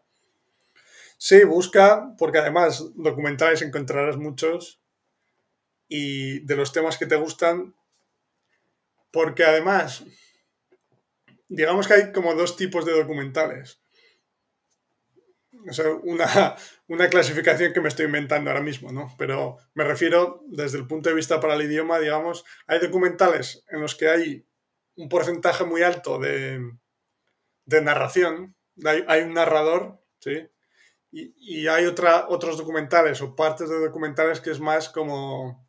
Sí, 1.19 1.43
busca, 1.45 2.15
porque 2.17 2.39
además 2.39 2.93
documentales 2.95 3.61
encontrarás 3.63 4.17
muchos 4.17 4.81
y 5.89 6.41
de 6.47 6.57
los 6.57 6.73
temas 6.73 6.97
que 6.97 7.07
te 7.07 7.17
gustan, 7.17 7.75
porque 9.11 9.45
además, 9.45 10.05
digamos 11.49 11.89
que 11.89 11.95
hay 11.95 12.13
como 12.13 12.35
dos 12.35 12.57
tipos 12.57 12.87
de 12.87 12.93
documentales. 12.93 13.83
O 15.69 15.73
sea, 15.73 15.91
una, 16.05 16.55
una 16.87 17.09
clasificación 17.09 17.73
que 17.73 17.81
me 17.81 17.89
estoy 17.89 18.07
inventando 18.07 18.51
ahora 18.51 18.63
mismo, 18.63 18.93
¿no? 18.93 19.13
Pero 19.19 19.57
me 19.75 19.83
refiero 19.83 20.45
desde 20.47 20.79
el 20.79 20.87
punto 20.87 21.09
de 21.09 21.17
vista 21.17 21.41
para 21.41 21.55
el 21.55 21.63
idioma, 21.63 21.99
digamos, 21.99 22.45
hay 22.69 22.79
documentales 22.79 23.65
en 23.69 23.81
los 23.81 23.97
que 23.97 24.09
hay 24.09 24.47
un 24.95 25.09
porcentaje 25.09 25.65
muy 25.65 25.83
alto 25.83 26.19
de, 26.19 26.61
de 27.65 27.83
narración, 27.83 28.55
hay, 28.85 29.23
un 29.23 29.35
narrador, 29.35 30.01
¿sí? 30.21 30.49
Y, 31.11 31.67
hay 31.67 31.87
otros 31.87 32.59
documentales 32.59 33.21
o 33.23 33.35
partes 33.35 33.69
de 33.69 33.81
documentales 33.81 34.41
que 34.41 34.51
es 34.51 34.61
más 34.61 34.89
como 34.89 35.67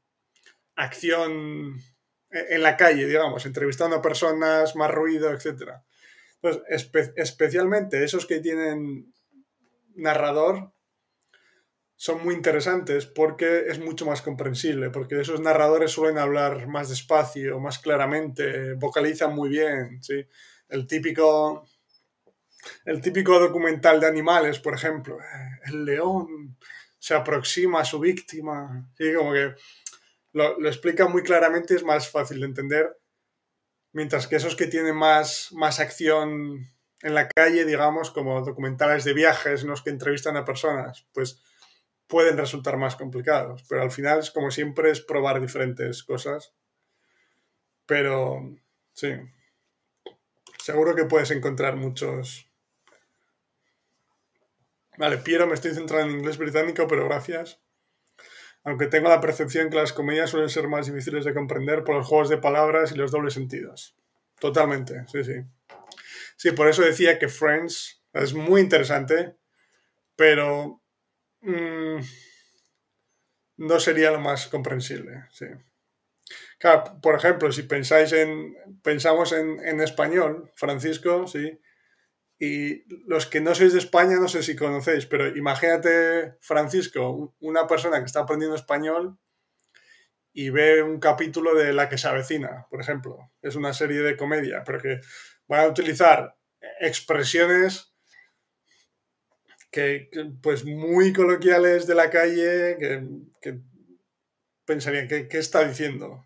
acción 0.76 1.82
en 2.30 2.62
la 2.62 2.78
calle, 2.78 3.08
digamos, 3.08 3.46
entrevistando 3.46 3.96
a 3.96 4.02
personas, 4.02 4.76
más 4.76 4.92
ruido, 4.92 5.32
etc. 5.32 5.82
Entonces, 6.42 6.92
especialmente 7.16 8.04
esos 8.04 8.26
que 8.26 8.40
tienen 8.40 9.14
narrador 9.96 10.72
son 11.96 12.24
muy 12.24 12.34
interesantes 12.34 13.06
porque 13.06 13.66
es 13.68 13.78
mucho 13.80 14.06
más 14.06 14.22
comprensible, 14.22 14.90
porque 14.90 15.20
esos 15.20 15.42
narradores 15.42 15.92
suelen 15.92 16.18
hablar 16.18 16.68
más 16.68 16.88
despacio, 16.88 17.60
más 17.60 17.80
claramente, 17.80 18.74
vocalizan 18.76 19.36
muy 19.36 19.50
bien, 19.50 20.02
¿sí? 20.02 20.26
El 20.70 20.88
típico, 20.88 21.68
el 22.86 23.02
típico 23.02 23.40
documental 23.40 24.00
de 24.00 24.08
animales, 24.08 24.60
por 24.60 24.74
ejemplo, 24.74 25.20
eh, 25.20 25.60
el 25.66 25.86
león 25.86 26.58
se 26.98 27.16
aproxima 27.16 27.82
a 27.82 27.86
su 27.86 28.00
víctima, 28.00 28.90
¿sí? 28.98 29.14
Como 29.14 29.34
que 29.34 29.56
lo, 30.34 30.60
lo 30.60 30.68
explica 30.68 31.08
muy 31.08 31.24
claramente, 31.24 31.76
es 31.76 31.84
más 31.84 32.10
fácil 32.10 32.40
de 32.40 32.46
entender, 32.46 32.98
mientras 33.94 34.28
que 34.28 34.36
esos 34.36 34.56
que 34.56 34.68
tienen 34.68 34.96
más, 34.96 35.50
más 35.54 35.80
acción 35.80 36.68
en 37.02 37.14
la 37.14 37.28
calle, 37.30 37.66
digamos, 37.66 38.12
como 38.12 38.42
documentales 38.42 39.04
de 39.04 39.14
viajes 39.14 39.64
en 39.64 39.70
los 39.70 39.82
que 39.82 39.90
entrevistan 39.90 40.36
a 40.38 40.46
personas, 40.46 41.08
pues 41.14 41.42
pueden 42.08 42.38
resultar 42.38 42.78
más 42.78 42.96
complicados. 42.96 43.64
Pero 43.70 43.82
al 43.82 43.92
final, 43.92 44.20
es 44.20 44.32
como 44.32 44.52
siempre, 44.52 44.92
es 44.92 45.02
probar 45.02 45.40
diferentes 45.40 46.04
cosas. 46.04 46.54
Pero 47.86 48.42
sí, 48.94 49.14
seguro 50.62 50.96
que 50.96 51.06
puedes 51.06 51.32
encontrar 51.32 51.76
muchos. 51.76 52.49
Vale, 55.00 55.18
Piero, 55.18 55.48
me 55.48 55.54
estoy 55.54 55.74
centrando 55.74 56.12
en 56.12 56.20
inglés 56.20 56.38
británico, 56.38 56.86
pero 56.86 57.06
gracias. 57.06 57.62
Aunque 58.66 58.88
tengo 58.88 59.08
la 59.08 59.22
percepción 59.22 59.70
que 59.70 59.78
las 59.78 59.94
comedias 59.94 60.30
suelen 60.30 60.50
ser 60.50 60.68
más 60.68 60.88
difíciles 60.88 61.24
de 61.24 61.34
comprender 61.34 61.86
por 61.86 61.96
los 61.96 62.06
juegos 62.06 62.28
de 62.28 62.38
palabras 62.38 62.92
y 62.92 62.96
los 62.96 63.10
dobles 63.10 63.34
sentidos. 63.34 63.96
Totalmente, 64.42 65.06
sí, 65.08 65.24
sí. 65.24 65.36
Sí, 66.36 66.52
por 66.52 66.68
eso 66.68 66.82
decía 66.82 67.18
que 67.18 67.30
Friends 67.30 68.04
es 68.12 68.34
muy 68.34 68.60
interesante, 68.60 69.38
pero 70.18 70.82
mm, 71.44 72.00
no 73.56 73.80
sería 73.80 74.12
lo 74.12 74.20
más 74.20 74.50
comprensible. 74.50 75.28
Sí. 75.32 75.46
Claro, 76.58 77.00
por 77.02 77.16
ejemplo, 77.16 77.50
si 77.54 77.64
pensáis 77.64 78.12
en, 78.12 78.54
pensamos 78.84 79.32
en, 79.32 79.66
en, 79.66 79.80
español, 79.80 80.52
Francisco, 80.56 81.26
sí, 81.26 81.58
y 82.40 82.86
los 83.06 83.26
que 83.26 83.42
no 83.42 83.54
sois 83.54 83.74
de 83.74 83.80
España, 83.80 84.16
no 84.16 84.30
sé 84.30 84.44
si 84.44 84.56
conocéis, 84.56 85.06
pero 85.06 85.28
imagínate, 85.28 86.36
Francisco, 86.40 87.36
una 87.42 87.68
persona 87.68 88.00
que 88.00 88.06
está 88.06 88.22
aprendiendo 88.22 88.56
español 88.56 89.20
y 90.32 90.50
ve 90.50 90.82
un 90.82 91.02
capítulo 91.02 91.54
de 91.54 91.74
La 91.74 91.90
que 91.90 91.98
se 91.98 92.08
avecina, 92.08 92.66
por 92.70 92.80
ejemplo. 92.80 93.32
Es 93.42 93.56
una 93.56 93.74
serie 93.74 94.00
de 94.02 94.16
comedia, 94.16 94.64
pero 94.66 94.80
que 94.80 95.02
van 95.48 95.66
a 95.66 95.68
utilizar 95.68 96.38
expresiones 96.80 97.94
que, 99.70 100.10
pues 100.42 100.64
muy 100.64 101.12
coloquiales 101.12 101.88
de 101.88 101.96
la 101.96 102.10
calle 102.10 102.78
que, 102.80 103.06
que 103.42 103.60
pensarían, 104.66 105.10
¿qué, 105.10 105.28
¿qué, 105.28 105.40
está 105.40 105.68
diciendo? 105.68 106.24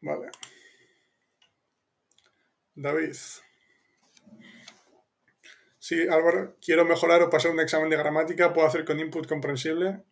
Vale. 0.00 0.30
David. 2.76 3.16
Sí, 5.78 6.06
Álvaro, 6.08 6.56
quiero 6.60 6.84
mejorar 6.84 7.22
o 7.22 7.30
pasar 7.30 7.52
un 7.52 7.60
examen 7.60 7.88
de 7.88 7.96
gramática, 7.96 8.52
¿puedo 8.52 8.66
hacer 8.66 8.84
con 8.84 9.00
input 9.00 9.26
comprensible? 9.26 10.02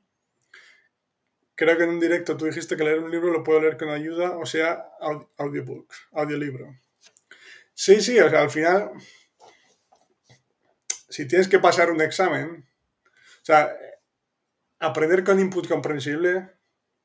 Creo 1.57 1.77
que 1.77 1.85
en 1.85 1.91
un 1.91 2.01
directo 2.01 2.37
tú 2.37 2.47
dijiste 2.47 2.77
que 2.77 2.85
leer 2.85 3.01
un 3.01 3.11
libro 3.11 3.31
lo 3.31 3.45
puedo 3.45 3.61
leer 3.61 3.77
con 3.77 3.91
ayuda, 3.91 4.37
o 4.37 4.47
sea, 4.47 4.89
audiobook, 5.37 5.93
audiolibro. 6.13 6.75
Sí, 7.75 8.01
sí, 8.01 8.19
o 8.19 8.31
sea, 8.31 8.41
al 8.41 8.51
final, 8.51 8.93
si 11.09 11.29
tienes 11.29 11.49
que 11.49 11.59
pasar 11.59 11.91
un 11.91 12.01
examen, 12.01 12.67
o 13.07 13.45
sea, 13.45 13.77
aprender 14.79 15.23
con 15.23 15.39
input 15.39 15.69
comprensible, 15.69 16.54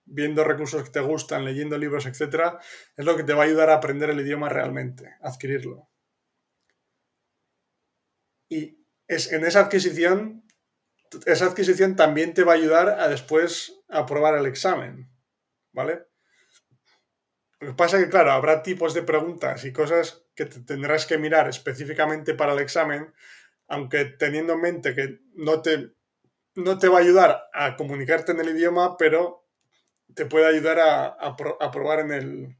viendo 0.09 0.43
recursos 0.43 0.83
que 0.83 0.89
te 0.89 0.99
gustan, 0.99 1.45
leyendo 1.45 1.77
libros, 1.77 2.05
etc., 2.05 2.57
es 2.95 3.05
lo 3.05 3.15
que 3.15 3.23
te 3.23 3.33
va 3.33 3.43
a 3.43 3.45
ayudar 3.45 3.69
a 3.69 3.75
aprender 3.75 4.09
el 4.09 4.19
idioma 4.19 4.49
realmente, 4.49 5.15
adquirirlo. 5.21 5.89
Y 8.49 8.83
es 9.07 9.31
en 9.31 9.45
esa 9.45 9.61
adquisición 9.61 10.43
esa 11.25 11.45
adquisición 11.45 11.95
también 11.95 12.33
te 12.33 12.43
va 12.43 12.53
a 12.53 12.55
ayudar 12.55 12.89
a 12.99 13.07
después 13.07 13.81
aprobar 13.89 14.37
el 14.37 14.45
examen, 14.45 15.09
¿vale? 15.71 16.05
Lo 17.59 17.69
que 17.69 17.73
pasa 17.73 17.97
es 17.97 18.05
que, 18.05 18.09
claro, 18.09 18.31
habrá 18.31 18.61
tipos 18.63 18.93
de 18.93 19.03
preguntas 19.03 19.65
y 19.65 19.73
cosas 19.73 20.25
que 20.35 20.45
tendrás 20.45 21.05
que 21.05 21.17
mirar 21.17 21.49
específicamente 21.49 22.33
para 22.33 22.53
el 22.53 22.59
examen, 22.59 23.13
aunque 23.67 24.05
teniendo 24.05 24.53
en 24.53 24.61
mente 24.61 24.95
que 24.95 25.19
no 25.33 25.61
te, 25.61 25.91
no 26.55 26.77
te 26.77 26.87
va 26.87 26.99
a 26.99 27.01
ayudar 27.01 27.43
a 27.53 27.75
comunicarte 27.75 28.31
en 28.31 28.39
el 28.39 28.49
idioma, 28.49 28.95
pero 28.97 29.48
te 30.15 30.25
puede 30.25 30.47
ayudar 30.47 30.79
a, 30.79 31.05
a 31.07 31.37
aprobar 31.59 31.99
en 31.99 32.11
el, 32.11 32.57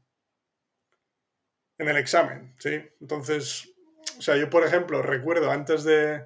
en 1.78 1.88
el 1.88 1.96
examen, 1.96 2.54
¿sí? 2.58 2.80
Entonces, 3.00 3.70
o 4.18 4.22
sea, 4.22 4.36
yo, 4.36 4.50
por 4.50 4.64
ejemplo, 4.64 5.02
recuerdo 5.02 5.50
antes 5.50 5.84
de, 5.84 6.24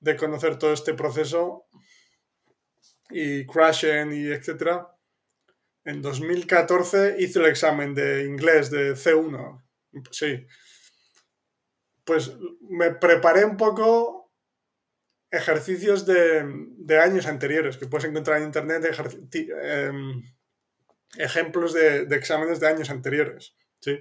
de 0.00 0.16
conocer 0.16 0.58
todo 0.58 0.72
este 0.72 0.94
proceso 0.94 1.66
y 3.10 3.46
Crashen 3.46 4.12
y 4.12 4.26
etcétera. 4.26 4.90
En 5.84 6.02
2014 6.02 7.16
hice 7.18 7.38
el 7.38 7.46
examen 7.46 7.94
de 7.94 8.24
inglés 8.24 8.70
de 8.70 8.94
C1. 8.94 9.62
Sí. 10.10 10.46
Pues 12.04 12.36
me 12.68 12.90
preparé 12.90 13.44
un 13.44 13.56
poco 13.56 14.23
ejercicios 15.34 16.06
de, 16.06 16.98
años 17.00 17.26
anteriores 17.26 17.76
que 17.76 17.86
puedes 17.86 18.08
encontrar 18.08 18.38
en 18.38 18.44
internet, 18.44 18.84
eh, 19.32 19.92
ejemplos 21.16 21.72
de, 21.72 22.02
exámenes 22.10 22.60
de 22.60 22.68
años 22.68 22.90
anteriores. 22.90 23.56
Sí. 23.80 24.00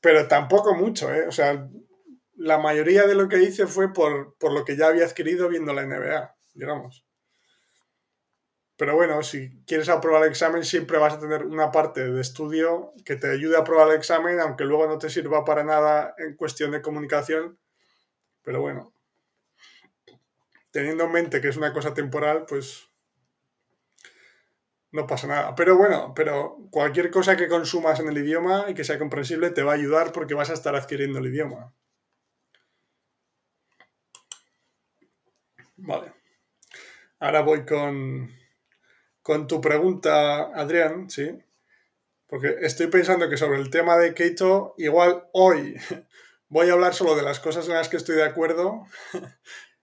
Pero 0.00 0.28
tampoco 0.28 0.74
mucho, 0.74 1.12
¿eh? 1.14 1.26
O 1.28 1.32
sea, 1.32 1.68
la 2.34 2.58
mayoría 2.58 3.06
de 3.06 3.14
lo 3.14 3.28
que 3.28 3.42
hice 3.42 3.66
fue 3.66 3.92
por, 3.92 4.34
lo 4.40 4.64
que 4.64 4.76
ya 4.76 4.88
había 4.88 5.04
adquirido 5.04 5.48
viendo 5.48 5.72
la 5.72 5.84
NBA, 5.84 6.34
digamos. 6.54 7.04
Pero 8.76 8.94
bueno, 8.94 9.22
si 9.22 9.62
quieres 9.66 9.90
aprobar 9.90 10.22
el 10.22 10.30
examen, 10.30 10.64
siempre 10.64 10.96
vas 10.96 11.12
a 11.12 11.20
tener 11.20 11.44
una 11.44 11.70
parte 11.70 12.10
de 12.10 12.20
estudio 12.20 12.94
que 13.04 13.16
te 13.16 13.30
ayude 13.30 13.56
a 13.56 13.60
aprobar 13.60 13.88
el 13.88 13.96
examen, 13.96 14.40
aunque 14.40 14.64
luego 14.64 14.86
no 14.86 14.98
te 14.98 15.10
sirva 15.10 15.44
para 15.44 15.64
nada 15.64 16.14
en 16.16 16.34
cuestión 16.34 16.70
de 16.70 16.80
comunicación. 16.80 17.58
Pero 18.42 18.62
bueno, 18.62 18.94
teniendo 20.70 21.04
en 21.04 21.12
mente 21.12 21.40
que 21.40 21.48
es 21.48 21.56
una 21.56 21.72
cosa 21.72 21.94
temporal, 21.94 22.44
pues 22.48 22.90
no 24.92 25.06
pasa 25.06 25.26
nada. 25.26 25.54
Pero 25.54 25.76
bueno, 25.76 26.12
pero 26.14 26.58
cualquier 26.70 27.10
cosa 27.10 27.36
que 27.36 27.48
consumas 27.48 28.00
en 28.00 28.08
el 28.08 28.18
idioma 28.18 28.66
y 28.68 28.74
que 28.74 28.84
sea 28.84 28.98
comprensible 28.98 29.50
te 29.50 29.62
va 29.62 29.72
a 29.72 29.76
ayudar 29.76 30.12
porque 30.12 30.34
vas 30.34 30.50
a 30.50 30.54
estar 30.54 30.74
adquiriendo 30.74 31.18
el 31.18 31.26
idioma. 31.26 31.72
Vale. 35.76 36.12
Ahora 37.18 37.40
voy 37.42 37.64
con, 37.64 38.30
con 39.22 39.46
tu 39.46 39.60
pregunta, 39.60 40.50
Adrián, 40.54 41.10
¿sí? 41.10 41.38
Porque 42.26 42.56
estoy 42.60 42.86
pensando 42.88 43.28
que 43.28 43.36
sobre 43.36 43.58
el 43.58 43.70
tema 43.70 43.96
de 43.96 44.14
Keito, 44.14 44.74
igual 44.78 45.28
hoy 45.32 45.76
voy 46.48 46.68
a 46.68 46.72
hablar 46.72 46.94
solo 46.94 47.16
de 47.16 47.22
las 47.22 47.40
cosas 47.40 47.66
en 47.68 47.74
las 47.74 47.88
que 47.88 47.96
estoy 47.96 48.16
de 48.16 48.24
acuerdo 48.24 48.86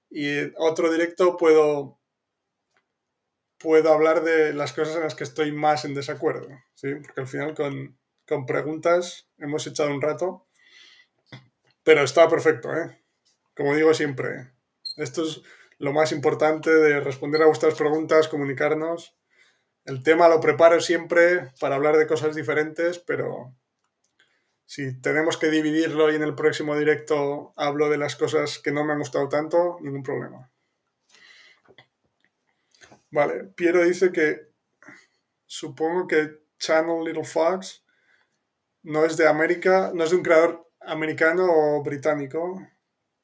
y 0.09 0.53
otro 0.57 0.91
directo 0.91 1.37
puedo, 1.37 1.99
puedo 3.57 3.91
hablar 3.91 4.23
de 4.23 4.53
las 4.53 4.73
cosas 4.73 4.95
en 4.95 5.03
las 5.03 5.15
que 5.15 5.23
estoy 5.23 5.51
más 5.51 5.85
en 5.85 5.93
desacuerdo, 5.93 6.47
¿sí? 6.73 6.95
Porque 6.95 7.21
al 7.21 7.27
final 7.27 7.55
con, 7.55 7.97
con 8.27 8.45
preguntas 8.45 9.29
hemos 9.37 9.65
echado 9.67 9.89
un 9.89 10.01
rato, 10.01 10.47
pero 11.83 12.01
está 12.01 12.27
perfecto, 12.27 12.73
¿eh? 12.75 13.01
Como 13.55 13.75
digo 13.75 13.93
siempre, 13.93 14.51
esto 14.97 15.23
es 15.23 15.41
lo 15.79 15.93
más 15.93 16.11
importante 16.11 16.71
de 16.71 16.99
responder 16.99 17.41
a 17.41 17.47
vuestras 17.47 17.75
preguntas, 17.75 18.27
comunicarnos. 18.27 19.15
El 19.85 20.03
tema 20.03 20.27
lo 20.27 20.39
preparo 20.39 20.81
siempre 20.81 21.51
para 21.59 21.75
hablar 21.75 21.97
de 21.97 22.07
cosas 22.07 22.35
diferentes, 22.35 22.99
pero 22.99 23.55
si 24.67 25.01
tenemos 25.01 25.37
que 25.37 25.49
dividirlo 25.49 26.11
y 26.11 26.15
en 26.15 26.21
el 26.21 26.35
próximo 26.35 26.77
directo 26.77 27.53
hablo 27.55 27.89
de 27.89 27.97
las 27.97 28.15
cosas 28.15 28.59
que 28.59 28.71
no 28.71 28.85
me 28.85 28.93
han 28.93 28.99
gustado 28.99 29.27
tanto, 29.27 29.77
ningún 29.81 30.03
problema. 30.03 30.51
Vale, 33.09 33.45
Piero 33.55 33.83
dice 33.83 34.11
que 34.11 34.51
supongo 35.47 36.07
que 36.07 36.43
Channel 36.59 37.03
Little 37.03 37.23
Fox 37.23 37.83
no 38.83 39.05
es 39.05 39.17
de 39.17 39.27
América, 39.27 39.91
no 39.95 40.03
es 40.03 40.11
de 40.11 40.17
un 40.17 40.23
creador 40.23 40.69
americano 40.81 41.47
o 41.49 41.81
británico 41.81 42.61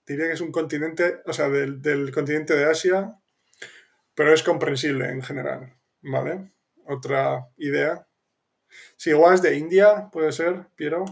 diría 0.06 0.28
que 0.28 0.34
es 0.34 0.41
un 0.41 0.52
continente, 0.52 1.22
o 1.26 1.34
sea, 1.34 1.50
del, 1.50 2.12
continente 2.14 2.56
de 2.56 2.66
Asia, 2.66 3.18
pero 4.14 4.34
es 4.34 4.44
comprensible 4.44 5.10
en 5.10 5.22
general, 5.22 5.76
¿vale? 6.02 6.52
Otra 6.86 7.50
idea. 7.58 8.08
Si 8.98 9.12
igual 9.12 9.36
es 9.36 9.41
de 9.41 9.58
India, 9.58 10.10
puede 10.12 10.32
ser, 10.32 10.68
Piero. 10.76 11.06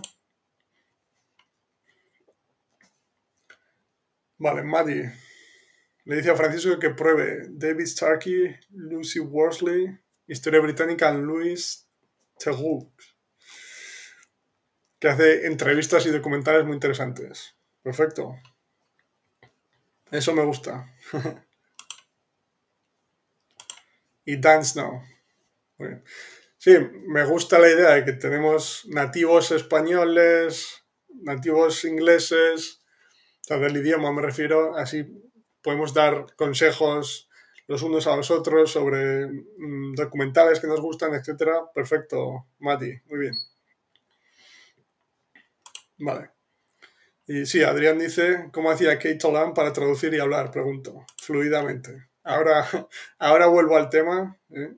Vale, 4.41 4.63
Maddie. 4.63 5.13
Le 6.05 6.15
dice 6.15 6.31
a 6.31 6.35
Francisco 6.35 6.79
que 6.79 6.89
pruebe 6.89 7.45
David 7.47 7.85
Starkey, 7.85 8.57
Lucy 8.71 9.19
Worsley, 9.19 9.99
Historia 10.25 10.59
Británica, 10.59 11.11
Louis 11.11 11.87
Theroux, 12.39 12.91
que 14.99 15.09
hace 15.09 15.45
entrevistas 15.45 16.07
y 16.07 16.09
documentales 16.09 16.65
muy 16.65 16.73
interesantes. 16.73 17.55
Perfecto. 17.83 18.33
Eso 20.09 20.33
me 20.33 20.43
gusta. 20.43 20.91
y 24.25 24.37
Dance 24.37 24.79
Now. 24.79 25.03
Sí, 26.57 26.77
me 27.07 27.25
gusta 27.25 27.59
la 27.59 27.69
idea 27.69 27.91
de 27.91 28.05
que 28.05 28.13
tenemos 28.13 28.87
nativos 28.87 29.51
españoles, 29.51 30.83
nativos 31.09 31.85
ingleses, 31.85 32.80
sea, 33.43 33.57
del 33.57 33.77
idioma 33.77 34.11
me 34.11 34.21
refiero, 34.21 34.75
así 34.75 35.05
podemos 35.61 35.93
dar 35.93 36.27
consejos 36.35 37.29
los 37.67 37.83
unos 37.83 38.05
a 38.07 38.15
los 38.15 38.29
otros 38.31 38.71
sobre 38.71 39.27
mm, 39.27 39.93
documentales 39.95 40.59
que 40.59 40.67
nos 40.67 40.81
gustan, 40.81 41.13
etcétera. 41.13 41.71
Perfecto, 41.73 42.47
Mati, 42.59 42.91
muy 43.05 43.19
bien. 43.19 43.33
Vale. 45.99 46.31
Y 47.27 47.45
sí, 47.45 47.63
Adrián 47.63 47.97
dice, 47.97 48.49
¿cómo 48.51 48.71
hacía 48.71 48.97
Kate 48.97 49.31
Lamb 49.31 49.53
para 49.53 49.71
traducir 49.71 50.13
y 50.13 50.19
hablar? 50.19 50.51
Pregunto, 50.51 51.05
fluidamente. 51.21 52.09
Ahora, 52.23 52.67
ahora 53.19 53.47
vuelvo 53.47 53.77
al 53.77 53.89
tema. 53.89 54.37
¿eh? 54.49 54.75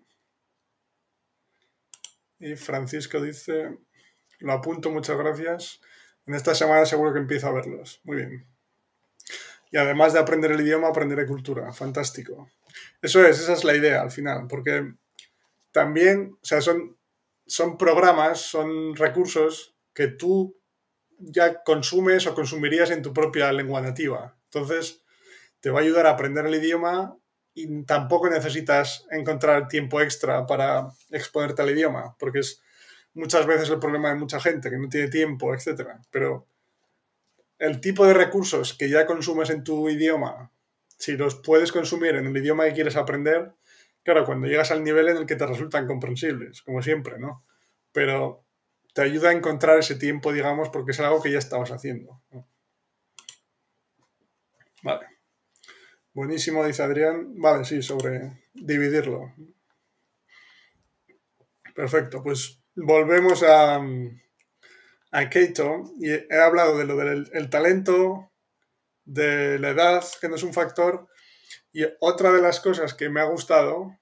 Y 2.39 2.55
Francisco 2.55 3.21
dice, 3.21 3.77
lo 4.39 4.53
apunto, 4.53 4.91
muchas 4.91 5.17
gracias. 5.17 5.81
En 6.27 6.35
esta 6.35 6.53
semana 6.53 6.85
seguro 6.85 7.13
que 7.13 7.19
empiezo 7.19 7.47
a 7.47 7.53
verlos. 7.53 8.01
Muy 8.03 8.17
bien. 8.17 8.52
Y 9.73 9.77
además 9.77 10.13
de 10.13 10.19
aprender 10.19 10.51
el 10.51 10.61
idioma, 10.61 10.89
aprenderé 10.89 11.25
cultura. 11.25 11.73
Fantástico. 11.73 12.47
Eso 13.01 13.25
es, 13.25 13.39
esa 13.39 13.53
es 13.53 13.63
la 13.63 13.75
idea 13.75 14.03
al 14.03 14.11
final, 14.11 14.45
porque 14.47 14.93
también, 15.71 16.37
o 16.39 16.45
sea, 16.45 16.61
son, 16.61 16.95
son 17.47 17.75
programas, 17.75 18.39
son 18.39 18.95
recursos 18.95 19.75
que 19.91 20.09
tú 20.09 20.55
ya 21.17 21.63
consumes 21.63 22.27
o 22.27 22.35
consumirías 22.35 22.91
en 22.91 23.01
tu 23.01 23.13
propia 23.13 23.51
lengua 23.51 23.81
nativa. 23.81 24.37
Entonces, 24.43 25.01
te 25.59 25.71
va 25.71 25.79
a 25.79 25.81
ayudar 25.81 26.05
a 26.05 26.11
aprender 26.11 26.45
el 26.45 26.53
idioma 26.53 27.17
y 27.55 27.83
tampoco 27.85 28.29
necesitas 28.29 29.07
encontrar 29.09 29.67
tiempo 29.67 30.01
extra 30.01 30.45
para 30.45 30.87
exponerte 31.09 31.63
al 31.63 31.71
idioma, 31.71 32.15
porque 32.19 32.41
es 32.41 32.61
muchas 33.15 33.47
veces 33.47 33.71
el 33.71 33.79
problema 33.79 34.09
de 34.09 34.19
mucha 34.19 34.39
gente 34.39 34.69
que 34.69 34.77
no 34.77 34.87
tiene 34.87 35.07
tiempo, 35.07 35.51
etc. 35.55 35.93
Pero 36.11 36.45
el 37.63 37.79
tipo 37.79 38.05
de 38.05 38.13
recursos 38.13 38.73
que 38.73 38.89
ya 38.89 39.05
consumes 39.05 39.49
en 39.49 39.63
tu 39.63 39.87
idioma, 39.87 40.51
si 40.97 41.13
los 41.13 41.35
puedes 41.35 41.71
consumir 41.71 42.15
en 42.15 42.25
el 42.27 42.35
idioma 42.35 42.65
que 42.65 42.73
quieres 42.73 42.97
aprender, 42.97 43.53
claro, 44.03 44.25
cuando 44.25 44.47
llegas 44.47 44.71
al 44.71 44.83
nivel 44.83 45.07
en 45.07 45.15
el 45.15 45.25
que 45.25 45.37
te 45.37 45.45
resultan 45.45 45.87
comprensibles, 45.87 46.61
como 46.61 46.81
siempre, 46.81 47.19
¿no? 47.19 47.45
Pero 47.93 48.43
te 48.93 49.01
ayuda 49.01 49.29
a 49.29 49.33
encontrar 49.33 49.79
ese 49.79 49.95
tiempo, 49.95 50.33
digamos, 50.33 50.67
porque 50.69 50.91
es 50.91 50.99
algo 50.99 51.21
que 51.21 51.31
ya 51.31 51.39
estabas 51.39 51.71
haciendo. 51.71 52.21
Vale. 54.81 55.07
Buenísimo, 56.13 56.65
dice 56.65 56.83
Adrián. 56.83 57.39
Vale, 57.39 57.63
sí, 57.63 57.81
sobre 57.81 58.43
dividirlo. 58.53 59.33
Perfecto, 61.73 62.21
pues 62.21 62.61
volvemos 62.75 63.41
a, 63.41 63.81
a 65.13 65.29
Keito 65.29 65.93
y 65.99 66.09
he 66.11 66.41
hablado 66.41 66.77
de 66.77 66.85
lo 66.85 66.97
del 66.97 67.49
talento, 67.49 68.31
de 69.05 69.59
la 69.59 69.69
edad, 69.69 70.03
que 70.19 70.27
no 70.27 70.35
es 70.35 70.43
un 70.43 70.53
factor, 70.53 71.07
y 71.71 71.85
otra 72.01 72.31
de 72.31 72.41
las 72.41 72.59
cosas 72.59 72.93
que 72.93 73.09
me 73.09 73.21
ha 73.21 73.25
gustado 73.25 73.97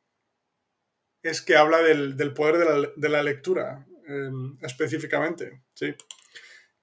es 1.21 1.41
que 1.41 1.55
habla 1.55 1.83
del, 1.83 2.33
poder 2.33 2.57
de 2.57 2.65
la, 2.65 2.89
de 2.95 3.09
la 3.09 3.23
lectura. 3.23 3.85
Em, 4.07 4.57
específicamente, 4.61 5.63
¿sí? 5.73 5.95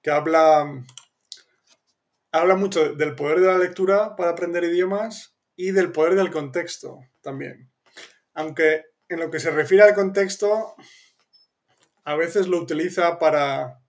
Que 0.01 0.09
habla, 0.09 0.83
habla 2.31 2.55
mucho 2.55 2.95
del 2.95 3.13
poder 3.13 3.41
de 3.41 3.47
la 3.47 3.57
lectura 3.57 4.15
para 4.15 4.31
aprender 4.31 4.63
idiomas 4.63 5.37
y 5.55 5.71
del 5.71 5.91
poder 5.91 6.15
del 6.15 6.31
contexto 6.31 6.99
también. 7.21 7.71
Aunque 8.33 8.85
en 9.09 9.19
lo 9.19 9.29
que 9.29 9.39
se 9.39 9.51
refiere 9.51 9.83
al 9.83 9.93
contexto, 9.93 10.75
a 12.03 12.15
veces 12.15 12.47
lo 12.47 12.57
utiliza 12.57 13.19
para, 13.19 13.79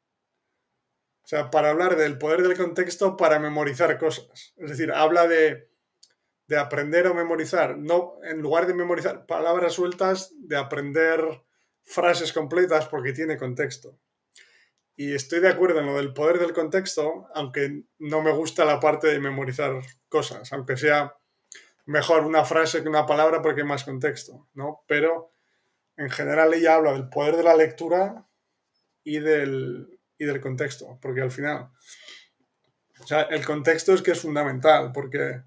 o 1.23 1.29
sea, 1.31 1.51
para 1.51 1.71
hablar 1.71 1.97
del 1.97 2.19
poder 2.19 2.43
del 2.43 2.57
contexto 2.57 3.17
para 3.17 3.39
memorizar 3.39 3.99
cosas. 3.99 4.55
Es 4.57 4.71
decir, 4.71 4.93
habla 4.93 5.29
de, 5.29 5.71
de 6.47 6.59
aprender 6.59 7.07
o 7.07 7.15
memorizar, 7.15 7.79
no, 7.79 8.15
en 8.25 8.41
lugar 8.41 8.67
de 8.67 8.75
memorizar 8.75 9.27
palabras 9.27 9.75
sueltas, 9.75 10.33
de 10.37 10.57
aprender 10.57 11.21
frases 11.85 12.33
completas 12.33 12.89
porque 12.89 13.13
tiene 13.13 13.37
contexto. 13.37 13.99
Y 14.97 15.15
estoy 15.15 15.41
de 15.41 15.49
acuerdo 15.49 15.81
en 15.81 15.87
lo 15.87 15.97
del 15.97 16.13
poder 16.13 16.39
del 16.39 16.53
contexto, 16.53 17.29
aunque 17.35 17.85
no 17.99 18.23
me 18.23 18.33
gusta 18.33 18.65
la 18.65 18.81
parte 18.81 19.07
de 19.07 19.21
memorizar 19.21 19.81
cosas, 20.09 20.53
aunque 20.53 20.77
sea 20.77 21.17
mejor 21.87 22.25
una 22.25 22.45
frase 22.45 22.83
que 22.83 22.89
una 22.89 23.07
palabra 23.07 23.41
porque 23.41 23.63
hay 23.63 23.67
más 23.67 23.85
contexto, 23.85 24.49
¿no? 24.55 24.85
Pero 24.87 25.33
en 25.97 26.11
general 26.11 26.53
ella 26.55 26.75
habla 26.75 26.93
del 26.93 27.09
poder 27.09 27.37
de 27.37 27.43
la 27.43 27.57
lectura 27.57 28.27
y 29.03 29.21
del, 29.21 30.00
y 30.21 30.27
del 30.27 30.41
contexto, 30.41 30.99
porque 31.01 31.23
al 31.23 31.31
final, 31.31 31.71
o 33.01 33.07
sea, 33.07 33.23
el 33.23 33.45
contexto 33.45 33.95
es 33.95 34.03
que 34.03 34.11
es 34.11 34.21
fundamental, 34.21 34.93
porque, 34.93 35.43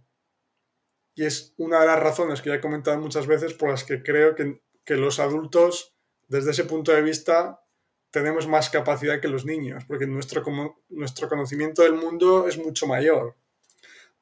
y 1.14 1.26
es 1.26 1.54
una 1.58 1.80
de 1.80 1.86
las 1.86 2.00
razones 2.00 2.42
que 2.42 2.50
ya 2.50 2.56
he 2.56 2.62
comentado 2.62 3.00
muchas 3.00 3.28
veces 3.28 3.54
por 3.54 3.70
las 3.70 3.84
que 3.84 4.02
creo 4.02 4.34
que, 4.34 4.62
que 4.84 4.96
los 4.96 5.20
adultos 5.20 5.96
desde 6.28 6.52
ese 6.52 6.64
punto 6.64 6.92
de 6.92 7.04
vista 7.04 7.62
tenemos 8.10 8.48
más 8.48 8.72
capacidad 8.72 9.22
que 9.22 9.28
los 9.28 9.46
niños, 9.46 9.86
porque 9.88 10.08
nuestro, 10.08 10.44
nuestro 10.90 11.30
conocimiento 11.30 11.84
del 11.84 11.94
mundo 11.94 12.48
es 12.48 12.58
mucho 12.58 12.88
mayor. 12.88 13.36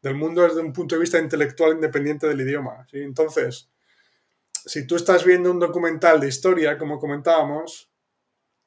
Del 0.01 0.15
mundo 0.15 0.43
desde 0.43 0.59
un 0.59 0.73
punto 0.73 0.95
de 0.95 1.01
vista 1.01 1.19
intelectual 1.19 1.73
independiente 1.73 2.27
del 2.27 2.41
idioma. 2.41 2.85
Entonces, 2.91 3.69
si 4.65 4.85
tú 4.85 4.97
estás 4.97 5.23
viendo 5.23 5.49
un 5.49 5.59
documental 5.59 6.19
de 6.19 6.27
historia, 6.27 6.77
como 6.77 6.99
comentábamos, 6.99 7.90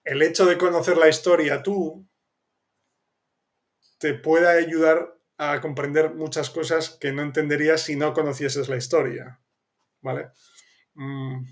el 0.05 0.23
hecho 0.23 0.47
de 0.47 0.59
conocer 0.59 0.97
la 0.97 1.09
historia 1.09 1.63
tú 1.63 2.07
te 3.99 4.15
puede 4.15 4.49
ayudar 4.49 5.19
a 5.39 5.61
comprender 5.61 6.15
muchas 6.15 6.51
cosas 6.51 6.91
que 6.91 7.13
no 7.13 7.23
entenderías 7.23 7.83
si 7.83 7.97
no 7.97 8.13
conocieses 8.13 8.69
la 8.69 8.77
historia. 8.77 9.41
¿Vale? 10.01 10.31
Mm. 10.97 11.45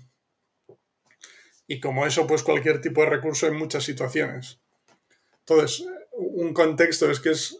y 1.67 1.79
como 1.79 2.05
eso, 2.05 2.27
pues 2.27 2.43
cualquier 2.43 2.79
tipo 2.79 3.01
de 3.01 3.09
recurso 3.09 3.47
en 3.47 3.57
muchas 3.57 3.83
situaciones. 3.83 4.61
Entonces, 5.39 5.85
un 6.11 6.53
contexto 6.53 7.09
es 7.09 7.19
que 7.19 7.31
es, 7.31 7.57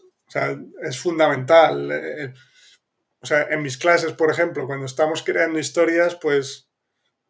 es 0.82 0.98
fundamental. 0.98 1.90
Eh, 1.92 2.32
o 3.20 3.26
sea, 3.26 3.42
en 3.50 3.62
mis 3.62 3.76
clases, 3.76 4.12
por 4.12 4.30
ejemplo, 4.30 4.66
cuando 4.66 4.86
estamos 4.86 5.22
creando 5.22 5.58
historias, 5.58 6.14
pues, 6.14 6.70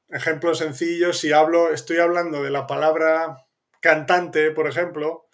ejemplos 0.09 0.59
sencillos, 0.59 1.19
si 1.19 1.33
hablo, 1.33 1.73
estoy 1.73 1.99
hablando 1.99 2.43
de 2.43 2.51
la 2.51 2.67
palabra 2.67 3.47
cantante, 3.85 4.51
por 4.53 4.67
ejemplo, 4.67 5.27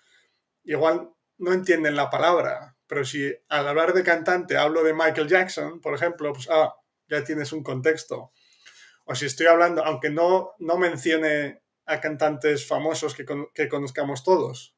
igual 0.64 1.12
no 1.38 1.52
entienden 1.52 1.94
la 1.94 2.10
palabra, 2.10 2.76
pero 2.88 3.04
si 3.04 3.32
al 3.48 3.68
hablar 3.68 3.92
de 3.92 4.02
cantante 4.02 4.56
hablo 4.56 4.82
de 4.82 4.92
Michael 4.92 5.28
Jackson, 5.28 5.80
por 5.80 5.94
ejemplo, 5.94 6.32
pues, 6.32 6.48
ah, 6.50 6.74
ya 7.08 7.22
tienes 7.22 7.52
un 7.52 7.62
contexto. 7.62 8.32
O 9.04 9.14
si 9.14 9.26
estoy 9.26 9.46
hablando, 9.46 9.84
aunque 9.84 10.10
no, 10.10 10.50
no 10.58 10.78
mencione 10.78 11.62
a 11.86 12.00
cantantes 12.00 12.66
famosos 12.66 13.14
que, 13.14 13.24
que 13.54 13.68
conozcamos 13.68 14.24
todos, 14.24 14.74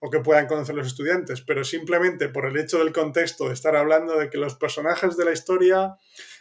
o 0.00 0.10
que 0.10 0.18
puedan 0.18 0.48
conocer 0.48 0.74
los 0.74 0.88
estudiantes, 0.88 1.40
pero 1.40 1.62
simplemente 1.62 2.28
por 2.28 2.46
el 2.46 2.56
hecho 2.56 2.78
del 2.78 2.92
contexto 2.92 3.46
de 3.46 3.54
estar 3.54 3.76
hablando 3.76 4.18
de 4.18 4.28
que 4.28 4.38
los 4.38 4.56
personajes 4.56 5.16
de 5.16 5.24
la 5.24 5.30
historia 5.30 5.94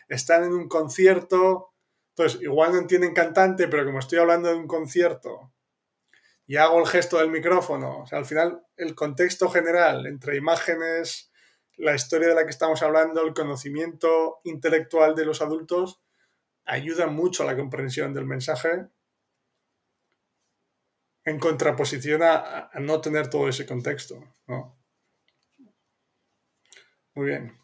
están 0.08 0.44
en 0.44 0.54
un 0.54 0.68
concierto, 0.68 1.70
entonces 2.16 2.42
igual 2.42 2.72
no 2.72 2.80
entienden 2.80 3.14
cantante, 3.14 3.68
pero 3.68 3.86
como 3.86 4.00
estoy 4.00 4.18
hablando 4.18 4.50
de 4.50 4.56
un 4.56 4.68
concierto 4.68 5.53
y 6.46 6.58
hago 6.58 6.80
el 6.80 6.88
gesto 6.88 7.18
del 7.18 7.30
micrófono, 7.30 8.00
o 8.00 8.08
sea, 8.08 8.20
al 8.20 8.26
final 8.26 8.66
el 8.76 8.96
contexto 8.96 9.50
general 9.50 10.06
entre 10.06 10.36
imágenes, 10.36 11.32
la 11.78 11.96
historia 11.96 12.28
de 12.28 12.36
la 12.36 12.44
que 12.44 12.50
estamos 12.50 12.82
hablando, 12.84 13.22
el 13.22 13.34
conocimiento 13.34 14.42
intelectual 14.44 15.16
de 15.16 15.26
los 15.26 15.42
adultos, 15.42 16.02
ayuda 16.66 17.08
mucho 17.08 17.44
a 17.44 17.46
la 17.46 17.56
comprensión 17.56 18.14
del 18.14 18.26
mensaje 18.26 18.88
en 21.26 21.40
contraposición 21.40 22.22
a, 22.24 22.70
no 22.80 23.00
tener 23.00 23.30
todo 23.30 23.48
ese 23.48 23.66
contexto. 23.66 24.22
Muy 27.16 27.28
bien. 27.28 27.58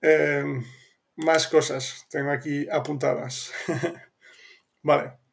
Em, 0.00 0.64
más 1.16 1.46
cosas 1.46 2.06
tengo 2.10 2.30
aquí 2.30 2.68
apuntadas. 2.68 3.52
vale. 4.82 5.23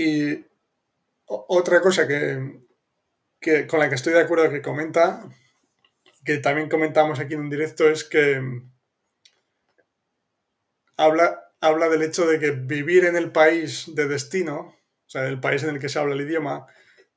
Y 0.00 0.46
otra 1.26 1.82
cosa 1.82 2.08
que, 2.08 2.62
que, 3.38 3.66
con 3.66 3.80
la 3.80 3.90
que 3.90 3.96
estoy 3.96 4.14
de 4.14 4.20
acuerdo 4.20 4.48
que 4.48 4.62
comenta, 4.62 5.28
que 6.24 6.38
también 6.38 6.70
comentamos 6.70 7.20
aquí 7.20 7.34
en 7.34 7.40
un 7.40 7.50
directo, 7.50 7.86
es 7.86 8.04
que 8.04 8.40
habla, 10.96 11.52
habla 11.60 11.90
del 11.90 12.00
hecho 12.00 12.26
de 12.26 12.38
que 12.38 12.52
vivir 12.52 13.04
en 13.04 13.14
el 13.14 13.30
país 13.30 13.94
de 13.94 14.08
destino, 14.08 14.58
o 14.60 15.10
sea, 15.10 15.26
el 15.26 15.38
país 15.38 15.64
en 15.64 15.68
el 15.68 15.78
que 15.78 15.90
se 15.90 15.98
habla 15.98 16.14
el 16.14 16.22
idioma, 16.22 16.66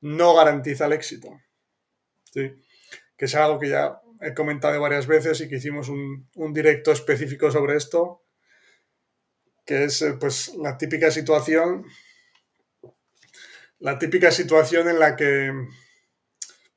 no 0.02 0.34
garantiza 0.34 0.84
el 0.84 0.92
éxito. 0.92 1.40
¿sí? 2.32 2.52
Que 3.16 3.24
es 3.24 3.34
algo 3.34 3.58
que 3.58 3.70
ya 3.70 3.98
he 4.20 4.34
comentado 4.34 4.78
varias 4.78 5.06
veces 5.06 5.40
y 5.40 5.48
que 5.48 5.56
hicimos 5.56 5.88
un, 5.88 6.28
directo 6.52 6.92
específico 6.92 7.50
sobre 7.50 7.76
esto, 7.76 8.26
que 9.64 9.84
es 9.84 10.02
eh, 10.02 10.18
pues 10.20 10.54
la 10.56 10.76
típica 10.76 11.10
situación, 11.10 11.86
la 13.84 13.98
típica 13.98 14.30
situación 14.30 14.88
en 14.88 14.98
la 14.98 15.14
que 15.14 15.52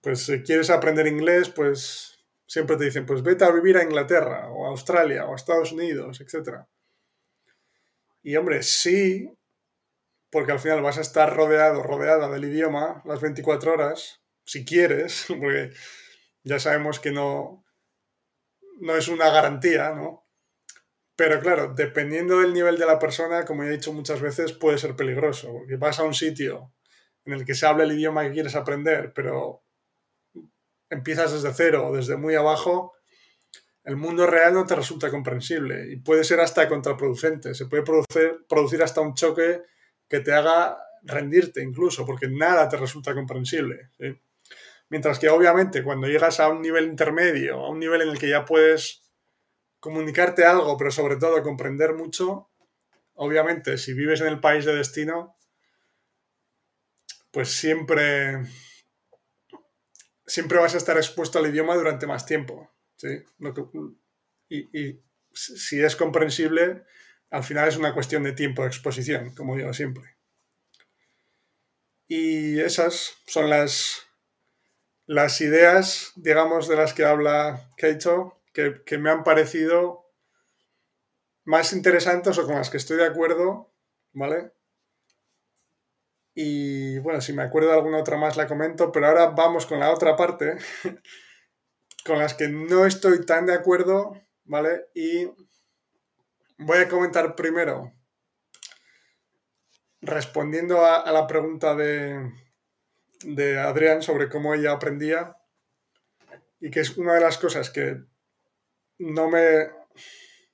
pues 0.02 0.26
si 0.26 0.44
quieres 0.44 0.70
aprender 0.70 1.08
inglés, 1.08 1.50
pues 1.50 2.20
siempre 2.46 2.78
te 2.78 2.86
dicen, 2.86 3.06
pues 3.06 3.24
vete 3.24 3.46
a 3.46 3.52
vivir 3.52 3.78
a 3.78 3.84
Inglaterra 3.84 4.50
o 4.50 4.66
a 4.66 4.70
Australia 4.70 5.26
o 5.26 5.34
a 5.34 5.36
Estados 5.36 5.72
Unidos, 5.72 6.22
etcétera 6.22 6.68
y 8.28 8.36
hombre, 8.36 8.62
sí, 8.62 9.34
porque 10.30 10.52
al 10.52 10.60
final 10.60 10.82
vas 10.82 10.98
a 10.98 11.02
estar 11.02 11.34
rodeado, 11.34 11.82
rodeada 11.82 12.28
del 12.28 12.44
idioma 12.44 13.02
las 13.06 13.22
24 13.22 13.72
horas, 13.72 14.22
si 14.44 14.66
quieres, 14.66 15.24
porque 15.30 15.72
ya 16.44 16.60
sabemos 16.60 17.00
que 17.00 17.12
no, 17.12 17.64
no 18.82 18.98
es 18.98 19.08
una 19.08 19.30
garantía, 19.30 19.92
¿no? 19.92 20.28
Pero 21.16 21.40
claro, 21.40 21.74
dependiendo 21.74 22.42
del 22.42 22.54
nivel 22.54 22.78
de 22.78 22.86
la 22.86 23.00
persona, 23.00 23.46
como 23.46 23.64
he 23.64 23.70
dicho 23.70 23.94
muchas 23.94 24.20
veces, 24.20 24.52
puede 24.52 24.78
ser 24.78 24.98
peligroso, 24.98 25.54
porque 25.54 25.78
vas 25.78 25.98
a 26.00 26.04
un 26.04 26.14
sitio 26.14 26.74
en 27.28 27.34
el 27.34 27.46
que 27.46 27.54
se 27.54 27.66
habla 27.66 27.84
el 27.84 27.92
idioma 27.92 28.24
que 28.24 28.32
quieres 28.32 28.56
aprender, 28.56 29.12
pero 29.14 29.64
empiezas 30.90 31.34
desde 31.34 31.54
cero 31.54 31.88
o 31.88 31.96
desde 31.96 32.16
muy 32.16 32.36
abajo, 32.36 32.94
el 33.84 33.96
mundo 33.96 34.26
real 34.28 34.54
no 34.54 34.66
te 34.66 34.76
resulta 34.76 35.10
comprensible 35.10 35.92
y 35.92 35.98
puede 35.98 36.24
ser 36.24 36.40
hasta 36.40 36.68
contraproducente. 36.68 37.54
Se 37.54 37.68
puede 37.68 37.84
producir, 37.84 38.46
producir 38.48 38.82
hasta 38.84 39.02
un 39.02 39.14
choque 39.14 39.62
que 40.08 40.20
te 40.22 40.34
haga 40.34 40.78
rendirte 41.04 41.62
incluso, 41.62 42.06
porque 42.06 42.28
nada 42.28 42.68
te 42.68 42.78
resulta 42.78 43.14
comprensible. 43.14 43.92
Mientras 44.90 45.20
que 45.20 45.30
obviamente 45.30 45.84
cuando 45.84 46.08
llegas 46.08 46.40
a 46.40 46.50
un 46.50 46.62
nivel 46.62 46.86
intermedio, 46.86 47.66
a 47.66 47.70
un 47.70 47.80
nivel 47.80 48.02
en 48.02 48.10
el 48.10 48.20
que 48.20 48.30
ya 48.30 48.46
puedes 48.46 49.04
comunicarte 49.80 50.46
algo, 50.46 50.78
pero 50.78 50.92
sobre 50.92 51.18
todo 51.18 51.42
comprender 51.44 51.94
mucho, 51.94 52.50
obviamente 53.14 53.78
si 53.78 53.94
vives 53.94 54.22
en 54.22 54.28
el 54.28 54.40
país 54.40 54.66
de 54.66 54.76
destino, 54.76 55.37
pues 57.32 57.52
siempre, 57.52 58.44
siempre 60.26 60.58
vas 60.58 60.74
a 60.74 60.78
estar 60.78 60.98
expuesto 60.98 61.40
al 61.40 61.48
idioma 61.48 61.76
durante 61.76 62.08
más 62.08 62.26
tiempo. 62.26 62.72
¿sí? 62.96 63.08
y, 64.50 65.00
si 65.34 65.84
es 65.84 65.96
comprensible, 65.96 66.84
al 67.30 67.44
final 67.44 67.68
es 67.68 67.78
una 67.78 67.94
cuestión 67.94 68.24
de 68.24 68.32
tiempo 68.32 68.64
de 68.64 68.70
exposición, 68.70 69.36
como 69.36 69.56
digo 69.56 69.72
siempre. 69.74 70.18
Y 72.08 72.60
esas 72.60 73.18
son 73.28 73.50
las, 73.50 74.08
las 75.06 75.40
ideas, 75.42 76.14
digamos, 76.16 76.68
de 76.68 76.76
las 76.76 76.94
que 76.94 77.06
habla 77.06 77.70
Keito, 77.78 78.42
que, 78.54 78.82
que 78.84 78.98
me 78.98 79.12
han 79.12 79.24
parecido 79.24 80.10
más 81.44 81.72
interesantes 81.74 82.38
o 82.38 82.46
con 82.46 82.56
las 82.56 82.70
que 82.70 82.78
estoy 82.78 82.98
de 82.98 83.06
acuerdo, 83.06 83.72
¿vale? 84.14 84.52
Y 86.40 87.00
bueno, 87.00 87.20
si 87.20 87.34
me 87.34 87.42
acuerdo 87.42 87.70
de 87.70 87.78
alguna 87.78 87.98
otra 87.98 88.16
más 88.16 88.38
la 88.38 88.46
comento, 88.46 88.92
pero 88.92 89.08
ahora 89.08 89.26
vamos 89.32 89.66
con 89.66 89.80
la 89.80 89.92
otra 89.92 90.16
parte, 90.16 90.58
con 92.06 92.20
las 92.20 92.36
que 92.36 92.48
no 92.48 92.86
estoy 92.86 93.26
tan 93.26 93.48
de 93.48 93.56
acuerdo, 93.56 94.14
¿vale? 94.44 94.86
Y 94.94 95.26
voy 96.60 96.78
a 96.78 96.88
comentar 96.88 97.34
primero, 97.34 97.92
respondiendo 100.00 100.86
a, 100.86 101.12
la 101.12 101.26
pregunta 101.26 101.74
de, 101.74 102.32
de 103.24 103.58
Adrián 103.58 104.04
sobre 104.04 104.30
cómo 104.30 104.54
ella 104.54 104.74
aprendía, 104.74 105.38
y 106.60 106.70
que 106.70 106.82
es 106.82 106.98
una 106.98 107.16
de 107.16 107.22
las 107.22 107.40
cosas 107.40 107.72
que 107.72 107.98
no 109.00 109.28
me, 109.28 109.72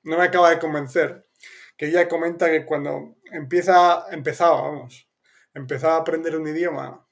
no 0.04 0.18
me 0.18 0.24
acaba 0.24 0.50
de 0.50 0.60
convencer, 0.60 1.28
que 1.76 1.88
ella 1.88 2.08
comenta 2.08 2.50
que 2.50 2.66
cuando 2.66 3.18
empieza, 3.34 4.06
empezaba, 4.12 4.62
vamos, 4.62 5.10
empezaba 5.54 5.96
a 5.96 6.00
aprender 6.00 6.36
un 6.36 6.48
idioma, 6.48 7.08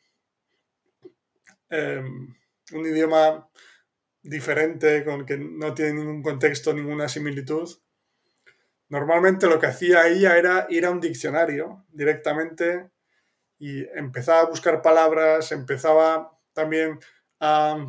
em, 1.70 2.36
un 2.74 2.86
idioma 2.86 3.50
diferente, 4.24 5.04
con 5.04 5.26
que 5.26 5.38
no 5.38 5.74
tiene 5.74 5.94
ningún 5.94 6.22
contexto, 6.22 6.74
ninguna 6.74 7.08
similitud. 7.10 7.70
Normalmente 8.90 9.48
lo 9.48 9.60
que 9.60 9.68
hacía 9.68 10.08
ella 10.08 10.38
era 10.38 10.68
ir 10.70 10.86
a 10.86 10.92
un 10.92 11.00
diccionario 11.00 11.86
directamente 11.90 12.92
y 13.58 13.88
empezaba 13.98 14.42
a 14.42 14.50
buscar 14.50 14.82
palabras, 14.82 15.52
empezaba 15.52 16.38
también 16.54 17.00
a, 17.40 17.88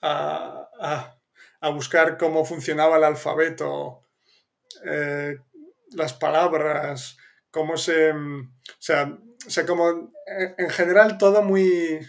a, 0.00 1.70
buscar 1.70 2.18
cómo 2.18 2.44
funcionaba 2.44 2.96
el 2.96 3.04
alfabeto, 3.04 4.02
eh, 4.84 5.38
las 5.92 6.12
palabras, 6.14 7.16
cómo 7.52 7.76
se... 7.76 8.10
O 8.10 8.48
sea, 8.80 9.16
o 9.46 9.50
sea, 9.50 9.66
como 9.66 10.12
en 10.26 10.70
general 10.70 11.18
todo 11.18 11.42
muy, 11.42 12.00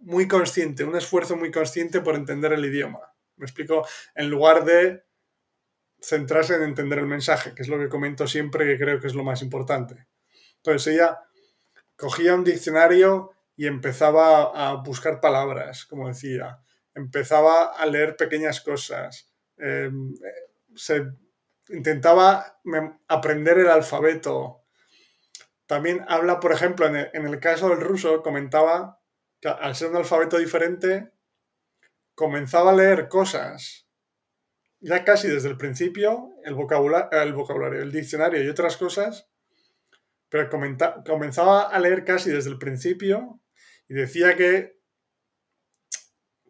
muy 0.00 0.28
consciente, 0.28 0.84
un 0.84 0.96
esfuerzo 0.96 1.36
muy 1.36 1.50
consciente 1.50 2.00
por 2.00 2.14
entender 2.14 2.52
el 2.52 2.64
idioma. 2.64 3.00
Me 3.36 3.46
explico, 3.46 3.86
en 4.14 4.30
lugar 4.30 4.64
de 4.64 5.04
centrarse 6.00 6.54
en 6.54 6.62
entender 6.62 6.98
el 6.98 7.06
mensaje, 7.06 7.54
que 7.54 7.62
es 7.62 7.68
lo 7.68 7.78
que 7.78 7.88
comento 7.88 8.26
siempre 8.26 8.66
que 8.66 8.78
creo 8.78 9.00
que 9.00 9.06
es 9.06 9.14
lo 9.14 9.24
más 9.24 9.42
importante. 9.42 10.06
Entonces 10.56 10.94
ella 10.94 11.18
cogía 11.96 12.34
un 12.34 12.44
diccionario 12.44 13.32
y 13.56 13.66
empezaba 13.66 14.52
a 14.54 14.74
buscar 14.76 15.20
palabras, 15.20 15.84
como 15.84 16.08
decía, 16.08 16.60
empezaba 16.94 17.64
a 17.64 17.86
leer 17.86 18.16
pequeñas 18.16 18.60
cosas, 18.62 19.30
em, 19.58 20.14
se 20.74 21.04
intentaba 21.68 22.60
aprender 23.08 23.58
el 23.58 23.68
alfabeto. 23.68 24.59
También 25.70 26.04
habla, 26.08 26.40
por 26.40 26.50
ejemplo, 26.50 26.84
en 26.88 26.96
el, 26.96 27.38
caso 27.38 27.68
del 27.68 27.80
ruso, 27.80 28.24
comentaba 28.24 29.00
al 29.44 29.76
ser 29.76 29.90
un 29.90 29.98
alfabeto 29.98 30.36
diferente, 30.36 31.12
comenzaba 32.16 32.72
a 32.72 32.74
leer 32.74 33.06
cosas 33.06 33.88
ya 34.80 35.04
casi 35.04 35.28
desde 35.28 35.48
el 35.48 35.56
principio, 35.56 36.30
el 36.42 36.54
vocabulario, 36.54 37.82
el 37.82 37.92
diccionario 37.92 38.42
y 38.42 38.48
otras 38.48 38.76
cosas, 38.78 39.30
pero 40.28 40.48
comenzaba 41.06 41.68
a 41.68 41.78
leer 41.78 42.04
casi 42.04 42.32
desde 42.32 42.50
el 42.50 42.58
principio 42.58 43.40
y 43.88 43.94
decía 43.94 44.34
que 44.34 44.76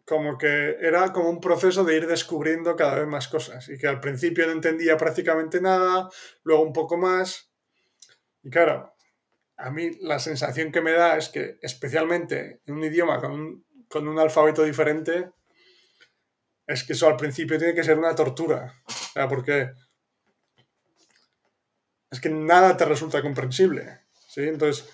como 0.03 0.39
que 0.39 0.77
era 0.81 1.13
como 1.13 1.29
un 1.29 1.41
proceso 1.41 1.83
de 1.83 1.95
ir 1.95 2.07
descubriendo 2.07 2.75
cada 2.75 2.95
vez 2.95 3.07
más 3.07 3.27
cosas 3.27 3.69
y 3.69 3.77
que 3.77 3.85
al 3.85 3.99
principio 3.99 4.47
no 4.47 4.53
entendía 4.53 4.97
prácticamente 4.97 5.61
nada, 5.61 6.09
luego 6.41 6.63
un 6.63 6.73
poco 6.73 6.97
más. 6.97 7.53
Y 8.41 8.49
claro, 8.49 8.95
a 9.61 9.69
mí 9.69 9.91
la 10.01 10.19
sensación 10.19 10.71
que 10.71 10.81
me 10.81 10.91
da 10.91 11.17
es 11.17 11.29
que 11.29 11.59
especialmente 11.61 12.61
en 12.65 12.75
un 12.75 12.83
idioma 12.83 13.19
con 13.19 13.31
un, 13.31 13.65
con 13.87 14.07
un 14.07 14.17
alfabeto 14.17 14.63
diferente, 14.63 15.31
es 16.65 16.83
que 16.83 16.93
eso 16.93 17.07
al 17.07 17.17
principio 17.17 17.57
tiene 17.57 17.75
que 17.75 17.83
ser 17.83 17.97
una 17.97 18.15
tortura. 18.15 18.81
O 18.87 18.91
sea, 19.13 19.27
porque 19.27 19.71
es 22.09 22.19
que 22.19 22.29
nada 22.29 22.75
te 22.75 22.85
resulta 22.85 23.21
comprensible. 23.21 24.01
¿sí? 24.29 24.41
Entonces, 24.41 24.89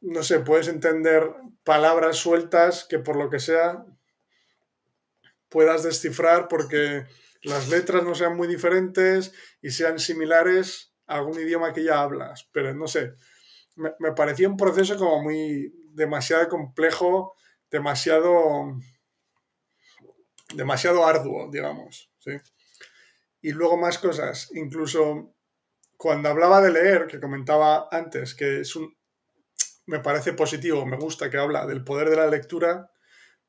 no 0.00 0.22
sé, 0.22 0.40
puedes 0.40 0.68
entender 0.68 1.30
palabras 1.62 2.16
sueltas 2.16 2.86
que 2.88 2.98
por 2.98 3.16
lo 3.16 3.28
que 3.28 3.40
sea 3.40 3.84
puedas 5.48 5.82
descifrar 5.82 6.48
porque 6.48 7.06
las 7.42 7.68
letras 7.68 8.04
no 8.04 8.14
sean 8.14 8.36
muy 8.36 8.48
diferentes 8.48 9.32
y 9.60 9.70
sean 9.70 9.98
similares 9.98 10.94
a 11.06 11.16
algún 11.16 11.38
idioma 11.38 11.72
que 11.72 11.84
ya 11.84 12.00
hablas. 12.00 12.48
Pero 12.52 12.72
no 12.72 12.86
sé, 12.86 13.16
me, 13.76 14.12
parecía 14.12 14.48
un 14.48 14.56
proceso 14.56 14.96
como 14.96 15.22
muy 15.22 15.72
demasiado 15.92 16.48
complejo, 16.48 17.34
demasiado, 17.70 18.76
demasiado 20.54 21.06
arduo, 21.06 21.50
digamos. 21.50 22.10
¿sí? 22.18 22.32
Y 23.42 23.52
luego 23.52 23.76
más 23.76 23.98
cosas, 23.98 24.50
incluso 24.54 25.34
cuando 25.96 26.28
hablaba 26.28 26.60
de 26.60 26.72
leer, 26.72 27.06
que 27.06 27.20
comentaba 27.20 27.88
antes, 27.90 28.34
que 28.34 28.60
es 28.60 28.74
un, 28.76 28.96
me 29.86 30.00
parece 30.00 30.32
positivo, 30.32 30.86
me 30.86 30.96
gusta 30.96 31.28
que 31.30 31.36
habla 31.36 31.66
del 31.66 31.84
poder 31.84 32.10
de 32.10 32.16
la 32.16 32.26
lectura, 32.26 32.90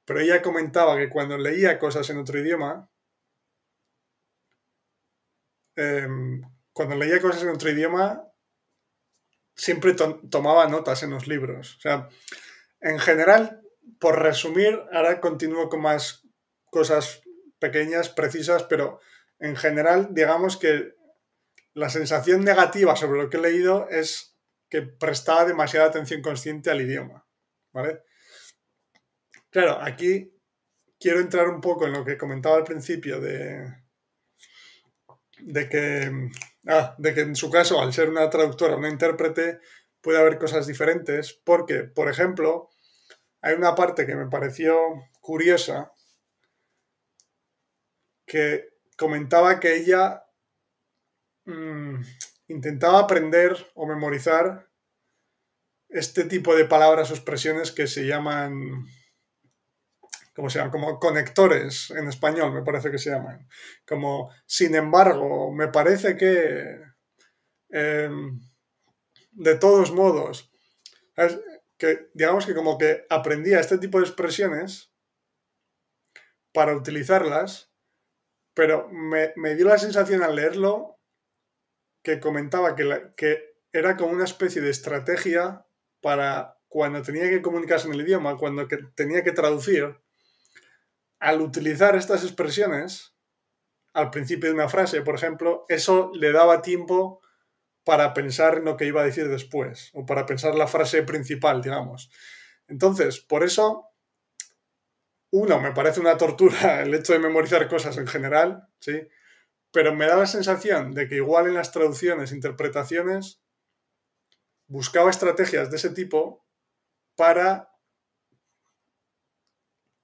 pero 0.05 0.19
ella 0.19 0.41
comentaba 0.41 0.97
que 0.97 1.09
cuando 1.09 1.37
leía 1.37 1.79
cosas 1.79 2.09
en 2.09 2.17
otro 2.17 2.39
idioma, 2.39 2.89
em, 5.75 6.41
cuando 6.73 6.95
leía 6.95 7.21
cosas 7.21 7.43
en 7.43 7.49
otro 7.49 7.69
idioma, 7.69 8.30
siempre 9.61 9.93
tomaba 9.93 10.67
notas 10.67 11.03
en 11.03 11.11
los 11.11 11.27
libros. 11.27 11.75
O 11.77 11.81
sea, 11.81 12.09
en 12.79 12.97
general, 12.97 13.61
por 13.99 14.19
resumir, 14.19 14.81
ahora 14.91 15.21
continúo 15.21 15.69
con 15.69 15.81
más 15.81 16.27
cosas 16.71 17.21
pequeñas, 17.59 18.09
precisas, 18.09 18.63
pero 18.63 18.99
en 19.37 19.55
general, 19.55 20.07
digamos 20.15 20.57
que 20.57 20.95
la 21.75 21.89
sensación 21.89 22.43
negativa 22.43 22.95
sobre 22.95 23.21
lo 23.21 23.29
que 23.29 23.37
he 23.37 23.41
leído 23.41 23.87
es 23.87 24.35
que 24.67 24.81
prestaba 24.81 25.45
demasiada 25.45 25.85
atención 25.85 26.23
consciente 26.23 26.71
al 26.71 26.81
idioma. 26.81 27.27
¿Vale? 27.71 28.01
Claro, 29.51 29.77
aquí 29.79 30.33
quiero 30.99 31.19
entrar 31.19 31.47
un 31.49 31.61
poco 31.61 31.85
en 31.85 31.93
lo 31.93 32.03
que 32.03 32.17
comentaba 32.17 32.55
al 32.55 32.63
principio 32.63 33.21
de, 33.21 33.75
de 35.37 35.69
que, 35.69 36.31
ah, 36.67 36.95
de 36.97 37.13
que 37.13 37.21
en 37.21 37.35
su 37.35 37.49
caso, 37.49 37.81
al 37.81 37.93
ser 37.93 38.09
una 38.09 38.29
traductora, 38.29 38.75
una 38.75 38.89
intérprete, 38.89 39.59
puede 40.01 40.19
haber 40.19 40.37
cosas 40.37 40.67
diferentes, 40.67 41.33
porque, 41.43 41.83
por 41.83 42.09
ejemplo, 42.09 42.69
hay 43.41 43.55
una 43.55 43.75
parte 43.75 44.05
que 44.05 44.15
me 44.15 44.29
pareció 44.29 44.77
curiosa 45.19 45.91
que 48.25 48.69
comentaba 48.97 49.59
que 49.59 49.75
ella 49.75 50.23
mm, 51.45 52.01
intentaba 52.47 52.99
aprender 52.99 53.71
o 53.73 53.87
memorizar 53.87 54.69
este 55.89 56.23
tipo 56.25 56.55
de 56.55 56.65
palabras 56.65 57.11
o 57.11 57.13
expresiones 57.13 57.71
que 57.71 57.87
se 57.87 58.05
llaman 58.05 58.85
¿cómo 60.35 60.49
se 60.49 60.59
llama? 60.59 60.71
Como 60.71 60.99
conectores 60.99 61.91
en 61.91 62.07
español, 62.07 62.53
me 62.53 62.63
parece 62.63 62.91
que 62.91 62.97
se 62.97 63.09
llaman. 63.09 63.47
Como, 63.85 64.31
sin 64.45 64.75
embargo, 64.75 65.51
me 65.51 65.67
parece 65.67 66.15
que, 66.15 66.79
em, 67.69 68.39
de 69.31 69.55
todos 69.55 69.91
modos, 69.91 70.51
que 71.77 72.09
digamos 72.13 72.45
que 72.45 72.55
como 72.55 72.77
que 72.77 73.05
aprendía 73.09 73.59
este 73.59 73.77
tipo 73.77 73.99
de 73.99 74.05
expresiones 74.05 74.93
para 76.53 76.75
utilizarlas, 76.75 77.71
pero 78.53 78.89
me, 78.89 79.55
dio 79.55 79.67
la 79.67 79.77
sensación 79.77 80.21
al 80.23 80.35
leerlo 80.35 80.99
que 82.03 82.19
comentaba 82.19 82.75
que, 82.75 83.13
que 83.15 83.55
era 83.71 83.95
como 83.95 84.11
una 84.11 84.25
especie 84.25 84.61
de 84.61 84.69
estrategia 84.69 85.65
para 86.01 86.57
cuando 86.67 87.01
tenía 87.01 87.29
que 87.29 87.41
comunicarse 87.41 87.87
en 87.87 87.93
el 87.93 88.01
idioma, 88.01 88.37
cuando 88.37 88.67
que 88.67 88.77
tenía 88.95 89.23
que 89.23 89.31
traducir, 89.31 90.00
al 91.21 91.39
utilizar 91.39 91.95
estas 91.95 92.23
expresiones 92.23 93.15
al 93.93 94.09
principio 94.09 94.49
de 94.49 94.55
una 94.55 94.69
frase, 94.69 95.01
por 95.01 95.15
ejemplo, 95.15 95.65
eso 95.69 96.11
le 96.15 96.31
daba 96.31 96.61
tiempo 96.61 97.21
para 97.83 98.13
pensar 98.13 98.57
en 98.57 98.65
lo 98.65 98.75
que 98.75 98.85
iba 98.85 99.01
a 99.01 99.05
decir 99.05 99.29
después, 99.29 99.91
o 99.93 100.05
para 100.05 100.25
pensar 100.25 100.55
la 100.55 100.67
frase 100.67 101.03
principal, 101.03 101.61
digamos. 101.61 102.09
Entonces, 102.67 103.19
por 103.19 103.43
eso, 103.43 103.89
uno, 105.31 105.59
me 105.59 105.73
parece 105.73 105.99
una 105.99 106.17
tortura 106.17 106.81
el 106.81 106.93
hecho 106.93 107.13
de 107.13 107.19
memorizar 107.19 107.67
cosas 107.67 107.97
en 107.97 108.07
general, 108.07 108.67
¿sí? 108.79 109.07
Pero 109.71 109.93
me 109.93 110.07
da 110.07 110.17
la 110.17 110.27
sensación 110.27 110.93
de 110.93 111.07
que 111.07 111.15
igual 111.15 111.47
en 111.47 111.53
las 111.53 111.71
traducciones, 111.71 112.31
interpretaciones, 112.31 113.41
buscaba 114.67 115.09
estrategias 115.09 115.69
de 115.69 115.77
ese 115.77 115.91
tipo 115.91 116.45
para 117.15 117.70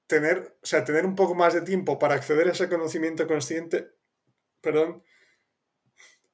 tener, 0.08 0.58
o 0.62 0.66
sea, 0.66 0.84
tener 0.84 1.06
un 1.06 1.16
poco 1.16 1.36
más 1.36 1.54
de 1.54 1.62
tiempo 1.62 2.00
para 2.00 2.16
acceder 2.16 2.48
a 2.48 2.52
ese 2.52 2.70
conocimiento 2.70 3.28
consciente, 3.28 3.92
perdón, 4.62 5.04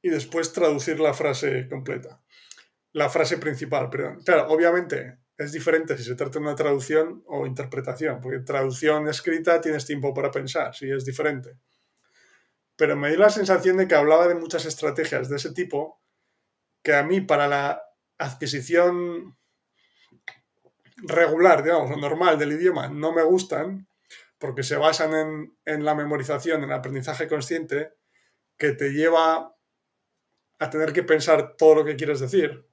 y 0.02 0.10
después 0.10 0.54
traducir 0.54 1.00
la 1.00 1.14
frase 1.14 1.68
completa. 1.68 2.22
La 2.92 3.10
frase 3.10 3.38
principal, 3.38 3.90
perdón. 3.90 4.22
Claro, 4.24 4.48
obviamente 4.50 5.18
es 5.38 5.52
diferente 5.52 5.98
si 5.98 6.04
se 6.04 6.16
trata 6.16 6.40
de 6.40 6.46
una 6.46 6.56
traducción 6.56 7.24
o 7.26 7.48
interpretación, 7.48 8.22
porque 8.22 8.40
traducción 8.40 9.08
escrita 9.08 9.60
tienes 9.60 9.86
tiempo 9.86 10.14
para 10.14 10.30
pensar, 10.30 10.76
sí, 10.76 10.92
es 10.92 11.04
diferente. 11.06 11.58
Pero 12.76 12.96
me 12.96 13.10
dio 13.10 13.20
la 13.20 13.30
sensación 13.30 13.78
de 13.78 13.88
que 13.88 13.96
hablaba 13.96 14.28
de 14.28 14.36
muchas 14.36 14.66
estrategias 14.66 15.30
de 15.30 15.38
ese 15.38 15.54
tipo 15.54 16.02
que 16.84 16.94
a 16.94 17.04
mí 17.04 17.22
para 17.22 17.48
la 17.48 17.82
adquisición 18.18 19.38
regular, 21.04 21.64
digamos, 21.64 21.92
o 21.92 21.98
normal 21.98 22.38
del 22.40 22.54
idioma 22.54 22.88
no 22.88 23.12
me 23.12 23.24
gustan, 23.24 23.88
porque 24.38 24.64
se 24.64 24.76
basan 24.76 25.56
en, 25.66 25.86
la 25.86 25.96
memorización, 25.96 26.64
en 26.64 26.70
el 26.70 26.76
aprendizaje 26.76 27.28
consciente, 27.28 27.94
que 28.58 28.72
te 28.72 28.92
lleva 28.92 29.56
a 30.60 30.70
tener 30.70 30.94
que 30.94 31.04
pensar 31.04 31.56
todo 31.56 31.76
lo 31.76 31.86
que 31.86 31.96
quieres 31.96 32.20
decir. 32.20 32.66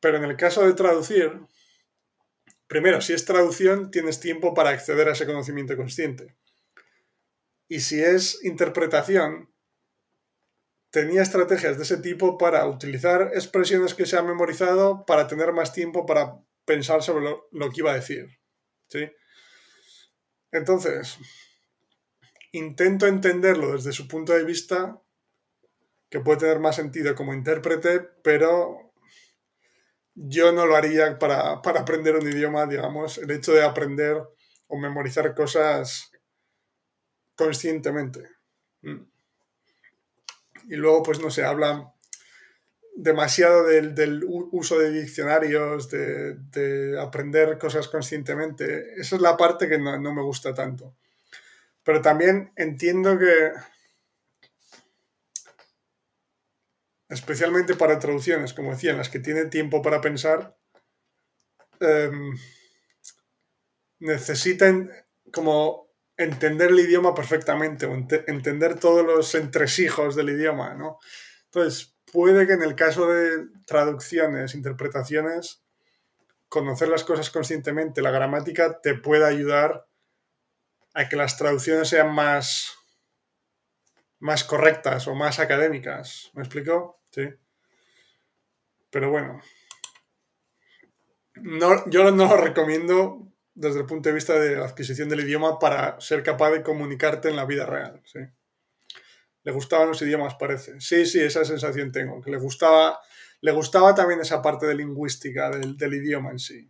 Pero 0.00 0.16
en 0.18 0.24
el 0.24 0.36
caso 0.36 0.66
de 0.66 0.74
traducir, 0.74 1.40
primero, 2.66 3.00
si 3.00 3.12
es 3.12 3.24
traducción, 3.24 3.90
tienes 3.90 4.20
tiempo 4.20 4.54
para 4.54 4.70
acceder 4.70 5.08
a 5.08 5.12
ese 5.12 5.26
conocimiento 5.26 5.76
consciente. 5.76 6.36
Y 7.68 7.80
si 7.80 8.02
es 8.02 8.44
interpretación, 8.44 9.52
tenía 10.90 11.22
estrategias 11.22 11.76
de 11.76 11.82
ese 11.82 11.98
tipo 11.98 12.38
para 12.38 12.66
utilizar 12.66 13.32
expresiones 13.34 13.94
que 13.94 14.06
se 14.06 14.16
han 14.16 14.26
memorizado 14.26 15.04
para 15.04 15.26
tener 15.26 15.52
más 15.52 15.72
tiempo 15.72 16.06
para 16.06 16.45
pensar 16.66 17.02
sobre 17.02 17.24
lo, 17.50 17.70
que 17.70 17.80
iba 17.80 17.92
a 17.92 17.96
decir. 17.96 18.28
¿sí? 18.88 19.10
Entonces, 20.52 21.16
intento 22.52 23.06
entenderlo 23.06 23.72
desde 23.72 23.92
su 23.92 24.06
punto 24.08 24.34
de 24.34 24.44
vista, 24.44 25.00
que 26.10 26.20
puede 26.20 26.40
tener 26.40 26.58
más 26.58 26.76
sentido 26.76 27.14
como 27.14 27.32
intérprete, 27.32 28.00
pero 28.22 28.92
yo 30.14 30.52
no 30.52 30.66
lo 30.66 30.76
haría 30.76 31.18
para, 31.18 31.52
aprender 31.52 32.16
un 32.16 32.28
idioma, 32.28 32.66
digamos, 32.66 33.18
el 33.18 33.30
hecho 33.30 33.52
de 33.52 33.64
aprender 33.64 34.22
o 34.66 34.78
memorizar 34.78 35.34
cosas 35.34 36.10
conscientemente. 37.36 38.28
Mm. 38.82 39.02
Y 40.68 40.76
luego, 40.76 41.02
pues 41.02 41.20
no 41.20 41.30
sé, 41.30 41.44
habla 41.44 41.92
demasiado 42.96 43.64
del, 43.64 44.24
uso 44.26 44.78
de 44.78 44.90
diccionarios, 44.90 45.90
de, 45.90 46.98
aprender 46.98 47.58
cosas 47.58 47.88
conscientemente. 47.88 48.98
Esa 48.98 49.16
es 49.16 49.22
la 49.22 49.36
parte 49.36 49.68
que 49.68 49.78
no, 49.78 50.00
me 50.00 50.22
gusta 50.22 50.54
tanto. 50.54 50.96
Pero 51.84 52.00
también 52.00 52.52
entiendo 52.56 53.18
que, 53.18 53.52
especialmente 57.10 57.74
para 57.74 57.98
traducciones, 57.98 58.54
como 58.54 58.72
decía, 58.72 58.92
en 58.92 58.98
las 58.98 59.10
que 59.10 59.20
tiene 59.20 59.44
tiempo 59.44 59.82
para 59.82 60.00
pensar, 60.00 60.56
em, 61.80 62.34
necesitan 63.98 64.90
como 65.30 65.94
entender 66.16 66.70
el 66.70 66.80
idioma 66.80 67.14
perfectamente 67.14 67.84
o 67.84 67.94
entender 67.94 68.80
todos 68.80 69.04
los 69.04 69.34
entresijos 69.34 70.16
del 70.16 70.30
idioma, 70.30 70.74
¿no? 70.74 70.98
Entonces, 71.44 71.95
puede 72.16 72.46
que 72.46 72.54
en 72.54 72.62
el 72.62 72.74
caso 72.74 73.08
de 73.08 73.46
traducciones, 73.66 74.54
interpretaciones, 74.54 75.62
conocer 76.48 76.88
las 76.88 77.04
cosas 77.04 77.28
conscientemente, 77.28 78.00
la 78.00 78.10
gramática 78.10 78.80
te 78.80 78.94
pueda 78.94 79.26
ayudar 79.26 79.86
a 80.94 81.10
que 81.10 81.16
las 81.16 81.36
traducciones 81.36 81.90
sean 81.90 82.14
más, 82.14 82.74
más 84.18 84.44
correctas 84.44 85.06
o 85.08 85.14
más 85.14 85.40
académicas. 85.40 86.30
¿Me 86.32 86.42
explico? 86.42 87.02
Sí. 87.10 87.28
Pero 88.88 89.10
bueno. 89.10 89.42
No, 91.34 91.86
yo 91.90 92.10
no 92.12 92.28
lo 92.30 92.36
recomiendo 92.38 93.30
desde 93.52 93.80
el 93.80 93.86
punto 93.86 94.08
de 94.08 94.14
vista 94.14 94.38
de 94.38 94.56
la 94.56 94.64
adquisición 94.64 95.10
del 95.10 95.20
idioma 95.20 95.58
para 95.58 96.00
ser 96.00 96.22
capaz 96.22 96.50
de 96.52 96.62
comunicarte 96.62 97.28
en 97.28 97.36
la 97.36 97.44
vida 97.44 97.66
real. 97.66 98.00
¿sí? 98.06 98.20
Le 99.46 99.52
gustaban 99.52 99.86
los 99.86 100.02
idiomas, 100.02 100.34
parece. 100.34 100.80
Sí, 100.80 101.06
sí, 101.06 101.20
esa 101.20 101.44
sensación 101.44 101.92
tengo, 101.92 102.20
que 102.20 102.32
le 102.32 102.36
gustaba, 102.36 102.98
le 103.40 103.52
gustaba 103.52 103.94
también 103.94 104.20
esa 104.20 104.42
parte 104.42 104.66
de 104.66 104.74
lingüística 104.74 105.50
del, 105.50 105.94
idioma 105.94 106.32
en 106.32 106.40
sí, 106.40 106.68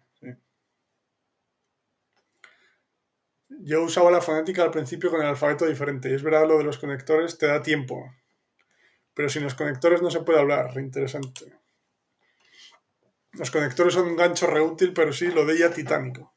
Yo 3.61 3.83
usaba 3.83 4.11
la 4.11 4.21
fonética 4.21 4.63
al 4.63 4.71
principio 4.71 5.11
con 5.11 5.23
el 5.23 5.27
alfabeto 5.27 5.65
diferente, 5.65 6.11
y 6.11 6.13
es 6.13 6.23
verdad 6.23 6.47
lo 6.47 6.59
de 6.59 6.65
los 6.65 6.77
conectores 6.77 7.39
te 7.39 7.47
da 7.47 7.63
tiempo. 7.63 8.13
Pero 9.15 9.31
sin 9.31 9.45
los 9.45 9.55
conectores 9.55 10.03
no 10.03 10.11
se 10.11 10.21
puede 10.21 10.41
hablar, 10.41 10.77
interesante. 10.77 11.55
Los 13.33 13.51
conectores 13.51 13.95
son 13.95 14.09
un 14.09 14.17
gancho 14.17 14.49
reútil, 14.49 14.93
pero 14.93 15.15
sí, 15.15 15.29
lo 15.29 15.47
de 15.47 15.55
ella 15.55 15.71
titánico. 15.71 16.35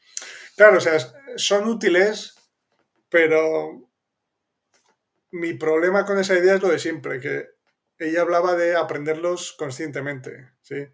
Claro, 0.56 0.78
o 0.78 0.82
sea, 0.82 0.98
son 1.36 1.68
útiles, 1.68 2.36
pero 3.10 3.89
mi 5.32 5.53
problema 5.53 6.05
con 6.05 6.19
esa 6.19 6.38
idea 6.38 6.55
es 6.55 6.61
lo 6.61 6.69
de 6.69 6.80
siempre, 6.80 7.19
que 7.19 7.47
ella 7.97 8.21
hablaba 8.21 8.55
de 8.55 8.75
aprenderlos 8.75 9.53
conscientemente, 9.53 10.51
¿sí? 10.61 10.88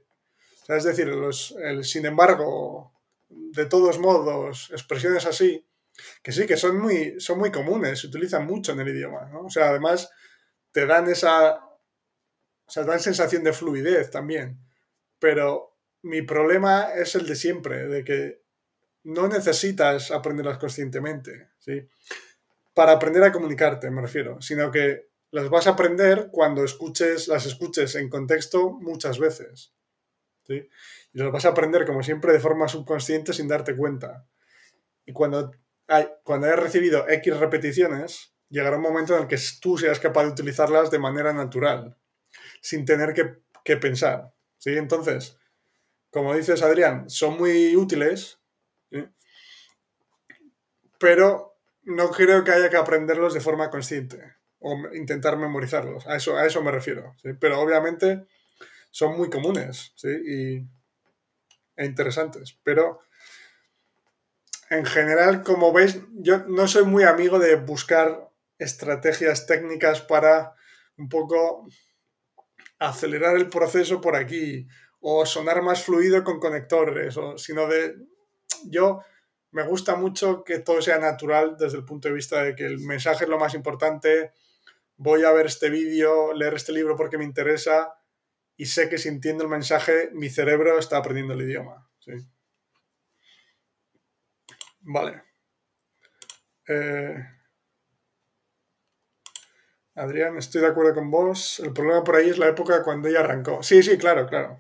es 0.68 0.84
decir, 0.84 1.08
los, 1.08 1.56
sin 1.84 2.06
embargo, 2.06 2.94
de 3.30 3.66
todos 3.66 4.00
modos, 4.00 4.70
expresiones 4.72 5.26
así, 5.26 5.68
que 6.24 6.32
sí, 6.32 6.46
que 6.46 6.58
son 6.58 6.80
muy, 6.80 7.20
son 7.20 7.40
muy 7.40 7.52
comunes, 7.52 8.00
se 8.00 8.08
utilizan 8.08 8.46
mucho 8.46 8.74
en 8.74 8.80
el 8.80 8.90
idioma, 8.90 9.30
¿no? 9.32 9.46
O 9.46 9.50
sea, 9.50 9.70
además 9.70 10.10
te 10.72 10.86
dan 10.86 11.10
esa, 11.10 11.56
o 11.56 12.70
sea, 12.70 12.84
dan 12.84 13.00
sensación 13.00 13.44
de 13.44 13.54
fluidez 13.54 14.10
también, 14.10 14.60
pero 15.20 15.78
mi 16.02 16.22
problema 16.24 16.90
es 16.96 17.16
el 17.16 17.26
de 17.26 17.36
siempre, 17.36 17.88
de 17.88 18.04
que 18.04 18.42
no 19.04 19.28
necesitas 19.28 20.12
aprenderlas 20.12 20.58
conscientemente, 20.58 21.50
¿sí? 21.60 21.88
Para 22.76 22.92
aprender 22.92 23.24
a 23.24 23.32
comunicarte, 23.32 23.90
me 23.90 24.02
refiero, 24.02 24.40
sino 24.42 24.70
que 24.70 25.08
las 25.32 25.50
vas 25.50 25.66
a 25.66 25.72
aprender 25.72 26.30
cuando 26.32 26.64
escuches, 26.64 27.28
las 27.28 27.46
escuches 27.46 27.96
en 27.96 28.10
contexto 28.10 28.70
muchas 28.70 29.18
veces. 29.18 29.74
¿sí? 30.44 30.70
Y 31.14 31.20
las 31.20 31.32
vas 31.32 31.46
a 31.46 31.50
aprender, 31.50 31.86
como 31.86 32.04
siempre, 32.04 32.34
de 32.34 32.40
forma 32.40 32.68
subconsciente 32.68 33.34
sin 33.34 33.48
darte 33.48 33.76
cuenta. 33.76 34.28
Y 35.06 35.14
cuando, 35.14 35.52
hay, 35.88 36.08
cuando 36.24 36.48
hayas 36.48 36.60
recibido 36.60 37.08
X 37.08 37.38
repeticiones, 37.38 38.36
llegará 38.50 38.76
un 38.76 38.84
momento 38.84 39.16
en 39.16 39.24
el 39.24 39.28
que 39.28 39.40
tú 39.62 39.78
seas 39.78 40.00
capaz 40.00 40.24
de 40.24 40.32
utilizarlas 40.32 40.92
de 40.92 41.00
manera 41.00 41.34
natural, 41.34 41.98
sin 42.62 42.84
tener 42.84 43.14
que, 43.14 43.40
que 43.64 43.78
pensar. 43.78 44.34
¿sí? 44.58 44.72
Entonces, 44.78 45.38
como 46.12 46.36
dices, 46.36 46.62
Adrián, 46.62 47.10
son 47.10 47.38
muy 47.38 47.76
útiles, 47.78 48.40
pero 51.00 51.55
no 51.86 52.10
creo 52.12 52.44
que 52.44 52.52
haya 52.52 52.70
que 52.70 52.78
aprenderlos 52.78 53.34
de 53.34 53.42
forma 53.42 53.70
consciente 53.70 54.36
o 54.60 54.76
intentar 54.94 55.38
memorizarlos. 55.38 56.08
A 56.08 56.16
eso, 56.16 56.38
a 56.38 56.46
eso 56.46 56.62
me 56.62 56.72
refiero. 56.72 57.16
Pero 57.40 57.60
obviamente 57.60 58.26
son 58.92 59.18
muy 59.18 59.30
comunes 59.30 59.94
y, 60.04 60.58
e 61.76 61.86
interesantes. 61.86 62.58
Pero 62.64 63.02
en 64.70 64.86
general, 64.86 65.44
como 65.44 65.72
veis, 65.72 66.00
yo 66.14 66.40
no 66.48 66.68
soy 66.68 66.86
muy 66.86 67.04
amigo 67.04 67.38
de 67.38 67.56
buscar 67.56 68.32
estrategias 68.58 69.46
técnicas 69.46 70.02
para 70.02 70.56
un 70.98 71.10
poco 71.10 71.68
acelerar 72.80 73.36
el 73.36 73.50
proceso 73.50 74.02
por 74.02 74.16
aquí 74.16 74.68
o 75.00 75.26
sonar 75.26 75.62
más 75.62 75.84
fluido 75.84 76.24
con 76.24 76.40
conectores, 76.40 77.16
o, 77.18 77.38
sino 77.38 77.68
de 77.68 77.96
yo 78.64 79.02
me 79.56 79.64
gusta 79.64 79.96
mucho 79.96 80.44
que 80.44 80.60
todo 80.60 80.82
sea 80.82 81.00
natural 81.00 81.56
desde 81.58 81.78
el 81.78 81.86
punto 81.86 82.10
de 82.10 82.14
vista 82.14 82.44
de 82.44 82.58
que 82.58 82.66
el 82.66 82.78
mensaje 82.80 83.24
es 83.24 83.30
lo 83.30 83.40
más 83.40 83.54
importante, 83.54 84.34
voy 84.98 85.24
a 85.24 85.32
ver 85.32 85.46
este 85.46 85.70
vídeo, 85.70 86.34
leer 86.34 86.56
este 86.56 86.74
libro 86.74 86.98
porque 86.98 87.18
me 87.18 87.24
interesa 87.24 87.94
y 88.58 88.66
sé 88.66 88.90
que 88.90 88.98
si 88.98 89.08
entiendo 89.08 89.46
el 89.46 89.50
mensaje 89.50 90.10
mi 90.12 90.30
cerebro 90.30 90.78
está 90.78 90.98
aprendiendo 90.98 91.36
el 91.36 91.44
idioma. 91.44 91.90
Vale. 94.82 95.24
Eh, 96.68 97.16
Adrián, 99.96 100.38
estoy 100.38 100.60
de 100.60 100.68
acuerdo 100.68 100.96
con 100.96 101.10
vos. 101.10 101.62
El 101.62 101.72
problema 101.72 102.04
por 102.04 102.18
ahí 102.18 102.30
es 102.30 102.38
la 102.38 102.50
época 102.50 102.84
cuando 102.84 103.08
ella 103.08 103.22
arrancó. 103.22 103.64
Sí, 103.64 103.82
sí, 103.82 103.98
claro, 103.98 104.28
claro. 104.28 104.60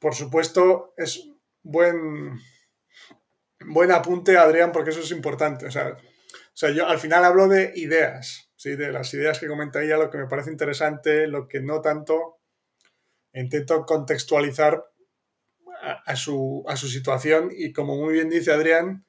Por 0.00 0.16
supuesto, 0.16 0.94
es 0.96 1.30
buen 1.62 2.40
buen 3.66 3.92
apunte, 3.92 4.36
Adrián, 4.36 4.72
porque 4.72 4.90
eso 4.90 5.00
es 5.00 5.10
importante. 5.10 5.66
O 5.66 5.70
sea, 5.70 5.96
yo 6.70 6.86
al 6.86 6.98
final 6.98 7.24
hablo 7.24 7.48
de 7.48 7.72
ideas, 7.76 8.50
¿sí? 8.56 8.76
de 8.76 8.92
las 8.92 9.12
ideas 9.14 9.38
que 9.38 9.48
comenta 9.48 9.82
ella, 9.82 9.98
lo 9.98 10.10
que 10.10 10.18
me 10.18 10.26
parece 10.26 10.50
interesante, 10.50 11.26
lo 11.26 11.48
que 11.48 11.60
no 11.60 11.80
tanto. 11.80 12.38
Intento 13.32 13.84
contextualizar 13.84 14.82
a, 15.82 16.16
su, 16.16 16.64
a 16.66 16.76
su 16.76 16.88
situación 16.88 17.50
y 17.54 17.72
como 17.72 17.96
muy 17.96 18.14
bien 18.14 18.30
dice 18.30 18.52
Adrián, 18.52 19.04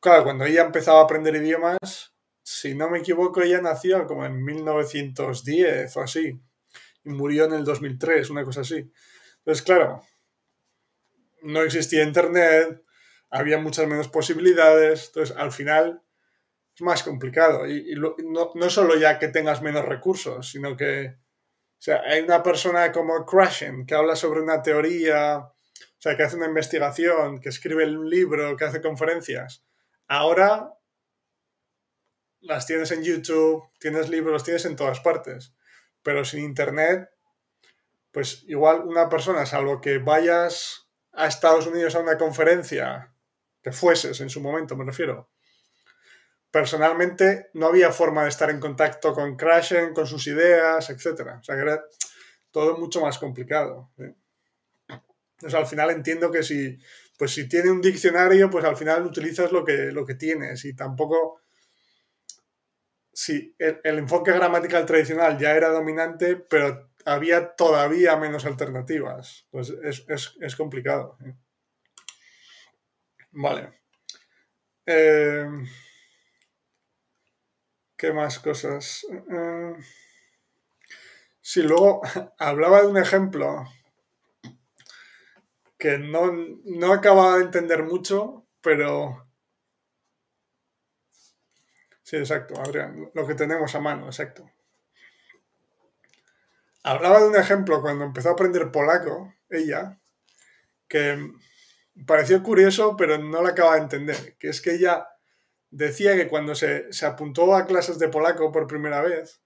claro, 0.00 0.24
cuando 0.24 0.44
ella 0.44 0.62
empezaba 0.62 1.00
a 1.00 1.04
aprender 1.04 1.36
idiomas, 1.36 2.12
si 2.42 2.74
no 2.74 2.90
me 2.90 2.98
equivoco, 2.98 3.42
ella 3.42 3.60
nació 3.60 4.06
como 4.06 4.24
en 4.26 4.42
1910 4.44 5.96
o 5.96 6.00
así 6.00 6.40
y 7.04 7.10
murió 7.10 7.44
en 7.44 7.54
el 7.54 7.64
2003, 7.64 8.30
una 8.30 8.44
cosa 8.44 8.62
así. 8.62 8.90
Entonces, 9.38 9.62
claro, 9.64 10.02
no 11.42 11.62
existía 11.62 12.02
internet, 12.02 12.82
había 13.30 13.58
muchas 13.58 13.86
menos 13.86 14.08
posibilidades, 14.08 15.08
entonces 15.08 15.36
al 15.36 15.52
final 15.52 16.02
es 16.74 16.82
más 16.82 17.02
complicado. 17.02 17.66
Y, 17.66 17.94
no, 17.96 18.16
no, 18.54 18.70
solo 18.70 18.96
ya 18.96 19.18
que 19.18 19.28
tengas 19.28 19.62
menos 19.62 19.84
recursos, 19.84 20.50
sino 20.50 20.76
que 20.76 21.16
o 21.78 21.82
sea, 21.82 22.00
hay 22.06 22.20
una 22.20 22.42
persona 22.42 22.90
como 22.90 23.26
Crashen 23.26 23.84
que 23.84 23.94
habla 23.94 24.16
sobre 24.16 24.40
una 24.40 24.62
teoría, 24.62 25.38
o 25.38 25.52
sea, 25.98 26.16
que 26.16 26.22
hace 26.22 26.36
una 26.36 26.46
investigación, 26.46 27.38
que 27.38 27.50
escribe 27.50 27.84
un 27.84 28.08
libro, 28.08 28.56
que 28.56 28.64
hace 28.64 28.80
conferencias. 28.80 29.62
Ahora 30.08 30.72
las 32.40 32.66
tienes 32.66 32.90
en 32.92 33.02
YouTube, 33.02 33.68
tienes 33.78 34.08
libros, 34.08 34.42
tienes 34.42 34.64
en 34.64 34.76
todas 34.76 35.00
partes. 35.00 35.54
Pero 36.02 36.24
sin 36.24 36.44
Internet, 36.44 37.10
pues 38.10 38.44
igual 38.46 38.82
una 38.86 39.08
persona, 39.08 39.44
salvo 39.44 39.80
que 39.80 39.98
vayas 39.98 40.88
a 41.12 41.26
Estados 41.26 41.66
Unidos 41.66 41.94
a 41.94 42.00
una 42.00 42.16
conferencia 42.16 43.14
fueses 43.72 44.20
en 44.20 44.30
su 44.30 44.40
momento, 44.40 44.76
me 44.76 44.84
refiero. 44.84 45.30
Personalmente 46.50 47.50
no 47.54 47.66
había 47.66 47.92
forma 47.92 48.22
de 48.22 48.28
estar 48.28 48.50
en 48.50 48.60
contacto 48.60 49.12
con 49.12 49.36
Crashen, 49.36 49.92
con 49.92 50.06
sus 50.06 50.26
ideas, 50.26 50.88
etc. 50.90 51.38
O 51.40 51.44
sea 51.44 51.54
que 51.54 51.62
era 51.62 51.84
todo 52.50 52.78
mucho 52.78 53.00
más 53.00 53.18
complicado. 53.18 53.90
Entonces 53.98 55.58
al 55.58 55.66
final 55.66 55.90
entiendo 55.90 56.30
que 56.30 56.42
si, 56.42 56.78
pues 57.18 57.32
si 57.32 57.48
tiene 57.48 57.70
un 57.70 57.80
diccionario, 57.80 58.48
pues 58.48 58.64
al 58.64 58.76
final 58.76 59.04
utilizas 59.04 59.52
lo 59.52 59.64
que, 59.64 59.92
lo 59.92 60.06
que 60.06 60.14
tienes 60.14 60.64
y 60.64 60.74
tampoco... 60.74 61.40
Sí, 63.12 63.54
el, 63.58 63.98
enfoque 63.98 64.32
gramatical 64.32 64.84
tradicional 64.84 65.38
ya 65.38 65.54
era 65.54 65.70
dominante, 65.70 66.36
pero 66.36 66.90
había 67.06 67.54
todavía 67.54 68.16
menos 68.16 68.44
alternativas. 68.44 69.46
Pues 69.50 69.70
es, 69.70 70.56
complicado. 70.56 71.16
Vale. 73.38 73.70
Eh, 74.86 75.46
¿Qué 77.94 78.12
más 78.12 78.38
cosas? 78.38 79.06
Eh, 79.10 79.74
sí, 81.42 81.62
luego 81.62 82.00
hablaba 82.38 82.80
de 82.80 82.88
un 82.88 82.96
ejemplo 82.96 83.64
que 85.78 85.98
no, 85.98 86.32
no 86.64 86.92
acababa 86.94 87.36
de 87.36 87.44
entender 87.44 87.82
mucho, 87.82 88.46
pero... 88.62 89.28
Sí, 92.02 92.16
exacto, 92.16 92.58
Adrián, 92.58 93.10
lo 93.12 93.26
que 93.26 93.34
tenemos 93.34 93.74
a 93.74 93.80
mano, 93.80 94.06
exacto. 94.06 94.50
Hablaba 96.84 97.20
de 97.20 97.28
un 97.28 97.36
ejemplo 97.36 97.82
cuando 97.82 98.04
empezó 98.04 98.30
a 98.30 98.32
aprender 98.32 98.70
polaco, 98.70 99.34
ella, 99.50 100.00
que 100.88 101.18
pareció 102.04 102.42
curioso, 102.42 102.96
pero 102.96 103.18
no 103.18 103.42
lo 103.42 103.48
acaba 103.48 103.76
de 103.76 103.82
entender, 103.82 104.36
que 104.38 104.48
es 104.48 104.60
que 104.60 104.74
ella 104.74 105.08
decía 105.70 106.16
que 106.16 106.28
cuando 106.28 106.54
se, 106.54 106.88
apuntó 107.04 107.54
a 107.54 107.66
clases 107.66 107.98
de 107.98 108.08
polaco 108.08 108.52
por 108.52 108.66
primera 108.66 109.02
vez, 109.02 109.42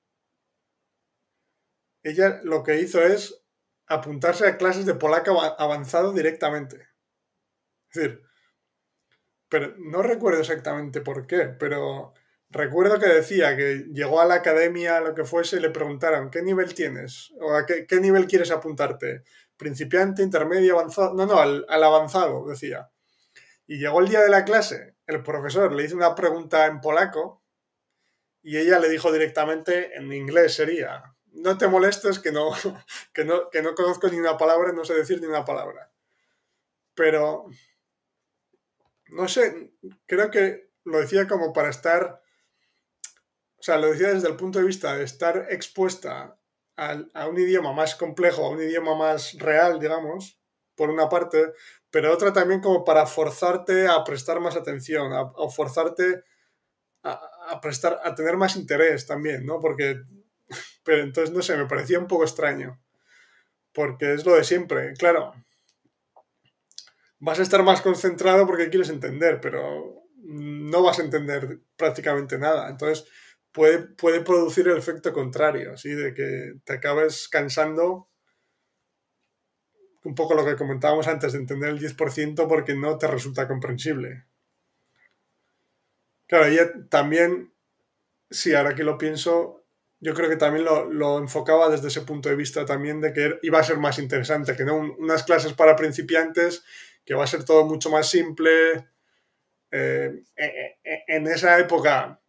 ella 2.03 2.41
lo 2.45 2.63
que 2.63 2.81
hizo 2.81 3.03
es 3.03 3.45
apuntarse 3.87 4.47
a 4.47 4.57
clases 4.57 4.87
de 4.87 4.95
polaco 4.95 5.41
avanzado 5.41 6.13
directamente. 6.13 6.89
Es 7.91 7.95
decir, 7.95 8.23
pero 9.49 9.75
no 9.79 10.03
recuerdo 10.03 10.41
exactamente 10.41 11.01
por 11.01 11.27
qué, 11.27 11.47
pero 11.59 12.15
recuerdo 12.51 12.99
que 13.01 13.09
decía 13.09 13.57
que 13.57 13.87
llegó 13.93 14.21
a 14.21 14.25
la 14.25 14.37
academia, 14.37 15.01
lo 15.01 15.15
que 15.15 15.25
fuese, 15.25 15.57
y 15.57 15.61
le 15.61 15.71
preguntaron, 15.71 16.31
¿qué 16.31 16.41
nivel 16.43 16.73
tienes? 16.73 17.33
¿O 17.41 17.55
a 17.55 17.67
qué, 17.67 17.87
nivel 18.01 18.27
quieres 18.27 18.53
apuntarte? 18.53 19.25
¿Principiante, 19.61 20.23
intermedio, 20.23 20.79
avanzado? 20.79 21.13
No, 21.13 21.27
no, 21.27 21.39
al, 21.39 21.67
avanzado, 21.69 22.47
decía. 22.49 22.91
Y 23.67 23.77
llegó 23.79 24.01
el 24.01 24.09
día 24.09 24.23
de 24.23 24.31
la 24.31 24.47
clase, 24.47 24.97
el 25.07 25.23
profesor 25.23 25.75
le 25.75 25.85
hizo 25.85 25.97
una 25.97 26.15
pregunta 26.15 26.65
en 26.65 26.81
polaco 26.81 27.45
y 28.43 28.57
ella 28.57 28.79
le 28.79 28.89
dijo 28.89 29.13
directamente 29.13 29.95
en 29.95 30.11
inglés 30.15 30.55
sería, 30.55 31.15
no 31.27 31.59
te 31.59 31.69
molestes 31.69 32.21
que 32.21 32.33
no, 32.33 32.53
que 33.13 33.27
no, 33.27 33.51
que 33.51 33.61
no 33.61 33.75
conozco 33.75 34.09
ni 34.09 34.19
una 34.19 34.39
palabra, 34.39 34.73
no 34.73 34.87
sé 34.87 34.95
decir 34.95 35.21
ni 35.21 35.27
una 35.27 35.45
palabra. 35.45 35.93
Pero, 36.95 37.45
no 39.09 39.29
sé, 39.29 39.75
creo 40.07 40.31
que 40.31 40.71
lo 40.85 41.01
decía 41.01 41.29
como 41.29 41.53
para 41.53 41.69
estar, 41.69 42.23
o 43.59 43.63
sea, 43.63 43.77
lo 43.77 43.91
decía 43.91 44.15
desde 44.15 44.29
el 44.29 44.37
punto 44.37 44.59
de 44.59 44.65
vista 44.65 44.97
de 44.97 45.05
estar 45.05 45.49
expuesta 45.51 46.40
a, 47.15 47.29
un 47.29 47.39
idioma 47.39 47.73
más 47.73 47.95
complejo, 47.95 48.45
a 48.45 48.51
un 48.51 48.63
idioma 48.63 48.95
más 48.95 49.35
real, 49.39 49.79
digamos, 49.79 50.39
por 50.75 50.91
una 50.91 51.09
parte, 51.09 51.53
pero 51.91 52.13
otra 52.13 52.33
también 52.33 52.61
como 52.61 52.85
para 52.85 53.07
forzarte 53.07 53.87
a 53.87 54.03
prestar 54.05 54.41
más 54.41 54.57
atención, 54.57 55.13
a, 55.13 55.31
forzarte 55.51 56.25
a, 57.03 57.21
a, 57.49 57.61
prestar, 57.61 58.01
a 58.03 58.15
tener 58.15 58.37
más 58.37 58.57
interés 58.57 59.07
también, 59.07 59.45
¿no? 59.45 59.61
Porque 59.61 60.03
pero 60.85 61.03
entonces, 61.03 61.35
no 61.35 61.43
sé, 61.43 61.57
me 61.57 61.67
parecía 61.67 61.99
un 61.99 62.07
poco 62.07 62.25
extraño. 62.25 62.81
Porque 63.73 64.15
es 64.15 64.27
lo 64.27 64.35
de 64.35 64.45
siempre. 64.45 64.95
Claro, 64.95 65.33
vas 67.19 67.39
a 67.39 67.43
estar 67.43 67.63
más 67.63 67.81
concentrado 67.81 68.47
porque 68.47 68.71
quieres 68.71 68.91
entender, 68.91 69.41
pero 69.41 70.03
no 70.23 70.83
vas 70.83 70.99
a 70.99 71.03
entender 71.03 71.61
prácticamente 71.77 72.39
nada. 72.39 72.69
Entonces, 72.69 73.07
puede, 73.53 73.79
puede 73.81 74.21
producir 74.21 74.69
el 74.69 74.77
efecto 74.77 75.13
contrario, 75.13 75.77
¿sí? 75.77 75.91
De 75.91 76.15
que 76.15 76.55
te 76.65 76.75
acabes 76.75 77.29
cansando 77.29 78.09
un 80.03 80.15
poco 80.15 80.35
lo 80.35 80.45
que 80.45 80.57
comentábamos 80.57 81.09
antes 81.09 81.33
de 81.33 81.39
entender 81.39 81.71
el 81.71 81.79
10% 81.79 82.49
porque 82.49 82.75
no 82.75 82.97
te 82.99 83.07
resulta 83.07 83.47
comprensible. 83.47 84.25
Claro, 86.27 86.51
y 86.51 86.59
también, 86.89 87.53
sí, 88.31 88.55
ahora 88.55 88.75
que 88.75 88.85
lo 88.85 88.97
pienso, 88.97 89.65
yo 89.99 90.15
creo 90.15 90.31
que 90.31 90.37
también 90.37 90.65
lo, 90.65 91.19
enfocaba 91.19 91.69
desde 91.69 91.89
ese 91.89 92.03
punto 92.03 92.29
de 92.29 92.37
vista 92.37 92.65
también 92.65 93.01
de 93.01 93.13
que 93.13 93.39
iba 93.43 93.59
a 93.59 93.65
ser 93.65 93.79
más 93.79 93.99
interesante, 93.99 94.57
que 94.57 94.65
no 94.65 94.77
unas 94.77 95.25
clases 95.25 95.53
para 95.53 95.77
principiantes, 95.77 96.65
que 97.05 97.15
va 97.15 97.25
a 97.25 97.27
ser 97.27 97.45
todo 97.45 97.67
mucho 97.67 97.91
más 97.91 98.09
simple. 98.09 98.89
Eh, 99.73 100.23
e, 100.37 100.79
e, 100.85 101.05
en 101.09 101.27
esa 101.27 101.59
época 101.59 102.20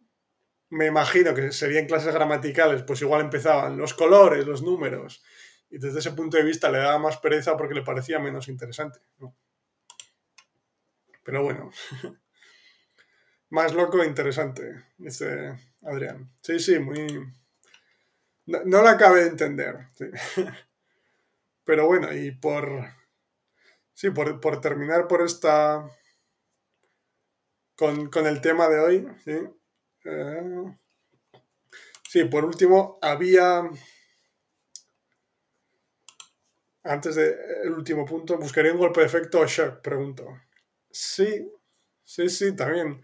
me 0.72 0.86
imagino 0.86 1.34
que 1.34 1.52
serían 1.52 1.86
clases 1.86 2.14
gramaticales, 2.14 2.82
pues 2.82 3.00
igual 3.02 3.22
empezaban 3.22 3.76
los 3.76 3.94
colores, 3.94 4.46
los 4.46 4.62
números, 4.62 5.22
y 5.70 5.78
desde 5.78 6.00
ese 6.00 6.12
punto 6.12 6.36
de 6.36 6.42
vista 6.42 6.70
le 6.70 6.78
daba 6.78 6.98
más 6.98 7.18
pereza 7.18 7.56
porque 7.56 7.74
le 7.74 7.82
parecía 7.82 8.18
menos 8.18 8.48
interesante. 8.48 9.00
Pero 11.24 11.42
bueno, 11.42 11.70
más 13.50 13.74
loco 13.74 14.02
e 14.02 14.06
interesante, 14.06 14.84
dice 14.98 15.56
Adrián. 15.82 16.30
Sí, 16.42 16.58
sí, 16.58 16.78
muy, 16.78 17.06
no, 18.46 18.64
no 18.64 18.82
la 18.82 18.92
acabé 18.92 19.22
de 19.22 19.28
entender. 19.28 19.88
Pero 21.64 21.86
bueno, 21.86 22.12
y 22.12 22.32
por. 22.32 22.86
Sí, 23.94 24.10
por, 24.10 24.60
terminar 24.60 25.06
por 25.06 25.22
esta. 25.22 25.88
Con, 27.76 28.10
el 28.26 28.40
tema 28.40 28.68
de 28.68 28.78
hoy, 28.80 29.08
¿sí? 29.24 29.32
Eh, 30.04 30.76
sí, 32.08 32.24
por 32.24 32.44
último, 32.44 32.98
había. 33.02 33.62
Antes 36.84 37.14
del 37.14 37.72
último 37.72 38.04
punto, 38.04 38.36
¿buscaría 38.38 38.72
un 38.72 38.78
golpe 38.78 39.00
de 39.00 39.06
efecto 39.06 39.40
o 39.40 39.46
shock? 39.46 39.80
Pregunto. 39.80 40.26
Sí, 40.90 41.48
sí, 42.04 42.28
sí, 42.28 42.56
también. 42.56 43.02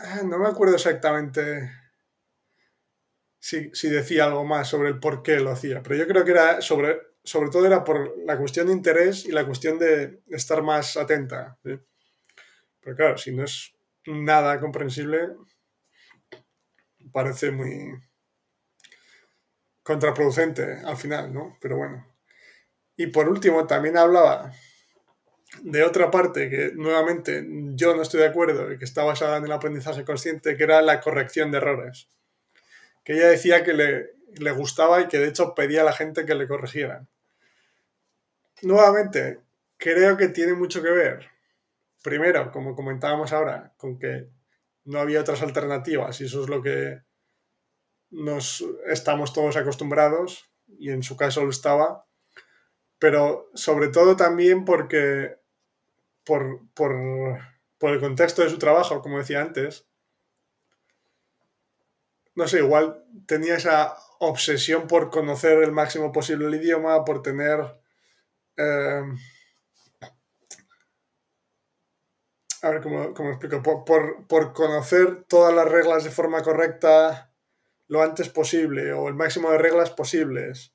Ah, 0.00 0.22
no 0.24 0.38
me 0.38 0.48
acuerdo 0.48 0.74
exactamente 0.74 1.70
si, 3.44 3.88
decía 3.90 4.24
algo 4.24 4.44
más 4.44 4.68
sobre 4.68 4.88
el 4.88 4.98
por 4.98 5.22
qué 5.22 5.38
lo 5.38 5.50
hacía, 5.50 5.82
pero 5.82 5.96
yo 5.96 6.06
creo 6.06 6.24
que 6.24 6.30
era 6.30 6.62
sobre, 6.62 6.98
sobre 7.22 7.50
todo 7.50 7.66
era 7.66 7.84
por 7.84 8.16
la 8.24 8.38
cuestión 8.38 8.68
de 8.68 8.72
interés 8.72 9.26
y 9.26 9.32
la 9.32 9.44
cuestión 9.44 9.78
de 9.78 10.22
estar 10.30 10.62
más 10.62 10.96
atenta. 10.96 11.58
Pero 11.62 12.96
claro, 12.96 13.18
si 13.18 13.32
no 13.32 13.44
es 13.44 13.74
nada 14.06 14.58
comprensible, 14.60 15.28
parece 17.12 17.50
muy 17.50 17.94
contraproducente 19.82 20.80
al 20.84 20.96
final, 20.96 21.32
¿no? 21.32 21.56
Pero 21.60 21.76
bueno. 21.76 22.06
Y 22.96 23.08
por 23.08 23.28
último, 23.28 23.66
también 23.66 23.96
hablaba 23.96 24.52
de 25.62 25.82
otra 25.82 26.10
parte 26.10 26.50
que 26.50 26.72
nuevamente 26.74 27.46
yo 27.74 27.94
no 27.94 28.02
estoy 28.02 28.20
de 28.20 28.28
acuerdo 28.28 28.72
y 28.72 28.78
que 28.78 28.84
está 28.84 29.04
basada 29.04 29.36
en 29.38 29.44
el 29.44 29.52
aprendizaje 29.52 30.04
consciente, 30.04 30.56
que 30.56 30.64
era 30.64 30.82
la 30.82 31.00
corrección 31.00 31.50
de 31.50 31.58
errores 31.58 32.08
que 33.04 33.12
ella 33.12 33.28
decía 33.28 33.62
que 33.62 33.74
le, 33.74 34.50
gustaba 34.52 35.02
y 35.02 35.08
que 35.08 35.18
de 35.18 35.28
hecho 35.28 35.54
pedía 35.54 35.82
a 35.82 35.84
la 35.84 35.92
gente 35.92 36.24
que 36.24 36.34
le 36.34 36.48
corrigieran. 36.48 37.06
Nuevamente, 38.62 39.40
creo 39.76 40.16
que 40.16 40.28
tiene 40.28 40.54
mucho 40.54 40.82
que 40.82 40.90
ver, 40.90 41.28
primero, 42.02 42.50
como 42.50 42.74
comentábamos 42.74 43.32
ahora, 43.32 43.74
con 43.76 43.98
que 43.98 44.28
no 44.84 45.00
había 45.00 45.20
otras 45.20 45.42
alternativas 45.42 46.20
y 46.20 46.24
eso 46.24 46.42
es 46.42 46.48
lo 46.48 46.62
que 46.62 47.02
nos 48.10 48.64
estamos 48.86 49.32
todos 49.32 49.56
acostumbrados 49.56 50.50
y 50.66 50.90
en 50.90 51.02
su 51.02 51.16
caso 51.16 51.42
lo 51.44 51.50
estaba, 51.50 52.06
pero 52.98 53.50
sobre 53.54 53.88
todo 53.88 54.16
también 54.16 54.64
porque 54.64 55.36
por, 56.24 56.60
por 56.74 57.92
el 57.92 58.00
contexto 58.00 58.42
de 58.42 58.50
su 58.50 58.58
trabajo, 58.58 59.02
como 59.02 59.18
decía 59.18 59.40
antes, 59.40 59.86
no 62.34 62.48
sé, 62.48 62.58
igual 62.58 63.04
tenía 63.26 63.56
esa 63.56 63.96
obsesión 64.18 64.86
por 64.86 65.10
conocer 65.10 65.62
el 65.62 65.72
máximo 65.72 66.12
posible 66.12 66.46
el 66.46 66.54
idioma, 66.54 67.04
por 67.04 67.22
tener... 67.22 67.60
Eh, 68.56 69.02
a 72.64 72.70
ver 72.70 72.80
cómo, 72.80 73.30
explico. 73.30 73.62
Por, 73.62 74.52
conocer 74.54 75.24
todas 75.28 75.54
las 75.54 75.68
reglas 75.68 76.02
de 76.02 76.10
forma 76.10 76.42
correcta 76.42 77.30
lo 77.88 78.02
antes 78.02 78.30
posible 78.30 78.94
o 78.94 79.08
el 79.08 79.14
máximo 79.14 79.50
de 79.50 79.58
reglas 79.58 79.90
posibles. 79.90 80.72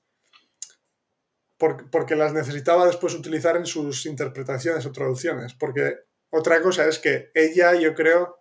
porque 1.58 2.16
las 2.16 2.32
necesitaba 2.32 2.86
después 2.86 3.16
utilizar 3.16 3.58
en 3.58 3.66
sus 3.66 4.06
interpretaciones 4.06 4.86
o 4.86 4.92
traducciones. 4.92 5.56
Porque 5.56 5.98
otra 6.30 6.62
cosa 6.62 6.88
es 6.88 7.00
que 7.00 7.32
ella, 7.34 7.74
yo 7.74 7.96
creo, 7.96 8.40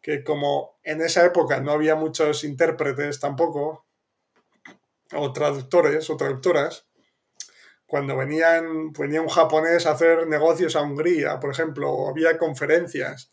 que 0.00 0.24
como 0.24 0.80
en 0.82 1.02
esa 1.02 1.24
época 1.26 1.60
no 1.60 1.72
había 1.72 1.94
muchos 1.94 2.42
intérpretes 2.42 3.20
tampoco, 3.20 3.86
o 5.12 5.32
traductores 5.32 6.08
o 6.08 6.16
traductoras, 6.16 6.87
cuando 7.88 8.18
venían, 8.18 8.92
venía 8.92 9.22
un 9.22 9.28
japonés 9.28 9.86
a 9.86 9.92
hacer 9.92 10.26
negocios 10.26 10.76
a 10.76 10.82
Hungría, 10.82 11.40
por 11.40 11.50
ejemplo, 11.50 11.90
o 11.90 12.10
había 12.10 12.36
conferencias, 12.36 13.32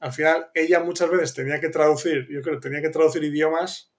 al 0.00 0.10
final 0.10 0.50
ella 0.54 0.80
muchas 0.80 1.10
veces 1.10 1.34
tenía 1.34 1.60
que 1.60 1.68
traducir, 1.68 2.26
yo 2.30 2.40
creo, 2.40 2.58
tenía 2.60 2.80
que 2.80 2.88
traducir 2.88 3.22
idiomas, 3.22 3.92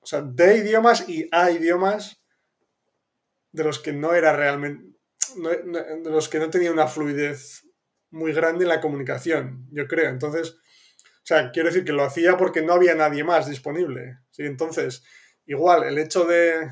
o 0.00 0.06
sea, 0.06 0.22
de 0.22 0.56
idiomas 0.56 1.06
y 1.06 1.28
a 1.32 1.50
idiomas 1.50 2.22
de 3.52 3.64
los 3.64 3.78
que 3.78 3.92
no 3.92 4.14
era 4.14 4.34
realmente, 4.34 4.98
de 5.36 6.10
los 6.10 6.30
que 6.30 6.38
no 6.38 6.48
tenía 6.48 6.72
una 6.72 6.88
fluidez 6.88 7.66
muy 8.08 8.32
grande 8.32 8.64
en 8.64 8.70
la 8.70 8.80
comunicación, 8.80 9.68
yo 9.70 9.86
creo. 9.86 10.08
Entonces, 10.08 10.52
o 10.52 11.24
sea, 11.24 11.50
quiero 11.50 11.68
decir 11.68 11.84
que 11.84 11.92
lo 11.92 12.04
hacía 12.04 12.38
porque 12.38 12.62
no 12.62 12.72
había 12.72 12.94
nadie 12.94 13.22
más 13.22 13.50
disponible. 13.50 14.20
¿sí? 14.30 14.44
Entonces, 14.44 15.04
igual, 15.44 15.82
el 15.82 15.98
hecho 15.98 16.24
de, 16.24 16.70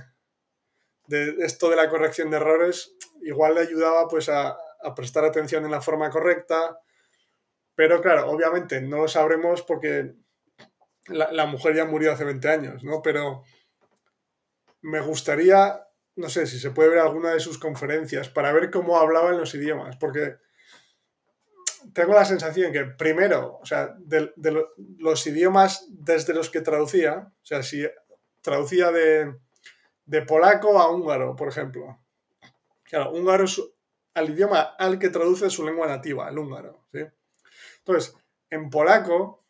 de 1.09 1.37
esto 1.41 1.71
de 1.71 1.77
la 1.77 1.89
corrección 1.89 2.31
de 2.31 2.37
errores, 2.37 2.95
igual 3.23 3.55
le 3.55 3.63
ayudaba 3.63 4.09
pues 4.09 4.29
a, 4.29 4.57
prestar 4.95 5.25
atención 5.25 5.65
en 5.65 5.71
la 5.71 5.81
forma 5.81 6.11
correcta. 6.11 6.79
Pero 7.75 8.01
claro, 8.01 8.31
obviamente 8.31 8.81
no 8.81 8.99
lo 8.99 9.09
sabremos 9.09 9.63
porque 9.63 10.15
la, 11.09 11.33
la, 11.33 11.47
mujer 11.47 11.75
ya 11.75 11.85
murió 11.85 12.13
hace 12.13 12.25
20 12.25 12.49
años, 12.49 12.85
¿no? 12.85 13.03
Pero 13.03 13.43
me 14.83 15.01
gustaría, 15.01 15.85
no 16.15 16.29
sé 16.29 16.47
si 16.47 16.59
se 16.59 16.71
puede 16.71 16.91
ver 16.91 17.01
alguna 17.01 17.33
de 17.33 17.41
sus 17.41 17.59
conferencias 17.59 18.29
para 18.29 18.53
ver 18.53 18.71
cómo 18.71 18.99
hablaba 18.99 19.31
en 19.31 19.39
los 19.39 19.55
idiomas, 19.55 19.97
porque 19.97 20.37
tengo 21.93 22.15
la 22.15 22.25
sensación 22.25 22.73
que 22.73 22.85
primero, 22.85 23.59
o 23.61 23.67
sea, 23.67 23.95
de, 23.99 24.33
los 24.99 25.27
idiomas 25.27 25.87
desde 25.89 26.35
los 26.35 26.51
que 26.51 26.61
traducía, 26.61 27.33
o 27.43 27.47
sea, 27.47 27.63
si 27.63 27.87
traducía 28.43 28.91
de, 28.91 29.35
de 30.07 30.23
polaco 30.23 30.79
a 30.79 30.91
húngaro, 30.91 31.37
por 31.37 31.49
ejemplo. 31.49 31.99
Claro, 32.85 33.13
húngaro 33.13 33.45
es 33.45 33.61
al 34.15 34.31
idioma 34.31 34.61
al 34.61 34.99
que 34.99 35.11
traduce 35.11 35.51
su 35.51 35.65
lengua 35.65 35.87
nativa, 35.87 36.29
el 36.29 36.39
húngaro. 36.39 36.87
Entonces, 37.79 38.15
en 38.49 38.71
polaco, 38.71 39.45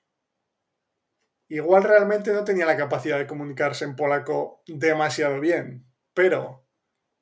igual 1.49 1.85
realmente 1.85 2.33
no 2.33 2.45
tenía 2.45 2.67
la 2.67 2.77
capacidad 2.77 3.19
de 3.19 3.27
comunicarse 3.27 3.85
en 3.85 3.95
polaco 3.95 4.63
demasiado 4.67 5.39
bien, 5.39 5.87
pero 6.15 6.67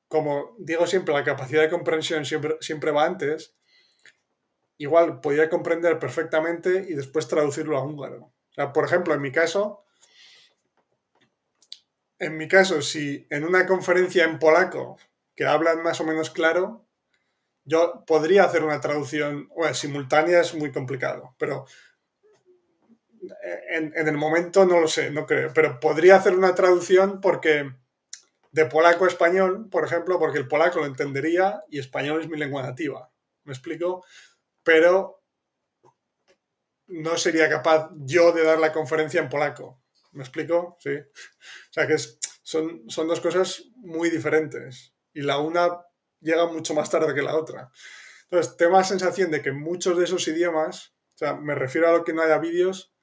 como 0.08 0.54
digo 0.58 0.86
siempre, 0.86 1.12
la 1.12 1.24
capacidad 1.24 1.62
de 1.62 1.70
comprensión 1.70 2.24
siempre, 2.24 2.56
siempre 2.60 2.92
va 2.92 3.04
antes, 3.04 3.56
igual 4.78 5.20
podía 5.20 5.50
comprender 5.50 5.98
perfectamente 5.98 6.86
y 6.88 6.94
después 6.94 7.26
traducirlo 7.26 7.76
a 7.76 7.84
húngaro. 7.84 8.32
Por 8.72 8.84
ejemplo, 8.84 9.14
en 9.14 9.20
mi 9.20 9.32
caso, 9.32 9.83
en 12.24 12.36
mi 12.36 12.48
caso, 12.48 12.82
si 12.82 13.26
en 13.30 13.44
una 13.44 13.66
conferencia 13.66 14.24
en 14.24 14.38
polaco 14.38 14.98
que 15.34 15.46
hablan 15.46 15.82
más 15.82 16.00
o 16.00 16.04
menos 16.04 16.30
claro, 16.30 16.86
yo 17.64 18.04
podría 18.06 18.44
hacer 18.44 18.62
una 18.62 18.80
traducción 18.80 19.48
bueno, 19.48 19.74
simultánea, 19.74 20.40
es 20.40 20.54
muy 20.54 20.70
complicado, 20.70 21.34
pero 21.38 21.66
en, 23.68 23.92
en, 23.96 24.08
el 24.08 24.16
momento 24.16 24.66
no 24.66 24.80
lo 24.80 24.88
sé, 24.88 25.10
no 25.10 25.26
creo, 25.26 25.52
pero 25.54 25.80
podría 25.80 26.16
hacer 26.16 26.34
una 26.34 26.54
traducción 26.54 27.20
porque 27.20 27.72
de 28.54 28.66
polaco 28.66 29.04
a 29.04 29.08
español, 29.08 29.68
por 29.68 29.84
ejemplo, 29.84 30.18
porque 30.18 30.38
el 30.38 30.46
polaco 30.46 30.78
lo 30.78 30.86
entendería 30.86 31.64
y 31.68 31.80
español 31.80 32.20
es 32.20 32.28
mi 32.28 32.38
lengua 32.38 32.62
nativa. 32.62 33.10
¿Me 33.42 33.52
explico? 33.52 34.04
Pero 34.62 35.24
no 36.86 37.16
sería 37.16 37.48
capaz 37.48 37.90
yo 37.96 38.30
de 38.30 38.44
dar 38.44 38.60
la 38.60 38.72
conferencia 38.72 39.20
en 39.20 39.28
polaco. 39.28 39.82
¿Me 40.14 40.22
explico? 40.22 40.76
Sí. 40.80 40.94
O 40.96 41.72
sea 41.72 41.86
que 41.86 41.96
son, 41.98 42.88
son 42.88 43.08
dos 43.08 43.20
cosas 43.20 43.64
muy 43.76 44.10
diferentes. 44.10 44.94
Y 45.12 45.22
la 45.22 45.38
una 45.38 45.68
llega 46.20 46.46
mucho 46.46 46.74
más 46.74 46.90
tarde 46.90 47.14
que 47.14 47.22
la 47.22 47.36
otra. 47.36 47.70
Entonces, 48.24 48.56
tengo 48.56 48.76
la 48.76 48.84
sensación 48.84 49.30
de 49.30 49.42
que 49.42 49.52
muchos 49.52 49.98
de 49.98 50.04
esos 50.04 50.26
idiomas, 50.26 50.94
o 51.14 51.18
sea, 51.18 51.34
me 51.34 51.54
refiero 51.54 51.88
a 51.88 51.92
lo 51.92 52.04
que 52.04 52.12
no 52.12 52.22
haya 52.22 52.38
vídeos 52.38 52.94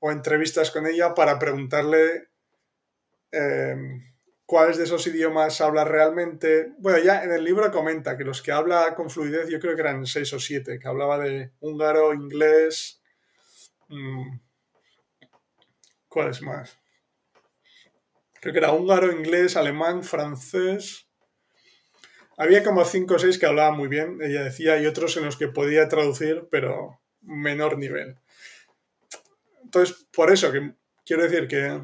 o 0.00 0.10
entrevistas 0.10 0.70
con 0.70 0.86
ella 0.86 1.14
para 1.14 1.38
preguntarle 1.38 2.28
eh, 3.32 3.76
cuáles 4.44 4.76
de 4.76 4.84
esos 4.84 5.06
idiomas 5.06 5.60
habla 5.60 5.84
realmente. 5.84 6.72
Bueno, 6.78 6.98
ya 6.98 7.24
en 7.24 7.32
el 7.32 7.44
libro 7.44 7.70
comenta 7.70 8.16
que 8.16 8.24
los 8.24 8.42
que 8.42 8.52
habla 8.52 8.94
con 8.94 9.10
fluidez, 9.10 9.48
yo 9.48 9.60
creo 9.60 9.74
que 9.74 9.82
eran 9.82 10.06
seis 10.06 10.32
o 10.32 10.40
siete, 10.40 10.78
que 10.78 10.88
hablaba 10.88 11.18
de 11.18 11.52
húngaro, 11.60 12.12
inglés. 12.14 13.02
Mmm, 13.88 14.45
¿Cuál 16.16 16.30
es 16.30 16.40
más? 16.40 16.78
Creo 18.40 18.54
que 18.54 18.58
era 18.60 18.72
húngaro, 18.72 19.12
inglés, 19.12 19.54
alemán, 19.54 20.02
francés. 20.02 21.06
Había 22.38 22.64
como 22.64 22.86
cinco 22.86 23.16
o 23.16 23.18
seis 23.18 23.38
que 23.38 23.44
hablaban 23.44 23.76
muy 23.76 23.88
bien, 23.88 24.22
ella 24.22 24.42
decía, 24.42 24.80
y 24.80 24.86
otros 24.86 25.14
en 25.18 25.26
los 25.26 25.36
que 25.36 25.48
podía 25.48 25.90
traducir, 25.90 26.48
pero 26.50 27.02
menor 27.20 27.76
nivel. 27.76 28.16
Entonces, 29.62 30.06
por 30.10 30.32
eso 30.32 30.50
que 30.52 30.72
quiero 31.04 31.24
decir 31.24 31.48
que 31.48 31.82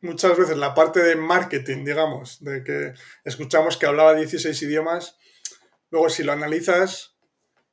muchas 0.00 0.38
veces 0.38 0.56
la 0.56 0.72
parte 0.72 1.02
de 1.02 1.16
marketing, 1.16 1.84
digamos, 1.84 2.42
de 2.42 2.64
que 2.64 2.94
escuchamos 3.24 3.76
que 3.76 3.84
hablaba 3.84 4.14
16 4.14 4.62
idiomas, 4.62 5.18
luego 5.90 6.08
si 6.08 6.22
lo 6.22 6.32
analizas, 6.32 7.09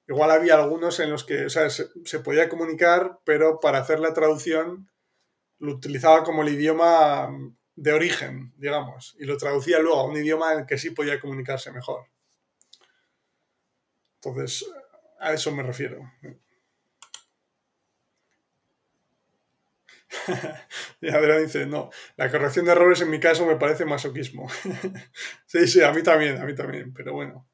igual 0.07 0.31
había 0.31 0.55
algunos 0.55 0.99
en 0.99 1.11
los 1.11 1.23
que 1.23 1.49
se, 1.49 1.69
se, 1.69 2.19
podía 2.19 2.49
comunicar, 2.49 3.19
pero 3.25 3.59
para 3.59 3.79
hacer 3.79 3.99
la 3.99 4.13
traducción 4.13 4.89
lo 5.59 5.73
utilizaba 5.73 6.23
como 6.23 6.43
el 6.43 6.49
idioma 6.49 7.29
de 7.75 7.93
origen, 7.93 8.53
digamos, 8.57 9.15
y 9.19 9.25
lo 9.25 9.37
traducía 9.37 9.79
luego 9.79 9.99
a 9.99 10.05
un 10.05 10.17
idioma 10.17 10.53
en 10.53 10.59
el 10.59 10.65
que 10.65 10.77
sí 10.77 10.91
podía 10.91 11.19
comunicarse 11.19 11.71
mejor. 11.71 12.05
Entonces, 14.15 14.65
a 15.19 15.33
eso 15.33 15.51
me 15.51 15.63
refiero. 15.63 15.99
y 21.01 21.09
Adrián 21.09 21.43
dice, 21.43 21.65
no, 21.65 21.89
la 22.15 22.31
corrección 22.31 22.65
de 22.65 22.71
errores 22.71 23.01
en 23.01 23.09
mi 23.09 23.19
caso 23.19 23.45
me 23.45 23.57
parece 23.57 23.85
masoquismo. 23.85 24.47
sí, 25.45 25.67
sí, 25.67 25.83
a 25.83 25.91
mí 25.91 26.01
también, 26.03 26.37
a 26.41 26.45
mí 26.45 26.55
también, 26.55 26.93
pero 26.93 27.13
bueno. 27.13 27.47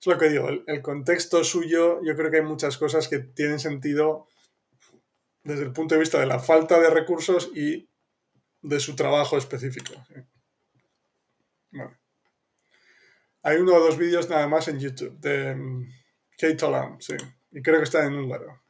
Es 0.00 0.06
lo 0.06 0.16
que 0.16 0.30
digo, 0.30 0.48
el, 0.48 0.82
contexto 0.82 1.44
suyo, 1.44 2.00
yo 2.02 2.16
creo 2.16 2.30
que 2.30 2.38
hay 2.38 2.42
muchas 2.42 2.78
cosas 2.78 3.06
que 3.06 3.18
tienen 3.18 3.58
sentido 3.58 4.28
desde 5.42 5.64
el 5.64 5.72
punto 5.72 5.94
de 5.94 6.00
vista 6.00 6.18
de 6.18 6.26
la 6.26 6.38
falta 6.38 6.80
de 6.80 6.88
recursos 6.88 7.50
y 7.54 7.90
de 8.62 8.80
su 8.80 8.96
trabajo 8.96 9.36
específico. 9.36 9.92
¿sí? 10.08 10.14
Hay 13.42 13.58
uno 13.58 13.74
o 13.74 13.80
dos 13.80 13.98
vídeos 13.98 14.28
nada 14.30 14.48
más 14.48 14.68
en 14.68 14.80
YouTube 14.80 15.18
de 15.18 15.52
um, 15.52 15.86
Kate 16.38 16.64
Olam, 16.64 17.00
sí, 17.00 17.14
y 17.50 17.62
creo 17.62 17.78
que 17.78 17.84
está 17.84 18.04
en 18.04 18.14
húngaro. 18.14 18.62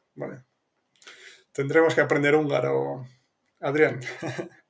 Tendremos 1.53 1.95
que 1.95 2.01
aprender 2.01 2.35
húngaro, 2.35 3.05
Adrián. 3.59 4.01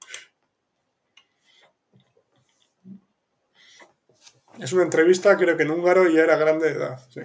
es 4.62 4.74
una 4.74 4.84
entrevista, 4.84 5.36
creo 5.38 5.58
que 5.58 5.64
en 5.64 5.72
húngaro 5.72 6.08
ya 6.08 6.22
era 6.22 6.38
grande 6.38 6.70
de 6.70 6.78
edad, 6.78 7.10
sí. 7.10 7.22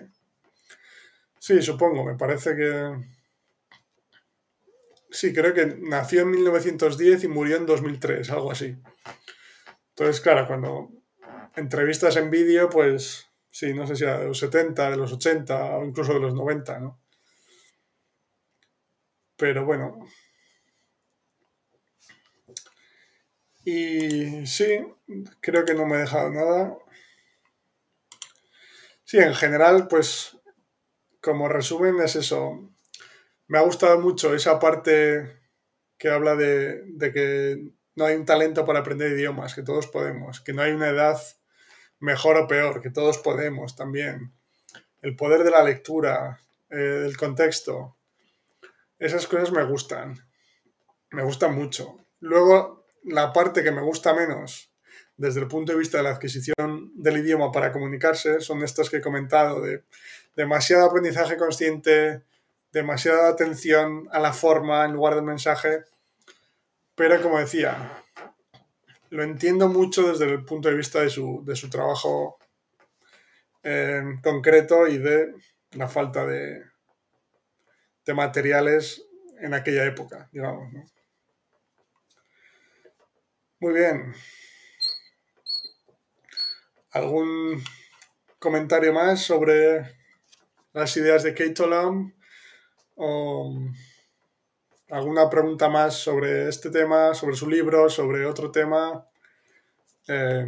Sí, 1.39 1.61
supongo, 1.61 2.03
me 2.03 2.17
parece 2.17 2.57
que... 2.57 2.97
Sí, 5.11 5.35
creo 5.35 5.53
que 5.53 5.77
nació 5.81 6.23
en 6.23 6.31
1910 6.31 7.25
y 7.25 7.29
murió 7.29 7.57
en 7.57 7.67
2003, 7.67 8.31
algo 8.31 8.51
así. 8.51 8.77
Entonces, 9.91 10.21
claro, 10.21 10.47
cuando 10.47 10.91
entrevistas 11.55 12.17
en 12.17 12.31
vídeo, 12.31 12.71
pues 12.71 13.27
sí, 13.51 13.75
no 13.75 13.87
sé 13.87 13.97
si 13.97 14.05
era 14.05 14.19
de 14.19 14.27
los 14.27 14.39
70, 14.39 14.91
de 14.91 14.97
los 14.97 15.13
80 15.13 15.77
o 15.77 15.85
incluso 15.85 16.15
de 16.15 16.21
los 16.21 16.35
90, 16.35 16.81
¿no? 16.81 17.01
Pero 19.37 19.67
bueno. 19.67 20.07
Y 23.65 24.47
sí, 24.47 24.87
creo 25.41 25.65
que 25.67 25.75
no 25.75 25.87
me 25.87 25.97
he 25.97 26.01
dejado 26.01 26.31
nada. 26.31 26.79
Sí, 29.07 29.19
en 29.19 29.37
general, 29.37 29.87
pues 29.87 30.37
como 31.21 31.49
resumen 31.49 32.01
es 32.01 32.17
eso. 32.17 32.73
Me 33.47 33.57
ha 33.57 33.61
gustado 33.61 34.01
mucho 34.01 34.35
esa 34.35 34.59
parte 34.59 35.43
que 35.97 36.11
habla 36.11 36.35
de, 36.35 36.83
que 37.15 37.71
no 37.95 38.05
hay 38.05 38.17
un 38.17 38.27
talento 38.27 38.65
para 38.65 38.81
aprender 38.81 39.13
idiomas, 39.13 39.55
que 39.55 39.63
todos 39.63 39.87
podemos, 39.87 40.41
que 40.41 40.53
no 40.53 40.63
hay 40.63 40.73
una 40.73 40.89
edad 40.89 41.21
mejor 42.01 42.37
o 42.37 42.49
peor, 42.49 42.83
que 42.83 42.91
todos 42.91 43.19
podemos 43.19 43.77
también. 43.77 44.35
El 45.03 45.15
poder 45.15 45.45
de 45.45 45.53
la 45.53 45.63
lectura, 45.63 46.41
eh, 46.69 46.77
del 46.77 47.17
contexto, 47.17 47.97
esas 48.99 49.29
cosas 49.29 49.53
me 49.53 49.63
gustan. 49.63 50.17
Me 51.13 51.23
gustan 51.23 51.55
mucho. 51.55 51.97
Luego, 52.19 52.85
la 53.05 53.33
parte 53.33 53.63
que 53.63 53.71
me 53.71 53.83
gusta 53.83 54.15
menos 54.15 54.76
desde 55.17 55.41
el 55.41 55.49
punto 55.49 55.73
de 55.73 55.79
vista 55.79 55.99
de 55.99 56.05
la 56.05 56.11
adquisición 56.11 56.93
del 56.95 57.19
idioma 57.19 57.51
para 57.51 57.73
comunicarse 57.73 58.41
son 58.41 58.63
estas 58.63 58.91
que 58.91 58.99
he 58.99 59.01
comentado, 59.01 59.63
de 59.63 59.83
demasiado 60.35 60.87
aprendizaje 60.87 61.37
consciente, 61.37 62.23
demasiada 62.73 63.29
atención 63.29 64.09
a 64.13 64.21
la 64.21 64.33
forma 64.33 64.85
en 64.85 64.93
lugar 64.93 65.15
del 65.15 65.25
mensaje. 65.25 65.85
Pero 66.95 67.21
como 67.23 67.39
decía, 67.39 68.03
lo 69.11 69.23
entiendo 69.23 69.69
mucho 69.69 70.11
desde 70.11 70.27
el 70.27 70.45
punto 70.45 70.69
de 70.69 70.77
vista 70.77 71.01
de 71.01 71.11
su, 71.11 71.43
de 71.45 71.57
su 71.57 71.71
trabajo 71.71 72.39
eh, 73.63 74.03
concreto 74.23 74.87
y 74.87 74.99
de 74.99 75.35
la 75.73 75.89
falta 75.89 76.27
de, 76.27 76.63
de 78.05 78.15
materiales 78.15 79.03
en 79.41 79.55
aquella 79.55 79.85
época, 79.85 80.29
digamos. 80.33 80.73
Muy 83.61 83.73
bien. 83.73 84.15
¿Algún 86.97 87.63
comentario 88.39 88.91
más 88.91 89.21
sobre 89.21 89.99
las 90.73 90.97
ideas 90.97 91.23
de 91.25 91.35
Kate 91.35 91.63
Olam? 91.63 92.15
¿O 92.95 93.55
alguna 94.89 95.29
pregunta 95.29 95.69
más 95.69 95.95
sobre 95.95 96.49
este 96.49 96.71
tema, 96.71 97.13
sobre 97.13 97.37
su 97.37 97.51
libro, 97.51 97.91
sobre 97.91 98.25
otro 98.25 98.51
tema? 98.51 99.07
Eh, 100.09 100.47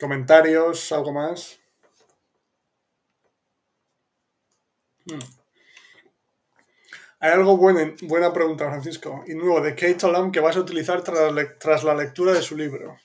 ¿Comentarios? 0.00 0.92
¿Algo 0.92 1.12
más? 1.12 1.60
Hmm. 5.04 5.18
Hay 7.20 7.32
algo 7.32 7.58
bueno, 7.58 7.94
buena 8.00 8.32
pregunta, 8.32 8.66
Francisco, 8.66 9.24
y 9.26 9.34
nuevo 9.34 9.60
de 9.60 9.74
Kate 9.74 10.06
Olam 10.06 10.32
que 10.32 10.40
vas 10.40 10.56
a 10.56 10.60
utilizar 10.60 11.02
tras, 11.02 11.34
tras 11.58 11.84
la 11.84 11.94
lectura 11.94 12.32
de 12.32 12.40
su 12.40 12.56
libro. 12.56 12.96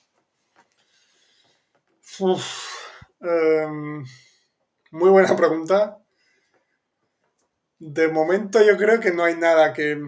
Eh, 3.22 3.68
muy 4.92 5.10
buena 5.10 5.36
pregunta. 5.36 5.98
De 7.80 8.08
momento 8.08 8.64
yo 8.64 8.78
creo 8.78 9.00
que 9.00 9.12
no 9.12 9.24
hay 9.24 9.36
nada 9.36 9.74
que, 9.74 10.02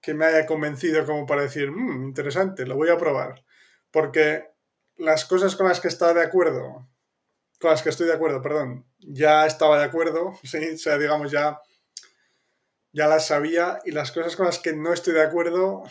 que 0.00 0.14
me 0.14 0.26
haya 0.26 0.46
convencido 0.46 1.04
como 1.04 1.26
para 1.26 1.42
decir, 1.42 1.70
"Mm, 1.70 2.04
interesante, 2.08 2.66
lo 2.66 2.76
voy 2.76 2.88
a 2.90 2.98
probar. 2.98 3.44
Porque 3.90 4.50
las 4.96 5.24
cosas 5.24 5.56
con 5.56 5.68
las 5.68 5.80
que 5.80 5.88
estaba 5.88 6.14
de 6.14 6.22
acuerdo, 6.22 6.88
con 7.60 7.70
las 7.70 7.82
que 7.82 7.90
estoy 7.90 8.06
de 8.08 8.14
acuerdo, 8.14 8.42
perdón, 8.42 8.86
ya 8.98 9.46
estaba 9.46 9.78
de 9.78 9.84
acuerdo, 9.86 10.34
sí, 10.44 10.58
o 10.74 10.78
sea, 10.78 10.98
digamos, 10.98 11.32
ya, 11.32 11.60
ya 12.92 13.06
las 13.06 13.26
sabía, 13.28 13.78
y 13.84 13.92
las 13.92 14.10
cosas 14.10 14.34
con 14.36 14.46
las 14.46 14.58
que 14.58 14.72
no 14.72 14.92
estoy 14.92 15.14
de 15.14 15.22
acuerdo, 15.22 15.84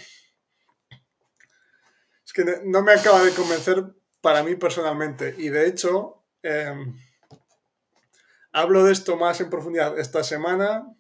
es 2.26 2.34
que 2.34 2.44
no 2.66 2.82
me 2.82 2.94
acaba 2.94 3.24
de 3.24 3.32
convencer 3.34 3.95
para 4.26 4.42
mí 4.42 4.56
personalmente. 4.56 5.36
Y 5.38 5.50
de 5.50 5.68
hecho, 5.68 6.24
em, 6.42 6.98
hablo 8.52 8.84
de 8.84 8.92
esto 8.92 9.18
más 9.18 9.40
en 9.40 9.52
profundidad 9.52 10.00
esta 10.00 10.24
semana. 10.24 10.92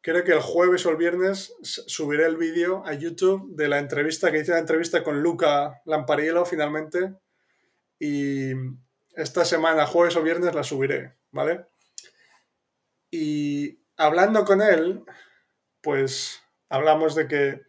Creo 0.00 0.24
que 0.24 0.32
el 0.32 0.40
jueves 0.40 0.84
o 0.84 0.90
el 0.90 0.96
viernes 0.96 1.54
subiré 1.62 2.26
el 2.26 2.36
vídeo 2.36 2.84
a 2.86 2.94
YouTube 2.94 3.54
de 3.54 3.68
la 3.68 3.78
entrevista 3.78 4.32
que 4.32 4.40
hice 4.40 4.50
la 4.50 4.58
entrevista 4.58 5.04
con 5.04 5.22
Luca 5.22 5.80
Lampariello 5.84 6.44
finalmente. 6.44 7.14
Y 8.00 8.50
esta 9.12 9.44
semana, 9.44 9.86
jueves 9.86 10.16
o 10.16 10.22
viernes, 10.24 10.56
la 10.56 10.64
subiré, 10.64 11.14
¿vale? 11.30 11.66
Y 13.12 13.78
hablando 13.96 14.44
con 14.44 14.60
él, 14.60 15.04
pues 15.80 16.42
hablamos 16.68 17.14
de 17.14 17.28
que, 17.28 17.62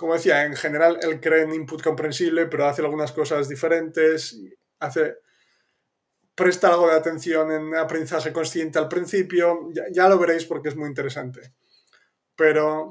como 0.00 0.14
decía, 0.14 0.46
en 0.46 0.56
general 0.56 0.98
él 1.02 1.20
cree 1.20 1.42
en 1.42 1.52
input 1.52 1.82
comprensible, 1.82 2.46
pero 2.46 2.66
hace 2.66 2.80
algunas 2.80 3.12
cosas 3.12 3.50
diferentes, 3.50 4.34
hace 4.78 5.18
presta 6.34 6.68
algo 6.68 6.88
de 6.88 6.94
atención 6.94 7.52
en 7.52 7.74
aprendizaje 7.74 8.32
consciente 8.32 8.78
al 8.78 8.88
principio, 8.88 9.68
ya, 9.74 9.82
ya 9.92 10.08
lo 10.08 10.18
veréis 10.18 10.46
porque 10.46 10.70
es 10.70 10.76
muy 10.76 10.88
interesante. 10.88 11.52
Pero 12.34 12.88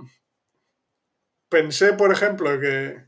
pensé, 1.50 1.94
por 1.94 2.12
ejemplo, 2.12 2.60
que 2.60 3.08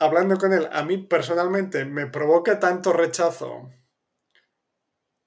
hablando 0.00 0.38
con 0.38 0.52
él, 0.52 0.68
a 0.72 0.82
mí 0.82 0.98
personalmente 0.98 1.84
me 1.84 2.08
provoca 2.08 2.58
tanto 2.58 2.92
rechazo 2.92 3.70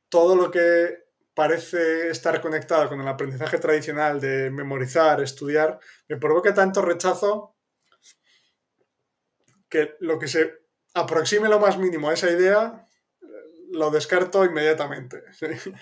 todo 0.10 0.36
lo 0.36 0.52
que 0.52 1.01
parece 1.34 2.10
estar 2.10 2.42
conectado 2.42 2.90
con 2.90 3.00
el 3.02 3.08
aprendizaje 3.08 3.58
tradicional 3.58 4.20
de 4.20 4.52
memorizar, 4.52 5.22
estudiar, 5.22 5.80
me 6.08 6.18
provoca 6.18 6.54
tanto 6.54 6.82
rechazo 6.82 7.56
que 9.70 9.96
lo 10.00 10.20
que 10.20 10.28
se 10.28 10.62
aproxime 10.94 11.48
lo 11.48 11.60
más 11.60 11.78
mínimo 11.78 12.10
a 12.10 12.14
esa 12.14 12.30
idea 12.30 12.86
lo 13.72 13.90
descarto 13.90 14.44
inmediatamente. 14.44 15.24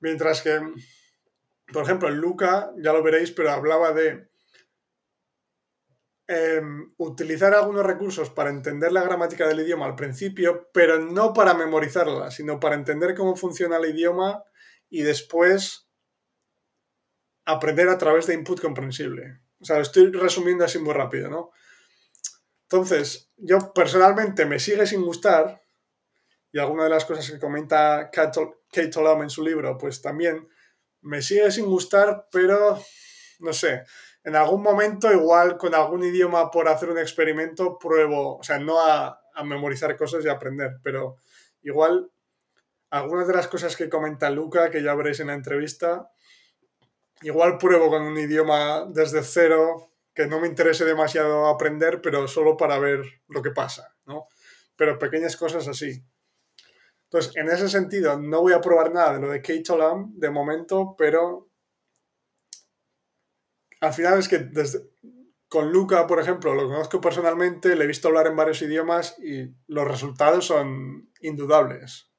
Mientras 0.00 0.42
que, 0.42 0.60
por 1.72 1.84
ejemplo, 1.84 2.08
en 2.08 2.16
Luca, 2.16 2.72
ya 2.76 2.92
lo 2.92 3.02
veréis, 3.02 3.30
pero 3.32 3.50
hablaba 3.50 3.92
de 3.92 4.30
eh, 6.28 6.62
utilizar 6.98 7.54
algunos 7.54 7.84
recursos 7.84 8.30
para 8.30 8.50
entender 8.50 8.92
la 8.92 9.02
gramática 9.02 9.48
del 9.48 9.60
idioma 9.60 9.86
al 9.86 9.96
principio, 9.96 10.68
pero 10.72 10.98
no 10.98 11.32
para 11.32 11.54
memorizarla, 11.54 12.30
sino 12.30 12.60
para 12.60 12.76
entender 12.76 13.14
cómo 13.14 13.34
funciona 13.34 13.78
el 13.78 13.96
idioma 13.96 14.44
y 14.90 15.02
después 15.02 15.88
aprender 17.46 17.88
a 17.88 17.96
través 17.96 18.26
de 18.26 18.34
input 18.34 18.60
comprensible. 18.60 19.40
O 19.60 19.64
sea, 19.64 19.76
lo 19.76 19.82
estoy 19.82 20.10
resumiendo 20.10 20.64
así 20.64 20.78
muy 20.78 20.92
rápido, 20.92 21.30
¿no? 21.30 21.50
Entonces, 22.62 23.30
yo 23.36 23.72
personalmente 23.72 24.44
me 24.44 24.58
sigue 24.58 24.86
sin 24.86 25.02
gustar, 25.02 25.62
y 26.52 26.58
alguna 26.58 26.84
de 26.84 26.90
las 26.90 27.04
cosas 27.04 27.30
que 27.30 27.38
comenta 27.38 28.10
Kate 28.10 28.98
Olam 28.98 29.22
en 29.22 29.30
su 29.30 29.42
libro, 29.42 29.78
pues 29.78 30.02
también 30.02 30.48
me 31.00 31.22
sigue 31.22 31.50
sin 31.50 31.66
gustar, 31.66 32.28
pero 32.30 32.80
no 33.40 33.52
sé, 33.52 33.84
en 34.22 34.36
algún 34.36 34.62
momento, 34.62 35.10
igual 35.12 35.56
con 35.56 35.74
algún 35.74 36.04
idioma 36.04 36.50
por 36.50 36.68
hacer 36.68 36.90
un 36.90 36.98
experimento, 36.98 37.78
pruebo, 37.78 38.38
o 38.38 38.42
sea, 38.42 38.58
no 38.58 38.80
a, 38.80 39.20
a 39.34 39.44
memorizar 39.44 39.96
cosas 39.96 40.24
y 40.24 40.28
aprender, 40.28 40.78
pero 40.82 41.16
igual 41.62 42.10
algunas 42.90 43.26
de 43.26 43.34
las 43.34 43.48
cosas 43.48 43.76
que 43.76 43.88
comenta 43.88 44.30
Luca, 44.30 44.70
que 44.70 44.82
ya 44.82 44.94
veréis 44.94 45.20
en 45.20 45.28
la 45.28 45.34
entrevista, 45.34 46.10
igual 47.22 47.58
pruebo 47.58 47.88
con 47.88 48.02
un 48.02 48.18
idioma 48.18 48.86
desde 48.88 49.22
cero, 49.22 49.92
que 50.14 50.26
no 50.26 50.40
me 50.40 50.48
interese 50.48 50.84
demasiado 50.84 51.46
aprender, 51.46 52.00
pero 52.02 52.26
solo 52.26 52.56
para 52.56 52.78
ver 52.78 53.00
lo 53.28 53.42
que 53.42 53.52
pasa, 53.52 53.96
¿no? 54.06 54.26
Pero 54.76 54.98
pequeñas 54.98 55.36
cosas 55.36 55.68
así. 55.68 56.04
Entonces, 57.04 57.36
en 57.36 57.48
ese 57.48 57.68
sentido, 57.68 58.18
no 58.18 58.40
voy 58.40 58.52
a 58.52 58.60
probar 58.60 58.92
nada 58.92 59.14
de 59.14 59.20
lo 59.20 59.30
de 59.30 59.40
Kate 59.40 59.72
Olam 59.72 60.12
de 60.14 60.30
momento, 60.30 60.94
pero 60.98 61.48
al 63.80 63.92
final 63.92 64.18
es 64.18 64.28
que 64.28 64.48
con 65.48 65.72
Luca, 65.72 66.06
por 66.06 66.20
ejemplo, 66.20 66.54
lo 66.54 66.68
conozco 66.68 67.00
personalmente, 67.00 67.74
le 67.74 67.84
he 67.84 67.88
visto 67.88 68.08
hablar 68.08 68.28
en 68.28 68.36
varios 68.36 68.62
idiomas 68.62 69.18
y 69.18 69.52
los 69.66 69.88
resultados 69.88 70.46
son 70.46 71.10
indudables. 71.20 72.09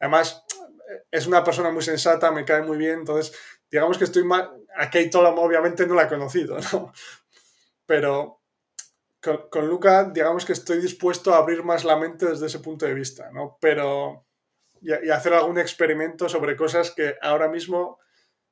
Además, 0.00 0.44
es 1.10 1.26
una 1.26 1.44
persona 1.44 1.70
muy 1.70 1.82
sensata, 1.82 2.30
me 2.30 2.44
cae 2.44 2.62
muy 2.62 2.76
bien, 2.76 3.00
entonces, 3.00 3.36
digamos 3.70 3.98
que 3.98 4.04
estoy 4.04 4.24
más... 4.24 4.48
A 4.76 4.90
Kate 4.90 5.10
Olam 5.14 5.38
obviamente 5.38 5.86
no 5.86 5.94
la 5.94 6.04
he 6.04 6.08
conocido, 6.08 6.58
¿no? 6.72 6.92
Pero 7.86 8.42
con, 9.20 9.48
con, 9.50 9.66
Luca, 9.66 10.04
digamos 10.04 10.44
que 10.44 10.52
estoy 10.52 10.80
dispuesto 10.80 11.34
a 11.34 11.38
abrir 11.38 11.64
más 11.64 11.84
la 11.84 11.96
mente 11.96 12.26
desde 12.26 12.46
ese 12.46 12.60
punto 12.60 12.86
de 12.86 12.94
vista, 12.94 13.30
¿no? 13.32 13.58
Pero... 13.60 14.24
Y 14.80 15.10
hacer 15.10 15.34
algún 15.34 15.58
experimento 15.58 16.28
sobre 16.28 16.54
cosas 16.54 16.92
que 16.92 17.16
ahora 17.20 17.48
mismo 17.48 17.98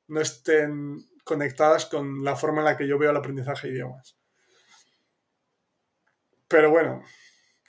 no 0.07 0.19
estén 0.19 1.05
conectadas 1.23 1.85
con 1.85 2.23
la 2.23 2.35
forma 2.35 2.59
en 2.59 2.65
la 2.65 2.77
que 2.77 2.85
yo 2.85 2.97
veo 2.97 3.11
el 3.11 3.17
aprendizaje 3.17 3.67
de 3.67 3.73
idiomas. 3.73 4.17
Pero 6.47 6.69
bueno, 6.69 7.03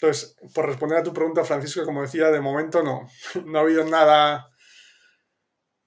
entonces, 0.01 0.37
por 0.55 0.67
responder 0.67 0.99
a 0.99 1.03
tu 1.03 1.13
pregunta, 1.13 1.45
Francisco, 1.45 1.85
como 1.85 2.03
decía, 2.03 2.31
de 2.31 2.41
momento 2.41 2.83
no. 2.83 3.09
No 3.45 3.59
ha 3.59 3.63
habido 3.63 3.85
nada 3.85 4.49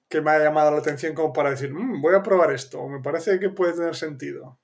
que 0.10 0.22
me 0.22 0.30
haya 0.30 0.44
llamado 0.46 0.70
la 0.70 0.78
atención 0.78 1.16
como 1.16 1.34
para 1.34 1.50
decir, 1.50 1.74
mmm, 1.74 2.02
voy 2.02 2.14
a 2.14 2.22
probar 2.22 2.52
esto, 2.52 2.80
o 2.82 2.88
me 2.90 3.02
parece 3.02 3.40
que 3.40 3.50
puede 3.50 3.74
tener 3.74 3.96
sentido. 3.96 4.60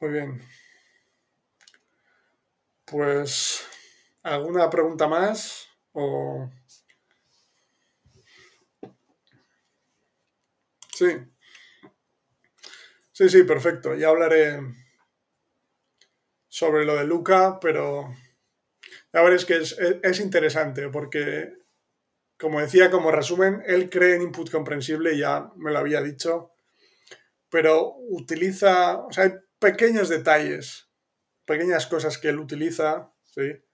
Muy 0.00 0.10
bien. 0.10 0.40
Pues, 2.86 3.64
¿alguna 4.24 4.68
pregunta 4.70 5.06
más? 5.06 5.68
O... 5.92 6.48
Sí. 10.94 11.06
Sí, 13.18 13.28
sí, 13.28 13.42
perfecto. 13.42 13.96
Ya 13.96 14.10
hablaré 14.10 14.60
sobre 16.46 16.84
lo 16.84 16.94
de 16.94 17.04
Luca, 17.04 17.58
pero 17.60 18.14
ya 19.12 19.22
veréis 19.22 19.44
que 19.44 19.56
es, 19.56 19.76
es, 19.76 20.20
interesante 20.20 20.88
porque, 20.88 21.52
como 22.38 22.60
decía, 22.60 22.92
como 22.92 23.10
resumen, 23.10 23.60
él 23.66 23.90
cree 23.90 24.14
en 24.14 24.22
input 24.22 24.52
comprensible, 24.52 25.18
ya 25.18 25.50
me 25.56 25.72
lo 25.72 25.78
había 25.80 26.00
dicho, 26.00 26.52
pero 27.48 27.96
utiliza, 28.08 28.98
o 28.98 29.10
sea, 29.10 29.24
hay 29.24 29.32
pequeños 29.58 30.08
detalles, 30.08 30.88
pequeñas 31.44 31.88
cosas 31.88 32.18
que 32.18 32.28
él 32.28 32.38
utiliza, 32.38 33.12
¿sí? 33.24 33.64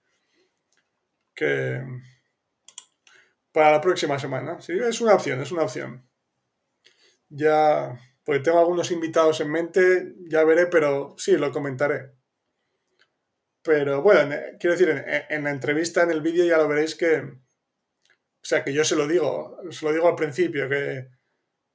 Que 1.35 1.83
para 3.51 3.73
la 3.73 3.81
próxima 3.81 4.17
semana, 4.17 4.59
sí, 4.59 4.73
es 4.73 5.01
una 5.01 5.13
opción, 5.13 5.39
es 5.39 5.51
una 5.51 5.61
opción 5.61 6.09
ya, 7.29 7.99
porque 8.25 8.41
tengo 8.41 8.59
algunos 8.59 8.91
invitados 8.91 9.39
en 9.39 9.51
mente, 9.51 10.15
ya 10.27 10.43
veré, 10.43 10.65
pero 10.65 11.13
sí, 11.17 11.37
lo 11.37 11.51
comentaré. 11.51 12.11
Pero 13.61 14.01
bueno, 14.01 14.35
quiero 14.59 14.75
decir, 14.75 15.03
en, 15.29 15.43
la 15.43 15.51
entrevista, 15.51 16.03
en 16.03 16.11
el 16.11 16.21
vídeo 16.21 16.43
ya 16.45 16.57
lo 16.57 16.67
veréis 16.67 16.95
que, 16.95 17.17
o 17.17 18.41
sea, 18.41 18.63
que 18.63 18.73
yo 18.73 18.83
se 18.83 18.95
lo 18.95 19.07
digo, 19.07 19.57
se 19.69 19.85
lo 19.85 19.93
digo 19.93 20.07
al 20.07 20.15
principio, 20.15 20.67
que, 20.67 21.07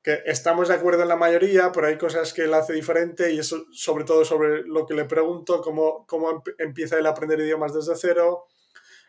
que 0.03 0.23
estamos 0.27 0.69
de 0.69 0.75
acuerdo 0.75 1.03
en 1.03 1.09
la 1.09 1.17
mayoría, 1.17 1.71
pero 1.73 1.87
hay 1.87 1.99
cosas 1.99 2.33
que 2.33 2.43
él 2.43 2.55
hace 2.55 2.73
diferente 2.73 3.33
y 3.33 3.39
eso 3.39 3.67
sobre 3.73 4.05
todo 4.05 4.25
sobre 4.25 4.63
lo 4.63 4.87
que 4.87 4.95
le 4.95 5.05
pregunto, 5.05 5.61
cómo, 5.61 6.07
cómo 6.07 6.43
empieza 6.59 6.99
él 6.99 7.07
a 7.07 7.11
aprender 7.11 7.41
idiomas 7.41 7.75
desde 7.75 7.97
cero. 7.97 8.47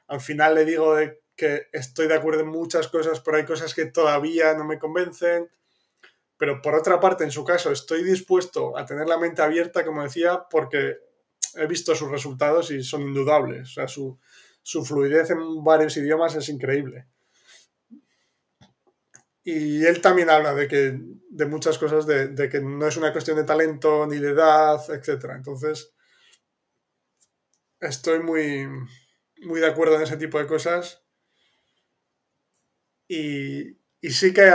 Al 0.08 0.22
final 0.22 0.56
le 0.56 0.66
digo 0.66 0.96
que 1.36 1.68
estoy 1.72 2.08
de 2.08 2.16
acuerdo 2.16 2.42
en 2.42 2.50
muchas 2.50 2.88
cosas, 2.88 3.20
pero 3.22 3.38
hay 3.38 3.46
cosas 3.46 3.74
que 3.74 3.86
todavía 3.86 4.54
no 4.54 4.66
me 4.66 4.78
convencen. 4.78 5.50
Pero 6.42 6.60
por 6.60 6.74
otra 6.74 7.00
parte, 7.00 7.24
en 7.24 7.30
su 7.30 7.46
caso, 7.46 7.72
estoy 7.72 8.04
dispuesto 8.04 8.76
a 8.76 8.84
tener 8.84 9.08
la 9.08 9.20
mente 9.20 9.44
abierta, 9.44 9.86
como 9.86 10.02
decía, 10.02 10.44
porque 10.50 10.98
he 11.54 11.68
visto 11.68 11.94
sus 11.94 12.10
resultados 12.10 12.72
y 12.72 12.82
son 12.82 13.04
indudables. 13.04 13.70
O 13.70 13.74
sea, 13.74 13.88
su, 13.88 14.20
su 14.64 14.84
fluidez 14.84 15.30
en 15.30 15.64
varios 15.64 15.96
idiomas 15.98 16.34
es 16.34 16.50
increíble. 16.50 17.06
Y 19.44 19.86
él 19.86 20.02
también 20.02 20.32
habla 20.32 20.56
de 20.56 20.68
que 20.68 21.00
de 21.30 21.46
muchas 21.46 21.78
cosas, 21.78 22.08
de, 22.08 22.30
de, 22.30 22.50
que 22.50 22.60
no 22.60 22.88
es 22.88 22.98
una 22.98 23.12
cuestión 23.12 23.38
de 23.38 23.44
talento 23.44 24.08
ni 24.08 24.18
de 24.18 24.30
edad, 24.30 24.80
etc. 24.90 25.34
Entonces, 25.36 25.94
estoy 27.80 28.20
muy, 28.24 28.68
muy 29.44 29.60
de 29.60 29.68
acuerdo 29.68 29.96
en 29.96 30.02
ese 30.02 30.18
tipo 30.18 30.40
de 30.40 30.48
cosas. 30.48 31.04
Y, 33.08 33.80
sí 34.10 34.34
que 34.34 34.42
hay 34.42 34.54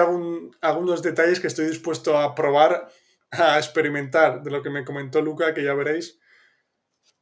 algunos 0.61 1.03
detalles 1.03 1.41
que 1.41 1.47
estoy 1.47 1.67
dispuesto 1.67 2.19
a 2.19 2.35
probar, 2.35 2.89
a 3.31 3.59
experimentar 3.59 4.43
de 4.43 4.51
lo 4.51 4.63
que 4.63 4.71
me 4.71 4.85
comentó 4.85 5.23
Luca, 5.23 5.55
que 5.55 5.63
ya 5.63 5.75
veréis, 5.75 6.19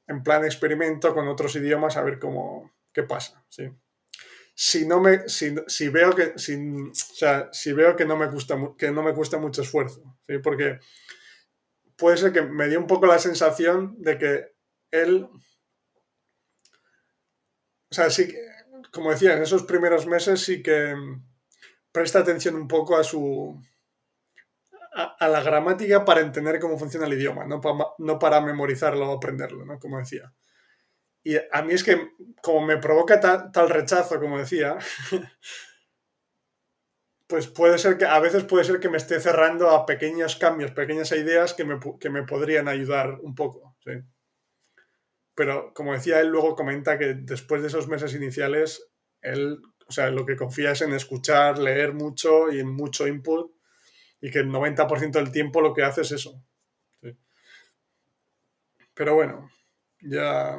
en 0.07 0.23
plan 0.23 0.45
experimento 0.45 1.15
con 1.15 1.29
otros 1.29 1.55
idiomas 1.57 1.97
a 1.97 2.03
ver 2.03 2.19
cómo, 2.19 2.73
qué 2.93 3.03
pasa. 3.03 3.45
¿sí? 3.49 3.71
Si, 4.55 4.87
no 4.87 5.01
me, 5.01 5.29
si, 5.29 5.51
veo 5.89 6.15
que, 6.15 6.33
si, 6.37 6.57
si 7.53 7.73
veo 7.73 7.97
que 7.97 8.05
no 8.05 8.17
me 8.17 8.29
que 8.79 8.91
no 8.91 9.03
me 9.03 9.15
cuesta 9.15 9.39
mucho 9.39 9.63
esfuerzo, 9.63 10.17
¿sí? 10.27 10.39
porque 10.39 10.79
puede 11.97 12.17
ser 12.17 12.33
que 12.33 12.43
me 12.43 12.69
dio 12.69 12.79
un 12.79 12.87
poco 12.87 13.07
la 13.07 13.19
sensación 13.19 13.97
de 13.99 14.19
que 14.19 14.55
él, 14.91 15.29
o 17.91 17.95
sea, 17.95 18.11
sí, 18.11 18.33
como 18.93 19.11
decía, 19.11 19.35
en 19.35 19.43
esos 19.43 19.65
primeros 19.65 20.07
meses 20.07 20.41
sí 20.41 20.63
que 20.63 20.95
presta 21.95 22.19
atención 22.19 22.57
un 22.57 22.67
poco 22.67 22.97
a 22.97 23.05
su, 23.05 23.57
a, 24.93 25.29
la 25.29 25.41
gramática 25.43 26.05
para 26.05 26.23
entender 26.23 26.59
cómo 26.59 26.77
funciona 26.77 27.07
el 27.07 27.13
idioma, 27.13 27.47
no, 27.47 27.61
no 27.99 28.19
para 28.19 28.41
memorizarlo 28.41 29.09
o 29.09 29.17
aprenderlo, 29.17 29.65
¿no? 29.65 29.79
Como 29.79 29.99
decía. 29.99 30.35
Y 31.23 31.37
a 31.37 31.63
mí 31.63 31.73
es 31.73 31.85
que, 31.85 32.11
como 32.43 32.67
me 32.67 32.79
provoca 32.79 33.21
tal 33.21 33.71
rechazo, 33.71 34.19
como 34.19 34.39
decía, 34.39 34.77
pues 37.29 37.47
puede 37.47 37.79
ser 37.79 37.97
que, 37.97 38.07
a 38.07 38.19
veces 38.19 38.43
puede 38.43 38.65
ser 38.65 38.81
que 38.81 38.91
me 38.91 38.97
esté 38.97 39.21
cerrando 39.21 39.71
a 39.71 39.87
pequeños 39.87 40.35
cambios, 40.35 40.73
pequeñas 40.73 41.13
ideas 41.13 41.55
que 41.55 41.65
me, 41.65 41.79
que 42.01 42.11
me 42.11 42.25
podrían 42.25 42.67
ayudar 42.67 43.21
un 43.23 43.37
poco, 43.37 43.77
¿sí? 43.85 43.93
Pero, 45.37 45.73
como 45.75 45.93
decía, 45.93 46.21
él 46.21 46.29
luego 46.29 46.57
comenta 46.57 46.99
que 46.99 47.15
después 47.15 47.63
de 47.63 47.69
esos 47.69 47.87
meses 47.87 48.17
iniciales, 48.17 48.91
él, 49.21 49.61
o 49.87 49.93
sea, 49.93 50.11
lo 50.11 50.25
que 50.25 50.37
confía 50.37 50.73
es 50.73 50.81
en 50.83 50.93
escuchar, 50.93 51.59
leer 51.59 51.93
mucho 51.93 52.51
y 52.51 52.61
en 52.61 52.69
mucho 52.69 53.07
input 53.07 53.55
y 54.21 54.31
que 54.31 54.39
el 54.39 54.49
90% 54.49 55.13
del 55.13 55.31
tiempo 55.31 55.61
lo 55.61 55.75
que 55.75 55.83
hace 55.83 56.03
es 56.03 56.13
eso. 56.13 56.43
Pero 58.95 59.15
bueno, 59.15 59.51
ya 60.01 60.57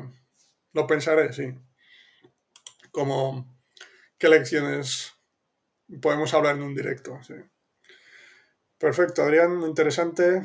lo 0.73 0.85
pensaré, 0.85 1.31
sí. 1.31 1.53
Como 2.91 3.57
qué 4.17 4.29
lecciones 4.29 5.13
podemos 6.01 6.33
hablar 6.33 6.57
en 6.57 6.63
un 6.63 6.75
directo, 6.75 7.17
sí. 7.23 7.33
Perfecto, 8.77 9.23
Adrián, 9.23 9.55
muy 9.55 9.69
interesante. 9.69 10.41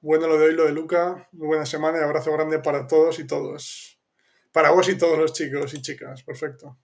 Bueno 0.00 0.26
lo 0.26 0.38
de 0.38 0.46
hoy, 0.46 0.54
lo 0.54 0.64
de 0.64 0.72
Luca. 0.72 1.28
Muy 1.32 1.46
buena 1.46 1.66
semana 1.66 1.98
y 1.98 2.02
abrazo 2.02 2.32
grande 2.32 2.58
para 2.58 2.86
todos 2.86 3.18
y 3.18 3.26
todos. 3.26 4.00
Para 4.50 4.70
vos 4.70 4.88
y 4.88 4.96
todos 4.96 5.18
los 5.18 5.34
chicos 5.34 5.74
y 5.74 5.82
chicas. 5.82 6.22
Perfecto. 6.22 6.78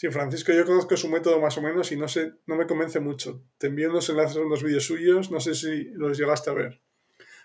Sí, 0.00 0.08
Francisco, 0.08 0.50
yo 0.54 0.64
conozco 0.64 0.96
su 0.96 1.10
método 1.10 1.38
más 1.40 1.58
o 1.58 1.60
menos 1.60 1.92
y 1.92 1.96
no 1.98 2.08
sé, 2.08 2.32
no 2.46 2.56
me 2.56 2.66
convence 2.66 3.00
mucho. 3.00 3.44
Te 3.58 3.66
envío 3.66 3.90
unos 3.90 4.08
enlaces 4.08 4.38
a 4.38 4.40
unos 4.40 4.62
vídeos 4.62 4.86
suyos, 4.86 5.30
no 5.30 5.40
sé 5.40 5.54
si 5.54 5.90
los 5.90 6.16
llegaste 6.16 6.48
a 6.48 6.54
ver. 6.54 6.80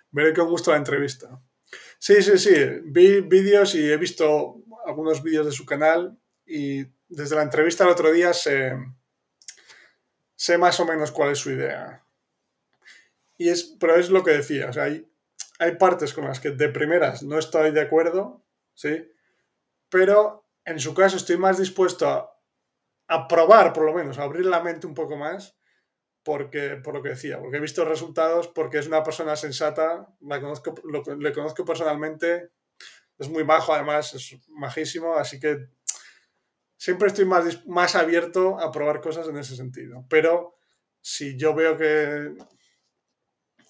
Veré 0.10 0.34
con 0.34 0.48
gusto 0.48 0.72
la 0.72 0.78
entrevista. 0.78 1.42
Sí, 2.00 2.24
sí, 2.24 2.38
sí, 2.38 2.56
vi 2.86 3.20
vídeos 3.20 3.76
y 3.76 3.92
he 3.92 3.98
visto 3.98 4.64
algunos 4.86 5.22
vídeos 5.22 5.46
de 5.46 5.52
su 5.52 5.66
canal 5.66 6.18
y 6.46 6.86
desde 7.10 7.36
la 7.36 7.42
entrevista 7.42 7.84
el 7.84 7.90
otro 7.90 8.10
día 8.14 8.32
sé, 8.32 8.72
sé 10.38 10.58
más 10.58 10.80
o 10.80 10.86
menos 10.86 11.12
cuál 11.12 11.34
es 11.34 11.40
su 11.40 11.52
idea. 11.52 12.06
Y 13.38 13.50
es, 13.50 13.76
pero 13.78 13.98
es 13.98 14.10
lo 14.10 14.24
que 14.24 14.32
decía, 14.32 14.70
o 14.70 14.72
sea, 14.72 14.84
hay, 14.84 15.06
hay 15.60 15.76
partes 15.76 16.14
con 16.14 16.24
las 16.24 16.40
que 16.40 16.52
de 16.52 16.70
primeras 16.70 17.22
no 17.22 17.38
estoy 17.38 17.72
de 17.72 17.82
acuerdo, 17.82 18.46
¿sí? 18.74 19.12
Pero 19.90 20.48
en 20.64 20.80
su 20.80 20.94
caso 20.94 21.18
estoy 21.18 21.36
más 21.36 21.58
dispuesto 21.58 22.08
a 22.08 22.35
a 23.08 23.28
probar, 23.28 23.74
por 23.74 23.86
lo 23.86 23.94
menos, 23.94 24.18
a 24.18 24.24
abrir 24.24 24.46
la 24.46 24.62
mente 24.62 24.88
un 24.88 24.94
poco 24.94 25.16
más, 25.16 25.58
porque, 26.24 26.78
por 26.78 26.96
lo 26.96 27.04
que 27.04 27.10
decía, 27.10 27.40
porque 27.40 27.58
he 27.58 27.62
visto 27.62 27.86
resultados, 27.86 28.48
porque 28.48 28.80
es 28.80 28.88
una 28.88 29.04
persona 29.04 29.36
sensata, 29.36 30.08
la 30.22 30.42
conozco, 30.42 30.74
le 31.20 31.34
conozco 31.34 31.64
personalmente, 31.64 32.50
es 33.18 33.30
muy 33.30 33.44
bajo, 33.44 33.74
además, 33.74 34.14
es 34.14 34.36
majísimo, 34.50 35.16
así 35.16 35.40
que 35.40 35.70
siempre 36.78 37.08
estoy 37.08 37.26
más, 37.26 37.66
más 37.68 37.96
abierto 37.96 38.60
a 38.60 38.72
probar 38.72 39.02
cosas 39.02 39.28
en 39.28 39.38
ese 39.38 39.56
sentido. 39.56 40.06
Pero 40.10 40.58
si 41.02 41.38
yo 41.38 41.54
veo 41.54 41.78
que, 41.78 42.36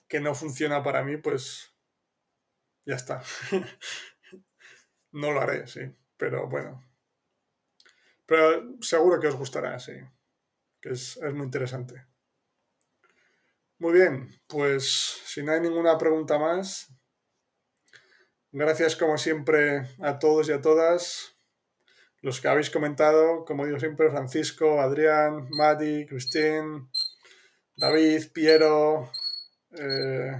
que 0.07 0.19
no 0.19 0.35
funciona 0.35 0.83
para 0.83 1.03
mí, 1.03 1.17
pues 1.17 1.75
ya 2.85 2.95
está. 2.95 3.21
no 5.11 5.31
lo 5.31 5.41
haré, 5.41 5.67
sí. 5.67 5.81
Pero 6.17 6.47
bueno, 6.47 6.84
pero 8.25 8.77
seguro 8.81 9.19
que 9.19 9.27
os 9.27 9.35
gustará, 9.35 9.77
sí. 9.79 9.93
Que 10.81 10.89
es, 10.89 11.19
muy 11.33 11.45
interesante. 11.45 12.05
Muy 13.77 13.93
bien, 13.93 14.29
pues 14.47 15.21
si 15.25 15.43
no 15.43 15.51
hay 15.51 15.59
ninguna 15.59 15.97
pregunta 15.97 16.39
más, 16.39 16.87
gracias 18.51 18.95
como 18.95 19.17
siempre 19.17 19.81
a 19.99 20.17
todos 20.17 20.47
y 20.47 20.53
a 20.53 20.61
todas 20.61 21.35
los 22.21 22.39
que 22.39 22.47
habéis 22.47 22.69
comentado, 22.69 23.45
como 23.45 23.65
digo 23.65 23.79
siempre, 23.79 24.09
Francisco, 24.09 24.79
Adrián, 24.79 25.47
Madi, 25.51 26.05
Cristín, 26.05 26.89
David, 27.75 28.31
Piero, 28.33 29.11
eh, 29.71 30.31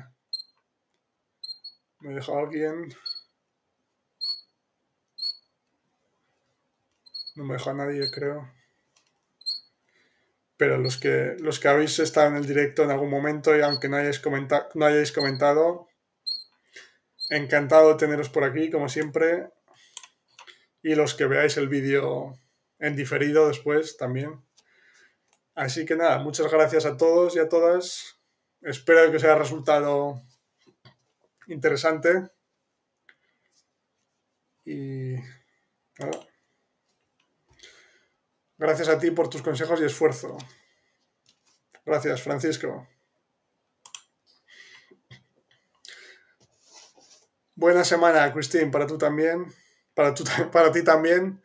me 2.00 2.14
dejado 2.14 2.40
alguien. 2.40 2.88
No 7.36 7.44
me 7.44 7.56
dejó 7.56 7.72
a 7.72 7.74
nadie, 7.74 8.10
creo. 8.12 8.50
Pero 10.58 10.78
los 10.78 10.98
que, 10.98 11.36
los 11.40 11.60
que 11.60 11.68
habéis 11.68 12.00
estado 12.00 12.30
en 12.30 12.38
el 12.38 12.46
directo 12.46 12.84
en 12.84 12.92
algún 12.92 13.10
momento 13.10 13.56
y 13.56 13.62
aunque 13.62 13.90
no 13.90 13.98
hayáis, 13.98 14.22
no 14.74 14.86
hayáis 14.86 15.12
comentado, 15.12 15.90
encantado 17.30 17.90
de 17.90 17.96
teneros 17.96 18.30
por 18.30 18.46
aquí, 18.46 18.70
como 18.72 18.88
siempre. 18.88 19.50
Y 20.82 20.96
los 20.96 21.14
que 21.14 21.26
veáis 21.26 21.58
el 21.58 21.68
vídeo 21.68 22.40
en 22.80 22.96
diferido 22.96 23.48
después 23.50 23.98
también. 23.98 24.42
Así 25.56 25.86
que 25.86 25.96
nada, 25.96 26.20
muchas 26.20 26.50
gracias 26.52 26.86
a 26.86 26.96
todos 26.96 27.36
y 27.36 27.40
a 27.40 27.50
todas. 27.50 28.20
Espero 28.62 29.10
que 29.12 29.18
os 29.18 29.24
haya 29.24 29.36
resultado 29.36 30.22
interesante. 31.48 32.30
Y 34.66 35.16
nada. 36.00 36.35
Gracias 38.58 38.88
a 38.88 38.98
ti 38.98 39.12
por 39.12 39.30
tus 39.30 39.42
consejos 39.42 39.82
y 39.82 39.86
esfuerzo. 39.86 40.38
Gracias, 41.86 42.22
Francisco. 42.22 42.88
Buena 47.56 47.84
semana, 47.84 48.34
Cristín, 48.34 48.72
para 48.72 48.88
tú 48.88 48.98
también, 48.98 49.46
para, 49.94 50.14
para 50.52 50.72
ti 50.72 50.84
también. 50.84 51.42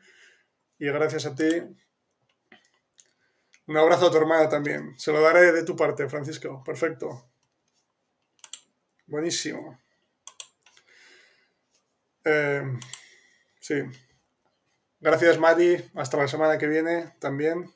Y 0.78 0.86
gracias 0.86 1.26
a 1.26 1.34
ti. 1.34 1.62
Un 3.66 3.76
abrazo 3.76 4.06
a 4.06 4.10
tu 4.10 4.16
hermana 4.16 4.48
también. 4.48 4.98
Se 4.98 5.12
lo 5.12 5.20
daré 5.20 5.52
de 5.52 5.62
tu 5.62 5.76
parte, 5.76 6.08
Francisco. 6.08 6.62
Perfecto. 6.64 7.30
Buenísimo. 9.06 9.78
Eh, 12.24 12.62
sí. 13.60 13.82
Gracias, 15.00 15.38
Mari. 15.38 15.82
Hasta 15.94 16.18
la 16.18 16.28
semana 16.28 16.58
que 16.58 16.66
viene 16.66 17.14
también. 17.20 17.72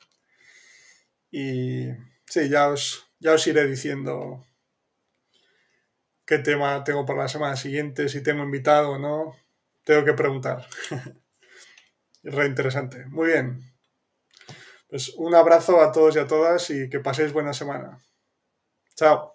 Y 1.31 1.87
sí, 2.27 2.49
ya 2.49 2.69
os, 2.69 3.07
ya 3.19 3.33
os 3.33 3.47
iré 3.47 3.67
diciendo 3.67 4.45
qué 6.25 6.37
tema 6.37 6.83
tengo 6.83 7.05
para 7.05 7.23
la 7.23 7.27
semana 7.27 7.55
siguiente, 7.55 8.09
si 8.09 8.21
tengo 8.21 8.43
invitado 8.43 8.91
o 8.91 8.99
no. 8.99 9.35
Tengo 9.83 10.05
que 10.05 10.13
preguntar. 10.13 10.67
es 12.23 12.33
re 12.33 12.45
interesante. 12.45 13.05
Muy 13.07 13.27
bien. 13.27 13.73
Pues 14.87 15.09
un 15.17 15.33
abrazo 15.33 15.81
a 15.81 15.91
todos 15.91 16.15
y 16.15 16.19
a 16.19 16.27
todas 16.27 16.69
y 16.69 16.89
que 16.89 16.99
paséis 16.99 17.33
buena 17.33 17.53
semana. 17.53 17.99
Chao. 18.95 19.34